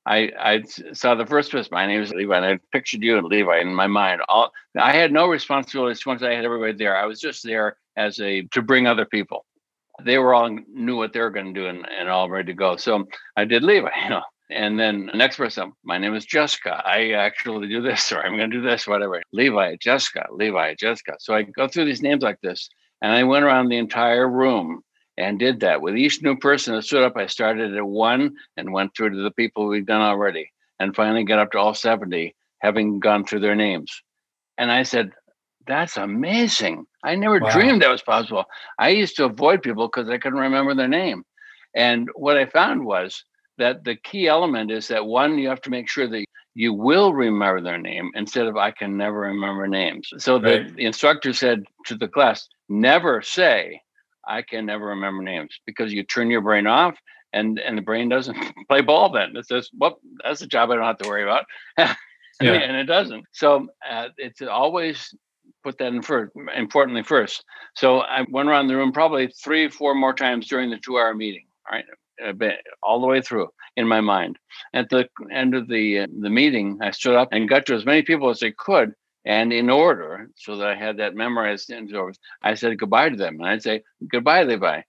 I, 0.05 0.31
I 0.39 0.63
saw 0.93 1.15
the 1.15 1.25
first 1.25 1.51
person. 1.51 1.69
My 1.71 1.87
name 1.87 2.01
is 2.01 2.11
Levi, 2.11 2.35
and 2.35 2.45
I 2.45 2.59
pictured 2.71 3.01
you 3.01 3.17
and 3.17 3.27
Levi 3.27 3.59
in 3.59 3.73
my 3.73 3.87
mind. 3.87 4.21
All 4.29 4.51
I 4.79 4.93
had 4.93 5.11
no 5.11 5.27
responsibilities 5.27 6.05
once 6.05 6.21
I 6.21 6.33
had 6.33 6.45
everybody 6.45 6.73
there. 6.73 6.95
I 6.95 7.05
was 7.05 7.19
just 7.19 7.43
there 7.43 7.77
as 7.97 8.19
a 8.19 8.43
to 8.53 8.61
bring 8.61 8.87
other 8.87 9.05
people. 9.05 9.45
They 10.03 10.17
were 10.17 10.33
all 10.33 10.49
knew 10.73 10.97
what 10.97 11.13
they 11.13 11.21
were 11.21 11.29
going 11.31 11.53
to 11.53 11.59
do 11.59 11.67
and, 11.67 11.87
and 11.89 12.09
all 12.09 12.29
ready 12.29 12.47
to 12.47 12.53
go. 12.53 12.75
So 12.75 13.05
I 13.35 13.45
did 13.45 13.63
Levi. 13.63 13.89
You 14.03 14.09
know, 14.09 14.23
and 14.51 14.79
then 14.79 15.07
the 15.07 15.17
next 15.17 15.37
person, 15.37 15.73
my 15.83 15.97
name 15.97 16.13
is 16.13 16.25
Jessica. 16.25 16.81
I 16.85 17.13
actually 17.13 17.67
do 17.67 17.81
this, 17.81 18.11
or 18.11 18.23
I'm 18.23 18.37
going 18.37 18.51
to 18.51 18.57
do 18.57 18.61
this, 18.61 18.85
whatever. 18.85 19.23
Levi, 19.33 19.77
Jessica, 19.81 20.27
Levi, 20.31 20.75
Jessica. 20.75 21.15
So 21.19 21.33
I 21.33 21.43
go 21.43 21.67
through 21.67 21.85
these 21.85 22.03
names 22.03 22.21
like 22.21 22.39
this, 22.41 22.69
and 23.01 23.11
I 23.11 23.23
went 23.23 23.43
around 23.43 23.69
the 23.69 23.77
entire 23.77 24.29
room 24.29 24.83
and 25.17 25.39
did 25.39 25.61
that. 25.61 25.81
With 25.81 25.95
each 25.95 26.21
new 26.21 26.35
person 26.35 26.75
that 26.75 26.83
stood 26.83 27.03
up, 27.03 27.17
I 27.17 27.27
started 27.27 27.75
at 27.75 27.85
one 27.85 28.35
and 28.57 28.73
went 28.73 28.95
through 28.95 29.11
to 29.11 29.21
the 29.21 29.31
people 29.31 29.67
we'd 29.67 29.85
done 29.85 30.01
already, 30.01 30.51
and 30.79 30.95
finally 30.95 31.23
got 31.23 31.39
up 31.39 31.51
to 31.51 31.59
all 31.59 31.73
70, 31.73 32.35
having 32.59 32.99
gone 32.99 33.25
through 33.25 33.39
their 33.39 33.55
names. 33.55 34.01
And 34.57 34.71
I 34.71 34.83
said, 34.83 35.11
that's 35.67 35.97
amazing. 35.97 36.85
I 37.03 37.15
never 37.15 37.39
wow. 37.39 37.51
dreamed 37.51 37.81
that 37.81 37.89
was 37.89 38.01
possible. 38.01 38.45
I 38.77 38.89
used 38.89 39.15
to 39.17 39.25
avoid 39.25 39.63
people 39.63 39.87
because 39.87 40.09
I 40.09 40.17
couldn't 40.17 40.39
remember 40.39 40.75
their 40.75 40.87
name. 40.87 41.23
And 41.75 42.09
what 42.15 42.37
I 42.37 42.45
found 42.45 42.85
was 42.85 43.23
that 43.57 43.83
the 43.83 43.95
key 43.95 44.27
element 44.27 44.71
is 44.71 44.87
that 44.89 45.05
one, 45.05 45.37
you 45.37 45.49
have 45.49 45.61
to 45.61 45.69
make 45.69 45.89
sure 45.89 46.07
that 46.07 46.25
you 46.53 46.73
will 46.73 47.13
remember 47.13 47.61
their 47.61 47.77
name 47.77 48.11
instead 48.15 48.47
of 48.47 48.57
I 48.57 48.71
can 48.71 48.95
never 48.95 49.21
remember 49.21 49.67
names. 49.67 50.09
So 50.17 50.39
right. 50.39 50.67
the, 50.67 50.73
the 50.73 50.85
instructor 50.85 51.33
said 51.33 51.63
to 51.85 51.95
the 51.95 52.07
class, 52.07 52.47
never 52.69 53.21
say 53.21 53.81
I 54.27 54.41
can 54.41 54.65
never 54.65 54.87
remember 54.87 55.23
names 55.23 55.59
because 55.65 55.93
you 55.93 56.03
turn 56.03 56.29
your 56.29 56.41
brain 56.41 56.67
off 56.67 56.95
and 57.33 57.59
and 57.59 57.77
the 57.77 57.81
brain 57.81 58.09
doesn't 58.09 58.37
play 58.69 58.81
ball 58.81 59.11
then. 59.11 59.35
It 59.35 59.47
says, 59.47 59.69
well, 59.77 59.99
that's 60.23 60.41
a 60.41 60.47
job 60.47 60.71
I 60.71 60.75
don't 60.75 60.85
have 60.85 60.97
to 60.99 61.09
worry 61.09 61.23
about. 61.23 61.45
yeah. 61.77 61.95
and 62.41 62.75
it 62.75 62.85
doesn't. 62.85 63.25
So 63.31 63.67
uh, 63.89 64.09
it's 64.17 64.41
always 64.41 65.13
put 65.63 65.77
that 65.79 65.93
in 65.93 66.01
first, 66.01 66.31
importantly 66.55 67.03
first. 67.03 67.43
So 67.75 67.99
I 67.99 68.25
went 68.29 68.49
around 68.49 68.67
the 68.67 68.75
room 68.75 68.91
probably 68.91 69.27
three, 69.27 69.69
four 69.69 69.95
more 69.95 70.13
times 70.13 70.47
during 70.47 70.69
the 70.69 70.77
two 70.77 70.97
hour 70.97 71.13
meeting. 71.13 71.45
All 71.69 71.77
right 71.77 71.85
all 72.83 73.01
the 73.01 73.07
way 73.07 73.21
through 73.21 73.49
in 73.75 73.87
my 73.87 74.01
mind. 74.01 74.37
At 74.73 74.89
the 74.89 75.07
end 75.31 75.55
of 75.55 75.67
the 75.67 75.99
uh, 75.99 76.07
the 76.21 76.29
meeting, 76.29 76.79
I 76.81 76.91
stood 76.91 77.15
up 77.15 77.29
and 77.31 77.49
got 77.49 77.65
to 77.67 77.75
as 77.75 77.85
many 77.85 78.01
people 78.01 78.29
as 78.29 78.43
I 78.43 78.51
could, 78.57 78.93
and 79.25 79.51
in 79.51 79.69
order, 79.69 80.29
so 80.35 80.57
that 80.57 80.67
I 80.67 80.75
had 80.75 80.97
that 80.97 81.15
memorized. 81.15 81.69
Into, 81.69 82.11
I 82.41 82.53
said 82.53 82.77
goodbye 82.79 83.09
to 83.09 83.15
them, 83.15 83.39
and 83.39 83.49
I'd 83.49 83.63
say 83.63 83.83
goodbye, 84.07 84.43
Levi. 84.43 84.81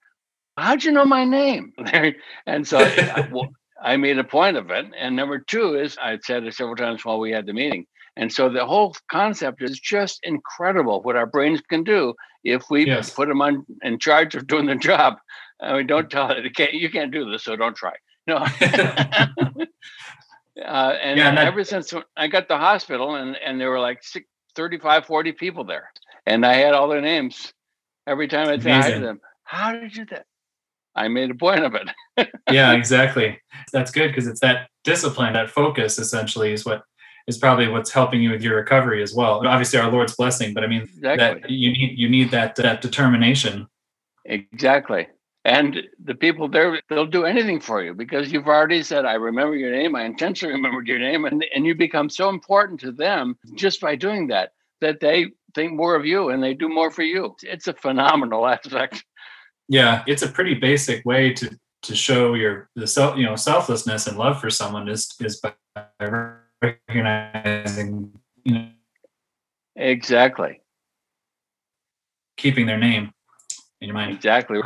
How'd 0.57 0.85
you 0.85 0.93
know 0.93 1.05
my 1.05 1.25
name? 1.25 1.73
and 2.47 2.67
so 2.67 2.79
I, 2.79 3.29
well, 3.33 3.51
I 3.83 3.97
made 3.97 4.19
a 4.19 4.25
point 4.25 4.57
of 4.57 4.71
it. 4.71 4.87
And 4.99 5.15
number 5.17 5.39
two 5.39 5.75
is 5.75 5.99
I'd 6.01 6.25
said 6.25 6.45
it 6.45 6.55
several 6.55 6.77
times 6.77 7.05
while 7.05 7.19
we 7.19 7.31
had 7.31 7.47
the 7.47 7.53
meeting. 7.53 7.87
And 8.17 8.33
so 8.33 8.49
the 8.49 8.65
whole 8.65 8.97
concept 9.11 9.63
is 9.63 9.79
just 9.79 10.21
incredible 10.23 11.03
what 11.03 11.17
our 11.17 11.27
brains 11.27 11.61
can 11.61 11.85
do 11.85 12.15
if 12.45 12.71
we 12.71 12.87
yes. 12.87 13.11
put 13.11 13.29
them 13.29 13.43
on 13.43 13.67
in 13.83 13.99
charge 13.99 14.35
of 14.35 14.47
doing 14.47 14.67
the 14.67 14.77
job. 14.77 15.19
I 15.61 15.77
mean, 15.77 15.87
don't 15.87 16.11
tell 16.11 16.31
it. 16.31 16.55
Can't, 16.57 16.73
you 16.73 16.91
can't 16.91 17.13
do 17.13 17.31
this, 17.31 17.45
so 17.45 17.57
don't 17.57 17.77
try. 17.77 17.93
No. 18.27 18.45
Uh, 20.65 20.95
and, 21.03 21.19
yeah, 21.19 21.29
and 21.29 21.39
that, 21.39 21.47
ever 21.47 21.65
since 21.65 21.93
I 22.17 22.29
got 22.29 22.49
the 22.49 22.57
hospital, 22.57 23.17
and, 23.17 23.37
and 23.37 23.61
there 23.61 23.71
were 23.71 23.81
like 23.81 24.03
six, 24.03 24.27
35, 24.55 25.07
40 25.07 25.33
people 25.33 25.65
there, 25.65 25.91
and 26.25 26.47
I 26.47 26.55
had 26.55 26.75
all 26.75 26.89
their 26.89 27.01
names. 27.01 27.53
Every 28.07 28.29
time 28.29 28.49
I'd 28.49 28.63
say 28.63 28.71
hi 28.71 28.93
to 28.93 29.01
them, 29.01 29.21
how 29.45 29.73
did 29.73 29.97
you 29.97 30.05
do 30.05 30.15
that? 30.15 30.27
I 30.95 31.09
made 31.09 31.31
a 31.31 31.35
point 31.35 31.65
of 31.65 31.75
it. 31.75 32.31
yeah, 32.51 32.73
exactly. 32.73 33.39
That's 33.73 33.91
good 33.91 34.09
because 34.09 34.27
it's 34.27 34.41
that 34.41 34.69
discipline, 34.85 35.35
that 35.35 35.51
focus 35.51 35.99
essentially 35.99 36.53
is 36.53 36.65
what 36.65 36.83
is 37.27 37.37
probably 37.37 37.69
what's 37.69 37.91
helping 37.91 38.23
you 38.23 38.31
with 38.31 38.43
your 38.43 38.57
recovery 38.57 39.03
as 39.03 39.13
well. 39.13 39.47
Obviously 39.47 39.79
our 39.79 39.91
Lord's 39.91 40.15
blessing, 40.17 40.55
but 40.55 40.65
I 40.65 40.69
mean 40.69 40.83
exactly. 40.83 41.41
that 41.41 41.51
you 41.51 41.73
need 41.73 41.99
you 41.99 42.09
need 42.09 42.31
that 42.31 42.57
that 42.57 42.81
determination. 42.81 43.67
Exactly 44.25 45.09
And 45.47 45.83
the 46.03 46.17
people 46.17 46.49
there, 46.49 46.83
they'll 46.89 47.07
do 47.07 47.25
anything 47.25 47.61
for 47.61 47.81
you 47.81 47.95
because 47.95 48.33
you've 48.33 48.49
already 48.49 48.83
said, 48.83 49.05
I 49.05 49.13
remember 49.13 49.55
your 49.55 49.71
name. 49.71 49.95
I 49.95 50.03
intentionally 50.03 50.53
remembered 50.53 50.89
your 50.89 50.99
name. 50.99 51.25
And, 51.25 51.47
and 51.55 51.65
you 51.65 51.73
become 51.77 52.11
so 52.11 52.29
important 52.29 52.81
to 52.81 52.91
them 52.91 53.39
just 53.55 53.81
by 53.81 53.95
doing 53.95 54.27
that, 54.27 54.55
that 54.81 54.99
they 54.99 55.27
think 55.55 55.75
more 55.75 55.95
of 55.95 56.05
you 56.05 56.31
and 56.31 56.43
they 56.43 56.53
do 56.53 56.69
more 56.69 56.91
for 56.91 57.03
you. 57.03 57.37
It's 57.45 57.69
a 57.69 57.75
phenomenal 57.75 58.45
aspect. 58.49 59.05
Yeah, 59.69 60.03
it's 60.09 60.23
a 60.23 60.29
pretty 60.29 60.55
basic 60.55 61.07
way 61.07 61.33
to 61.35 61.57
to 61.83 61.95
show 61.95 62.35
your 62.35 62.69
the 62.75 62.87
self 62.87 63.17
you 63.17 63.25
know 63.25 63.37
selflessness 63.37 64.09
and 64.09 64.19
love 64.19 64.41
for 64.41 64.51
someone 64.51 64.89
is 64.89 65.15
is 65.21 65.41
by 65.41 65.53
recognizing 66.61 68.11
you 68.43 68.55
know 68.55 68.69
exactly 69.77 70.61
keeping 72.37 72.67
their 72.67 72.79
name 72.79 73.13
in 73.81 73.89
your 73.89 73.95
mind 73.95 74.13
exactly 74.13 74.59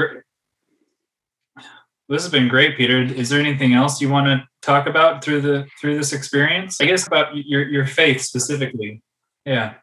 this 2.10 2.24
has 2.24 2.32
been 2.32 2.48
great 2.48 2.76
peter. 2.76 3.00
Is 3.00 3.28
there 3.28 3.40
anything 3.40 3.72
else 3.72 4.00
you 4.00 4.10
want 4.10 4.26
to 4.26 4.46
talk 4.62 4.86
about 4.86 5.22
through 5.22 5.40
the 5.40 5.66
through 5.80 5.96
this 5.96 6.12
experience? 6.12 6.80
I 6.80 6.86
guess 6.86 7.06
about 7.06 7.36
your 7.36 7.62
your 7.68 7.86
faith 7.86 8.20
specifically. 8.20 9.00
Yeah. 9.46 9.74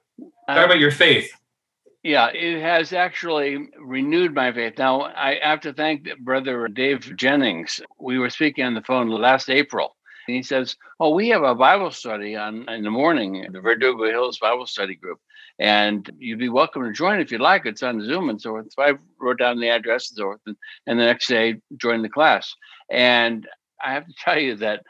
Talk 0.47 0.65
about 0.65 0.79
your 0.79 0.91
faith. 0.91 1.31
Yeah, 2.03 2.27
it 2.27 2.61
has 2.61 2.93
actually 2.93 3.69
renewed 3.79 4.33
my 4.33 4.51
faith. 4.53 4.77
Now, 4.77 5.01
I 5.01 5.39
have 5.41 5.61
to 5.61 5.73
thank 5.73 6.07
Brother 6.19 6.67
Dave 6.67 7.15
Jennings. 7.17 7.81
We 7.99 8.19
were 8.19 8.29
speaking 8.29 8.63
on 8.65 8.75
the 8.75 8.81
phone 8.81 9.09
last 9.09 9.49
April, 9.49 9.95
and 10.27 10.35
he 10.35 10.43
says, 10.43 10.75
"Oh, 10.99 11.13
we 11.13 11.29
have 11.29 11.43
a 11.43 11.55
Bible 11.55 11.91
study 11.91 12.35
on 12.35 12.67
in 12.69 12.83
the 12.83 12.91
morning, 12.91 13.47
the 13.51 13.61
Verdugo 13.61 14.05
Hills 14.05 14.39
Bible 14.39 14.67
Study 14.67 14.95
Group, 14.95 15.19
and 15.59 16.09
you'd 16.19 16.39
be 16.39 16.49
welcome 16.49 16.83
to 16.83 16.91
join 16.91 17.19
if 17.19 17.31
you'd 17.31 17.41
like. 17.41 17.65
It's 17.65 17.83
on 17.83 18.03
Zoom 18.03 18.29
and 18.29 18.41
so 18.41 18.51
forth." 18.51 18.67
So 18.71 18.83
I 18.83 18.93
wrote 19.19 19.39
down 19.39 19.59
the 19.59 19.69
address 19.69 20.09
and 20.11 20.17
so 20.17 20.23
forth, 20.23 20.41
and, 20.45 20.57
and 20.85 20.99
the 20.99 21.05
next 21.05 21.27
day 21.27 21.55
joined 21.77 22.03
the 22.03 22.09
class. 22.09 22.53
And 22.89 23.47
I 23.83 23.93
have 23.93 24.05
to 24.05 24.13
tell 24.23 24.39
you 24.39 24.55
that 24.57 24.83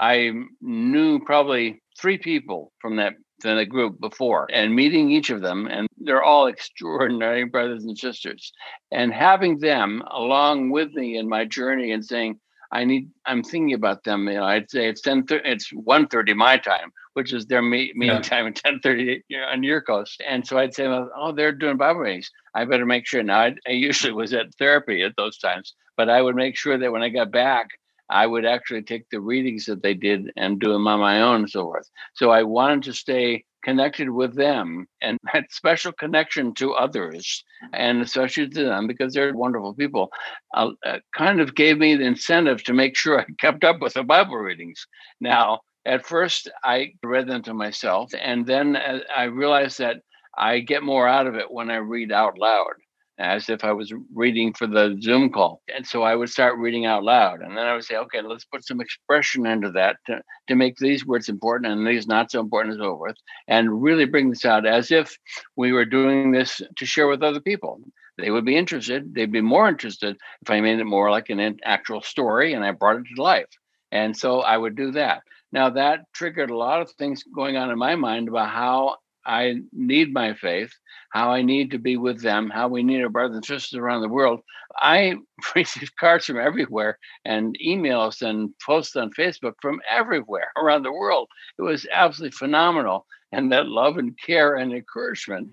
I 0.00 0.32
knew 0.60 1.20
probably 1.20 1.82
three 1.98 2.18
people 2.18 2.72
from 2.80 2.96
that 2.96 3.14
than 3.40 3.56
the 3.56 3.66
group 3.66 4.00
before 4.00 4.48
and 4.52 4.74
meeting 4.74 5.10
each 5.10 5.30
of 5.30 5.40
them 5.40 5.68
and 5.70 5.86
they're 5.98 6.22
all 6.22 6.46
extraordinary 6.54 7.44
brothers 7.44 7.84
and 7.84 7.96
sisters 7.96 8.52
and 8.90 9.12
having 9.12 9.58
them 9.58 10.02
along 10.10 10.70
with 10.70 10.92
me 10.92 11.16
in 11.16 11.28
my 11.28 11.44
journey 11.44 11.92
and 11.92 12.04
saying 12.04 12.38
i 12.72 12.84
need 12.84 13.08
i'm 13.26 13.42
thinking 13.42 13.74
about 13.74 14.04
them 14.04 14.28
you 14.28 14.34
know 14.34 14.44
i'd 14.44 14.70
say 14.70 14.88
it's 14.88 15.00
10 15.00 15.24
it's 15.44 15.72
1.30 15.72 16.34
my 16.36 16.56
time 16.56 16.90
which 17.14 17.32
is 17.32 17.46
their 17.46 17.62
meet, 17.62 17.96
meeting 17.96 18.16
yeah. 18.16 18.22
time 18.22 18.46
at 18.46 18.54
10.30 18.54 19.20
on 19.52 19.62
your 19.62 19.80
coast 19.80 20.22
and 20.26 20.46
so 20.46 20.58
i'd 20.58 20.74
say 20.74 20.86
oh 20.86 21.32
they're 21.32 21.52
doing 21.52 21.76
bible 21.76 22.02
meetings 22.02 22.30
i 22.54 22.64
better 22.64 22.86
make 22.86 23.06
sure 23.06 23.22
now 23.22 23.40
I, 23.40 23.54
I 23.66 23.72
usually 23.72 24.12
was 24.12 24.32
at 24.32 24.54
therapy 24.54 25.02
at 25.02 25.16
those 25.16 25.38
times 25.38 25.74
but 25.96 26.08
i 26.08 26.20
would 26.22 26.36
make 26.36 26.56
sure 26.56 26.78
that 26.78 26.92
when 26.92 27.02
i 27.02 27.08
got 27.08 27.30
back 27.30 27.68
I 28.10 28.26
would 28.26 28.44
actually 28.44 28.82
take 28.82 29.08
the 29.10 29.20
readings 29.20 29.66
that 29.66 29.82
they 29.82 29.94
did 29.94 30.30
and 30.36 30.60
do 30.60 30.72
them 30.72 30.86
on 30.86 31.00
my 31.00 31.20
own 31.20 31.36
and 31.42 31.50
so 31.50 31.64
forth. 31.64 31.88
So 32.14 32.30
I 32.30 32.42
wanted 32.42 32.84
to 32.84 32.92
stay 32.94 33.44
connected 33.64 34.08
with 34.10 34.34
them 34.36 34.86
and 35.02 35.18
that 35.32 35.52
special 35.52 35.92
connection 35.92 36.54
to 36.54 36.72
others 36.74 37.44
and 37.72 38.00
especially 38.00 38.48
to 38.48 38.64
them 38.64 38.86
because 38.86 39.12
they're 39.12 39.34
wonderful 39.34 39.74
people 39.74 40.10
uh, 40.54 40.70
uh, 40.86 40.98
kind 41.16 41.40
of 41.40 41.54
gave 41.54 41.78
me 41.78 41.94
the 41.96 42.04
incentive 42.04 42.62
to 42.64 42.72
make 42.72 42.96
sure 42.96 43.20
I 43.22 43.26
kept 43.40 43.64
up 43.64 43.80
with 43.80 43.94
the 43.94 44.04
Bible 44.04 44.36
readings. 44.36 44.86
Now, 45.20 45.60
at 45.84 46.06
first, 46.06 46.50
I 46.64 46.92
read 47.02 47.26
them 47.28 47.42
to 47.44 47.54
myself, 47.54 48.12
and 48.20 48.46
then 48.46 48.76
uh, 48.76 48.98
I 49.14 49.24
realized 49.24 49.78
that 49.78 49.96
I 50.36 50.60
get 50.60 50.82
more 50.82 51.08
out 51.08 51.26
of 51.26 51.34
it 51.34 51.50
when 51.50 51.70
I 51.70 51.76
read 51.76 52.12
out 52.12 52.38
loud 52.38 52.74
as 53.18 53.48
if 53.48 53.64
I 53.64 53.72
was 53.72 53.92
reading 54.14 54.52
for 54.52 54.66
the 54.66 54.96
Zoom 55.02 55.30
call. 55.30 55.62
And 55.74 55.86
so 55.86 56.02
I 56.02 56.14
would 56.14 56.30
start 56.30 56.58
reading 56.58 56.86
out 56.86 57.02
loud. 57.02 57.40
And 57.40 57.56
then 57.56 57.66
I 57.66 57.74
would 57.74 57.84
say, 57.84 57.96
okay, 57.96 58.22
let's 58.22 58.44
put 58.44 58.64
some 58.64 58.80
expression 58.80 59.46
into 59.46 59.72
that 59.72 59.96
to, 60.06 60.22
to 60.48 60.54
make 60.54 60.76
these 60.76 61.04
words 61.04 61.28
important 61.28 61.72
and 61.72 61.86
these 61.86 62.06
not 62.06 62.30
so 62.30 62.40
important 62.40 62.74
and 62.74 62.82
so 62.82 62.96
forth. 62.96 63.16
And 63.48 63.82
really 63.82 64.04
bring 64.04 64.30
this 64.30 64.44
out 64.44 64.66
as 64.66 64.92
if 64.92 65.16
we 65.56 65.72
were 65.72 65.84
doing 65.84 66.30
this 66.30 66.62
to 66.76 66.86
share 66.86 67.08
with 67.08 67.22
other 67.22 67.40
people. 67.40 67.80
They 68.18 68.30
would 68.30 68.44
be 68.44 68.56
interested. 68.56 69.14
They'd 69.14 69.32
be 69.32 69.40
more 69.40 69.68
interested 69.68 70.16
if 70.42 70.50
I 70.50 70.60
made 70.60 70.78
it 70.78 70.84
more 70.84 71.10
like 71.10 71.30
an 71.30 71.58
actual 71.64 72.02
story 72.02 72.52
and 72.52 72.64
I 72.64 72.72
brought 72.72 72.96
it 72.96 73.04
to 73.14 73.22
life. 73.22 73.46
And 73.90 74.16
so 74.16 74.40
I 74.40 74.56
would 74.56 74.76
do 74.76 74.92
that. 74.92 75.22
Now, 75.50 75.70
that 75.70 76.00
triggered 76.12 76.50
a 76.50 76.56
lot 76.56 76.82
of 76.82 76.90
things 76.92 77.24
going 77.34 77.56
on 77.56 77.70
in 77.70 77.78
my 77.78 77.94
mind 77.94 78.28
about 78.28 78.50
how 78.50 78.96
I 79.28 79.56
need 79.72 80.12
my 80.12 80.32
faith, 80.34 80.72
how 81.12 81.30
I 81.30 81.42
need 81.42 81.70
to 81.72 81.78
be 81.78 81.98
with 81.98 82.22
them, 82.22 82.50
how 82.50 82.68
we 82.68 82.82
need 82.82 83.02
our 83.02 83.10
brothers 83.10 83.36
and 83.36 83.44
sisters 83.44 83.78
around 83.78 84.00
the 84.00 84.08
world. 84.08 84.40
I 84.76 85.16
receive 85.54 85.94
cards 86.00 86.24
from 86.24 86.38
everywhere 86.38 86.98
and 87.26 87.56
emails 87.64 88.22
and 88.22 88.54
posts 88.64 88.96
on 88.96 89.10
Facebook 89.12 89.54
from 89.60 89.80
everywhere 89.88 90.50
around 90.56 90.82
the 90.82 90.92
world. 90.92 91.28
It 91.58 91.62
was 91.62 91.86
absolutely 91.92 92.36
phenomenal. 92.36 93.06
And 93.30 93.52
that 93.52 93.66
love 93.66 93.98
and 93.98 94.18
care 94.18 94.56
and 94.56 94.72
encouragement 94.72 95.50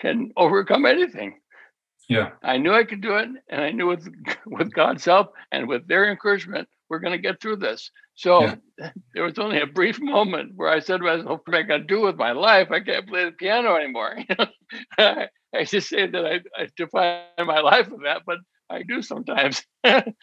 can 0.00 0.32
overcome 0.38 0.86
anything. 0.86 1.39
Yeah. 2.10 2.30
I 2.42 2.56
knew 2.56 2.74
I 2.74 2.82
could 2.82 3.00
do 3.00 3.16
it. 3.16 3.28
And 3.48 3.62
I 3.62 3.70
knew 3.70 3.86
with, 3.86 4.06
with 4.46 4.74
God's 4.74 5.04
help 5.04 5.32
and 5.52 5.68
with 5.68 5.86
their 5.86 6.10
encouragement, 6.10 6.68
we're 6.90 6.98
going 6.98 7.12
to 7.12 7.22
get 7.22 7.40
through 7.40 7.56
this. 7.56 7.90
So 8.16 8.42
yeah. 8.42 8.56
there 9.14 9.22
was 9.22 9.38
only 9.38 9.60
a 9.60 9.66
brief 9.66 10.00
moment 10.00 10.52
where 10.56 10.68
I 10.68 10.80
said 10.80 10.98
to 10.98 11.04
myself, 11.04 11.40
what 11.44 11.54
am 11.54 11.54
I 11.54 11.62
going 11.62 11.80
to 11.82 11.86
do 11.86 12.00
with 12.00 12.16
my 12.16 12.32
life? 12.32 12.72
I 12.72 12.80
can't 12.80 13.08
play 13.08 13.26
the 13.26 13.30
piano 13.30 13.76
anymore. 13.76 14.16
I, 14.98 15.28
I 15.54 15.64
just 15.64 15.88
say 15.88 16.08
that 16.08 16.26
I, 16.26 16.40
I 16.60 16.68
define 16.76 17.22
my 17.38 17.60
life 17.60 17.88
with 17.88 18.02
that, 18.02 18.22
but 18.26 18.38
I 18.68 18.82
do 18.82 19.02
sometimes. 19.02 19.64
and 19.84 20.14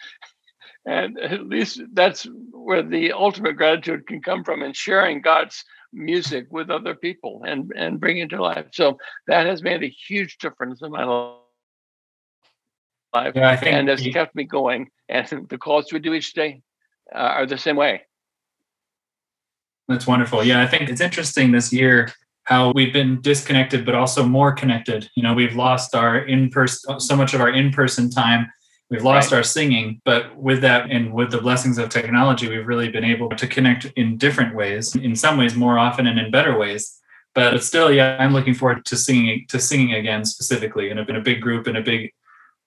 at 0.86 1.48
least 1.48 1.82
that's 1.94 2.28
where 2.52 2.84
the 2.84 3.14
ultimate 3.14 3.56
gratitude 3.56 4.08
can 4.08 4.22
come 4.22 4.44
from 4.44 4.62
in 4.62 4.74
sharing 4.74 5.22
God's 5.22 5.64
music 5.94 6.48
with 6.52 6.70
other 6.70 6.96
people 6.96 7.44
and, 7.46 7.72
and 7.78 8.02
bring 8.02 8.18
it 8.18 8.30
to 8.32 8.42
life. 8.42 8.68
So 8.74 8.98
that 9.28 9.46
has 9.46 9.64
made 9.64 9.84
a 9.84 9.96
huge 10.08 10.38
difference 10.38 10.82
in 10.82 10.92
my 10.92 11.06
life. 11.06 11.38
Yeah, 13.16 13.50
I 13.50 13.56
think 13.56 13.76
and 13.76 13.88
has 13.88 14.02
kept 14.02 14.36
me 14.36 14.44
going. 14.44 14.90
And 15.10 15.28
the 15.50 15.58
calls 15.58 15.92
we 15.92 16.00
do 16.00 16.14
each 16.14 16.34
day 16.34 16.62
uh, 17.14 17.20
are 17.20 17.46
the 17.46 17.58
same 17.58 17.76
way. 17.76 18.02
That's 19.88 20.06
wonderful. 20.06 20.44
Yeah, 20.44 20.62
I 20.62 20.68
think 20.68 20.90
it's 20.90 21.02
interesting 21.02 21.52
this 21.52 21.72
year 21.72 22.12
how 22.44 22.72
we've 22.74 22.94
been 22.94 23.20
disconnected, 23.22 23.86
but 23.86 23.96
also 23.96 24.24
more 24.24 24.54
connected. 24.54 25.10
You 25.16 25.24
know, 25.24 25.34
we've 25.34 25.56
lost 25.56 25.96
our 25.96 26.20
in 26.20 26.50
person, 26.50 27.00
so 27.00 27.16
much 27.16 27.34
of 27.34 27.42
our 27.42 27.50
in 27.50 27.72
person 27.72 28.10
time. 28.10 28.52
We've 28.90 29.04
lost 29.04 29.32
right. 29.32 29.40
our 29.40 29.44
singing, 29.44 30.02
but 30.06 30.36
with 30.38 30.62
that 30.62 30.90
and 30.90 31.14
with 31.14 31.32
the 31.32 31.42
blessings 31.42 31.78
of 31.78 31.90
technology, 31.90 32.48
we've 32.48 32.66
really 32.66 32.88
been 32.88 33.04
able 33.04 33.28
to 33.30 33.46
connect 33.48 33.86
in 33.98 34.18
different 34.18 34.56
ways, 34.56 34.96
in 34.96 35.14
some 35.14 35.38
ways 35.38 35.56
more 35.56 35.78
often 35.78 36.08
and 36.08 36.18
in 36.18 36.32
better 36.32 36.58
ways. 36.58 36.98
But 37.36 37.62
still, 37.64 37.92
yeah, 37.92 38.16
I'm 38.18 38.32
looking 38.32 38.54
forward 38.54 38.86
to 38.86 38.96
singing 38.96 39.46
to 39.50 39.60
singing 39.60 39.96
again 39.96 40.24
specifically 40.24 40.90
in 40.90 41.00
a, 41.00 41.04
in 41.04 41.18
a 41.18 41.22
big 41.22 41.42
group 41.42 41.68
in 41.68 41.76
a 41.76 41.82
big 41.82 42.14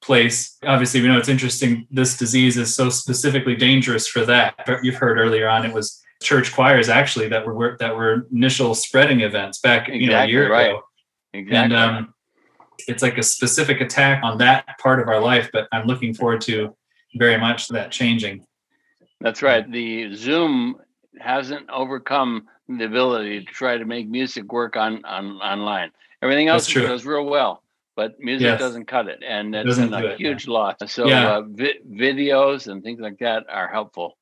place. 0.03 0.57
Obviously, 0.65 1.01
we 1.01 1.09
know 1.09 1.19
it's 1.19 1.29
interesting. 1.29 1.87
This 1.91 2.17
disease 2.17 2.57
is 2.57 2.75
so 2.75 2.89
specifically 2.89 3.55
dangerous 3.55 4.07
for 4.07 4.25
that. 4.27 4.55
But 4.67 4.85
you've 4.85 4.97
heard 4.97 5.19
earlier 5.19 5.49
on 5.49 5.65
it 5.65 5.73
was 5.73 6.03
church 6.23 6.53
choirs 6.53 6.89
actually 6.89 7.29
that 7.29 7.47
were 7.47 7.77
that 7.81 7.97
were 7.97 8.27
initial 8.33 8.75
spreading 8.75 9.21
events 9.21 9.59
back 9.61 9.89
exactly, 9.89 10.01
you 10.01 10.11
know 10.11 10.19
a 10.19 10.27
year 10.27 10.51
right. 10.51 10.71
ago. 10.71 10.83
Exactly. 11.33 11.57
And 11.57 11.73
um, 11.73 12.15
it's 12.89 13.03
like 13.03 13.19
a 13.19 13.23
specific 13.23 13.81
attack 13.81 14.23
on 14.25 14.39
that 14.39 14.79
part 14.79 15.01
of 15.01 15.09
our 15.09 15.21
life. 15.21 15.51
But 15.53 15.69
I'm 15.73 15.87
looking 15.87 16.15
forward 16.15 16.41
to 16.43 16.75
very 17.17 17.39
much 17.39 17.69
that 17.69 17.91
changing. 17.91 18.47
That's 19.21 19.43
right. 19.43 19.71
The 19.71 20.15
Zoom 20.15 20.77
hasn't 21.19 21.69
overcome 21.69 22.47
the 22.69 22.85
ability 22.85 23.45
to 23.45 23.47
try 23.47 23.77
to 23.77 23.85
make 23.85 24.09
music 24.09 24.53
work 24.53 24.77
on 24.77 25.05
on 25.05 25.37
online. 25.37 25.91
Everything 26.23 26.49
else 26.49 26.73
does 26.73 27.05
real 27.07 27.25
well 27.25 27.63
but 27.97 28.19
music 28.19 28.47
yes. 28.47 28.61
doesn't 28.61 28.87
cut 28.87 29.09
it, 29.09 29.23
and 29.27 29.55
it's 29.55 29.77
been 29.77 29.93
a 29.93 30.07
it, 30.07 30.19
huge 30.19 30.47
yeah. 30.47 30.53
loss. 30.53 30.77
So 30.87 31.07
yeah. 31.07 31.37
uh, 31.37 31.43
vi- 31.43 31.81
videos 31.91 32.67
and 32.67 32.83
things 32.83 33.01
like 33.01 33.19
that 33.19 33.45
are 33.51 33.69
helpful. 33.69 34.17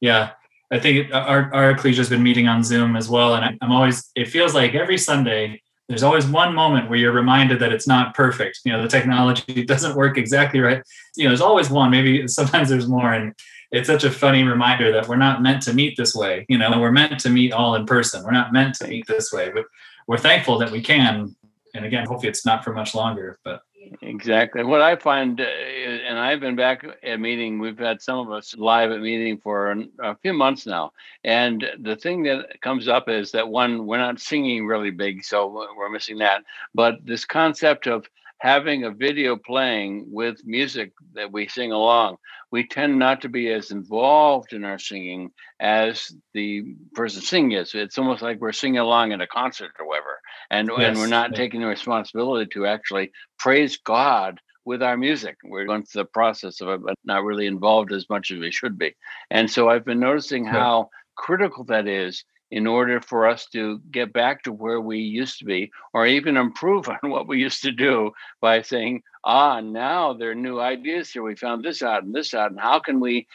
Yeah, 0.00 0.30
I 0.70 0.78
think 0.78 1.12
our 1.12 1.52
our 1.54 1.70
ecclesia 1.70 2.00
has 2.00 2.08
been 2.08 2.22
meeting 2.22 2.48
on 2.48 2.62
Zoom 2.62 2.96
as 2.96 3.08
well, 3.08 3.34
and 3.34 3.58
I'm 3.60 3.72
always. 3.72 4.10
It 4.14 4.28
feels 4.28 4.54
like 4.54 4.74
every 4.74 4.98
Sunday 4.98 5.60
there's 5.90 6.04
always 6.04 6.24
one 6.24 6.54
moment 6.54 6.88
where 6.88 7.00
you're 7.00 7.12
reminded 7.12 7.58
that 7.58 7.72
it's 7.72 7.88
not 7.88 8.14
perfect. 8.14 8.60
You 8.64 8.72
know, 8.72 8.80
the 8.80 8.88
technology 8.88 9.64
doesn't 9.66 9.96
work 9.96 10.16
exactly 10.16 10.60
right. 10.60 10.80
You 11.16 11.24
know, 11.24 11.30
there's 11.30 11.40
always 11.40 11.68
one. 11.68 11.90
Maybe 11.90 12.28
sometimes 12.28 12.68
there's 12.68 12.86
more, 12.86 13.12
and 13.12 13.34
it's 13.72 13.88
such 13.88 14.04
a 14.04 14.10
funny 14.10 14.44
reminder 14.44 14.92
that 14.92 15.08
we're 15.08 15.16
not 15.16 15.42
meant 15.42 15.62
to 15.62 15.74
meet 15.74 15.96
this 15.96 16.14
way. 16.14 16.46
You 16.48 16.58
know, 16.58 16.78
we're 16.78 16.92
meant 16.92 17.18
to 17.20 17.30
meet 17.30 17.52
all 17.52 17.74
in 17.74 17.86
person. 17.86 18.22
We're 18.22 18.30
not 18.30 18.52
meant 18.52 18.76
to 18.76 18.86
meet 18.86 19.08
this 19.08 19.32
way, 19.32 19.50
but 19.52 19.64
we're 20.06 20.18
thankful 20.18 20.58
that 20.58 20.70
we 20.70 20.80
can 20.80 21.34
and 21.74 21.84
again, 21.84 22.06
hopefully 22.06 22.28
it's 22.28 22.46
not 22.46 22.64
for 22.64 22.72
much 22.72 22.94
longer. 22.94 23.38
But 23.44 23.62
exactly 24.02 24.64
what 24.64 24.82
I 24.82 24.96
find, 24.96 25.40
uh, 25.40 25.44
and 25.44 26.18
I've 26.18 26.40
been 26.40 26.56
back 26.56 26.84
at 27.02 27.20
meeting. 27.20 27.58
We've 27.58 27.78
had 27.78 28.02
some 28.02 28.18
of 28.18 28.30
us 28.32 28.56
live 28.56 28.90
at 28.90 29.00
meeting 29.00 29.38
for 29.38 29.74
a 30.02 30.16
few 30.16 30.32
months 30.32 30.66
now, 30.66 30.92
and 31.24 31.64
the 31.80 31.96
thing 31.96 32.22
that 32.24 32.60
comes 32.60 32.88
up 32.88 33.08
is 33.08 33.32
that 33.32 33.48
one, 33.48 33.86
we're 33.86 33.98
not 33.98 34.20
singing 34.20 34.66
really 34.66 34.90
big, 34.90 35.24
so 35.24 35.66
we're 35.76 35.90
missing 35.90 36.18
that. 36.18 36.42
But 36.74 37.04
this 37.04 37.24
concept 37.24 37.86
of 37.86 38.06
having 38.40 38.84
a 38.84 38.90
video 38.90 39.36
playing 39.36 40.06
with 40.10 40.46
music 40.46 40.92
that 41.14 41.30
we 41.30 41.46
sing 41.46 41.72
along, 41.72 42.16
we 42.50 42.66
tend 42.66 42.98
not 42.98 43.20
to 43.20 43.28
be 43.28 43.52
as 43.52 43.70
involved 43.70 44.54
in 44.54 44.64
our 44.64 44.78
singing 44.78 45.30
as 45.60 46.10
the 46.32 46.74
person 46.94 47.20
singing 47.20 47.52
is. 47.52 47.74
It's 47.74 47.98
almost 47.98 48.22
like 48.22 48.40
we're 48.40 48.52
singing 48.52 48.78
along 48.78 49.12
in 49.12 49.20
a 49.20 49.26
concert 49.26 49.72
or 49.78 49.86
whatever, 49.86 50.20
and 50.50 50.68
yes. 50.76 50.88
and 50.88 50.98
we're 50.98 51.06
not 51.06 51.34
taking 51.34 51.60
the 51.60 51.66
responsibility 51.66 52.48
to 52.52 52.66
actually 52.66 53.12
praise 53.38 53.78
God 53.78 54.40
with 54.64 54.82
our 54.82 54.96
music. 54.96 55.36
We're 55.44 55.66
going 55.66 55.84
through 55.84 56.02
the 56.02 56.08
process 56.08 56.60
of 56.60 56.68
it, 56.68 56.82
but 56.82 56.94
not 57.04 57.24
really 57.24 57.46
involved 57.46 57.92
as 57.92 58.08
much 58.10 58.30
as 58.30 58.38
we 58.38 58.50
should 58.50 58.78
be. 58.78 58.94
And 59.30 59.50
so 59.50 59.68
I've 59.68 59.84
been 59.84 60.00
noticing 60.00 60.44
how 60.44 60.90
critical 61.16 61.64
that 61.64 61.86
is 61.86 62.24
in 62.50 62.66
order 62.66 63.00
for 63.00 63.26
us 63.26 63.46
to 63.46 63.80
get 63.90 64.12
back 64.12 64.42
to 64.42 64.52
where 64.52 64.80
we 64.80 64.98
used 64.98 65.38
to 65.38 65.44
be 65.44 65.70
or 65.92 66.06
even 66.06 66.36
improve 66.36 66.88
on 67.02 67.10
what 67.10 67.28
we 67.28 67.38
used 67.38 67.62
to 67.62 67.72
do 67.72 68.10
by 68.40 68.62
saying 68.62 69.02
ah 69.24 69.60
now 69.60 70.12
there 70.12 70.30
are 70.30 70.34
new 70.34 70.58
ideas 70.58 71.10
here 71.10 71.22
we 71.22 71.36
found 71.36 71.64
this 71.64 71.82
out 71.82 72.02
and 72.02 72.14
this 72.14 72.34
out 72.34 72.50
and 72.50 72.60
how 72.60 72.78
can 72.78 73.00
we 73.00 73.26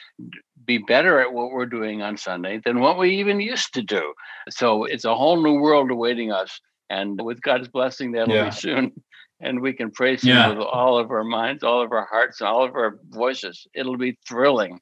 be 0.66 0.80
better 0.80 1.20
at 1.20 1.32
what 1.32 1.52
we're 1.52 1.66
doing 1.66 2.02
on 2.02 2.18
sunday 2.18 2.60
than 2.66 2.80
what 2.80 2.98
we 2.98 3.20
even 3.20 3.40
used 3.40 3.74
to 3.74 3.84
do 3.84 4.14
so 4.50 4.84
it's 4.84 5.06
a 5.06 5.16
whole 5.16 5.42
new 5.42 5.60
world 5.60 5.92
awaiting 5.92 6.32
us 6.32 6.60
and 6.90 7.22
with 7.22 7.42
god's 7.42 7.68
blessing 7.68 8.12
that'll 8.12 8.34
yeah. 8.34 8.46
be 8.46 8.52
soon 8.52 8.92
and 9.42 9.60
we 9.60 9.74
can 9.74 9.92
praise 9.92 10.24
yeah. 10.24 10.50
him 10.50 10.58
with 10.58 10.68
all 10.68 10.98
of 10.98 11.12
our 11.12 11.24
minds 11.24 11.64
all 11.64 11.82
of 11.82 11.92
our 11.92 12.06
hearts 12.06 12.42
and 12.42 12.48
all 12.48 12.64
of 12.64 12.76
our 12.76 13.00
voices 13.10 13.68
it'll 13.74 13.98
be 13.98 14.18
thrilling 14.28 14.80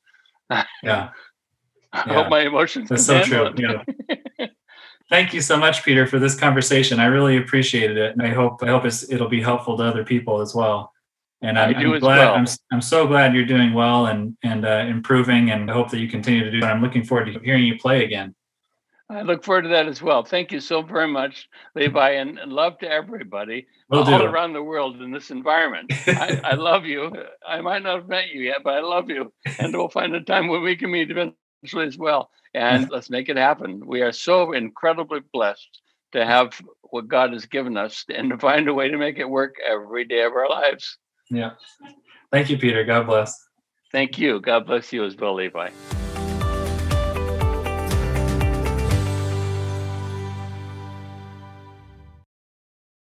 yeah 0.83 1.09
I 1.93 2.03
yeah. 2.07 2.13
hope 2.15 2.29
my 2.29 2.41
emotions. 2.41 2.89
That's 2.89 3.05
so 3.05 3.21
true. 3.21 3.53
Yeah. 3.55 3.83
Thank 5.09 5.33
you 5.33 5.41
so 5.41 5.57
much, 5.57 5.83
Peter, 5.83 6.07
for 6.07 6.17
this 6.17 6.35
conversation. 6.35 6.99
I 6.99 7.05
really 7.05 7.37
appreciated 7.37 7.97
it, 7.97 8.13
and 8.13 8.21
I 8.21 8.29
hope 8.29 8.63
I 8.63 8.67
hope 8.67 8.85
it'll 8.85 9.29
be 9.29 9.41
helpful 9.41 9.77
to 9.77 9.83
other 9.83 10.03
people 10.03 10.41
as 10.41 10.55
well. 10.55 10.91
And 11.41 11.59
I'm, 11.59 11.75
I'm 11.75 11.99
glad 11.99 12.17
well. 12.17 12.33
I'm, 12.35 12.47
I'm 12.71 12.81
so 12.81 13.05
glad 13.05 13.35
you're 13.35 13.45
doing 13.45 13.73
well 13.73 14.07
and 14.07 14.35
and 14.43 14.65
uh, 14.65 14.85
improving, 14.87 15.51
and 15.51 15.69
I 15.69 15.73
hope 15.73 15.91
that 15.91 15.99
you 15.99 16.07
continue 16.07 16.43
to 16.43 16.49
do. 16.49 16.61
That. 16.61 16.71
I'm 16.71 16.81
looking 16.81 17.03
forward 17.03 17.25
to 17.25 17.39
hearing 17.41 17.63
you 17.63 17.77
play 17.77 18.03
again. 18.03 18.33
I 19.09 19.21
look 19.21 19.43
forward 19.43 19.63
to 19.63 19.69
that 19.69 19.87
as 19.87 20.01
well. 20.01 20.23
Thank 20.23 20.51
you 20.51 20.59
so 20.59 20.81
very 20.81 21.07
much, 21.07 21.47
Levi, 21.75 22.11
and, 22.11 22.39
love 22.47 22.79
to 22.79 22.89
everybody 22.89 23.67
Will 23.89 24.03
all 24.03 24.19
do. 24.19 24.25
around 24.25 24.53
the 24.53 24.63
world 24.63 25.01
in 25.01 25.11
this 25.11 25.29
environment. 25.29 25.91
I, 26.07 26.39
I, 26.43 26.53
love 26.55 26.85
you. 26.85 27.11
I 27.47 27.61
might 27.61 27.83
not 27.83 27.97
have 27.97 28.09
met 28.09 28.29
you 28.29 28.41
yet, 28.41 28.59
but 28.63 28.75
I 28.75 28.79
love 28.79 29.09
you, 29.09 29.31
and 29.59 29.75
we'll 29.75 29.89
find 29.89 30.15
a 30.15 30.21
time 30.21 30.47
when 30.47 30.63
we 30.63 30.75
can 30.75 30.91
meet 30.91 31.11
eventually 31.11 31.87
as 31.87 31.97
well. 31.97 32.29
And 32.53 32.89
let's 32.91 33.09
make 33.09 33.29
it 33.29 33.37
happen. 33.37 33.85
We 33.85 34.01
are 34.01 34.11
so 34.11 34.53
incredibly 34.53 35.19
blessed 35.33 35.81
to 36.13 36.25
have 36.25 36.59
what 36.81 37.07
God 37.07 37.33
has 37.33 37.45
given 37.45 37.75
us 37.75 38.05
and 38.09 38.29
to 38.29 38.37
find 38.37 38.67
a 38.67 38.73
way 38.73 38.87
to 38.87 38.97
make 38.97 39.17
it 39.17 39.29
work 39.29 39.55
every 39.67 40.05
day 40.05 40.23
of 40.23 40.33
our 40.33 40.49
lives. 40.49 40.97
Yeah. 41.29 41.51
Thank 42.31 42.49
you, 42.49 42.57
Peter. 42.57 42.83
God 42.83 43.07
bless. 43.07 43.47
Thank 43.91 44.17
you. 44.17 44.39
God 44.39 44.65
bless 44.65 44.93
you 44.93 45.03
as 45.05 45.15
well, 45.15 45.35
Levi. 45.35 45.69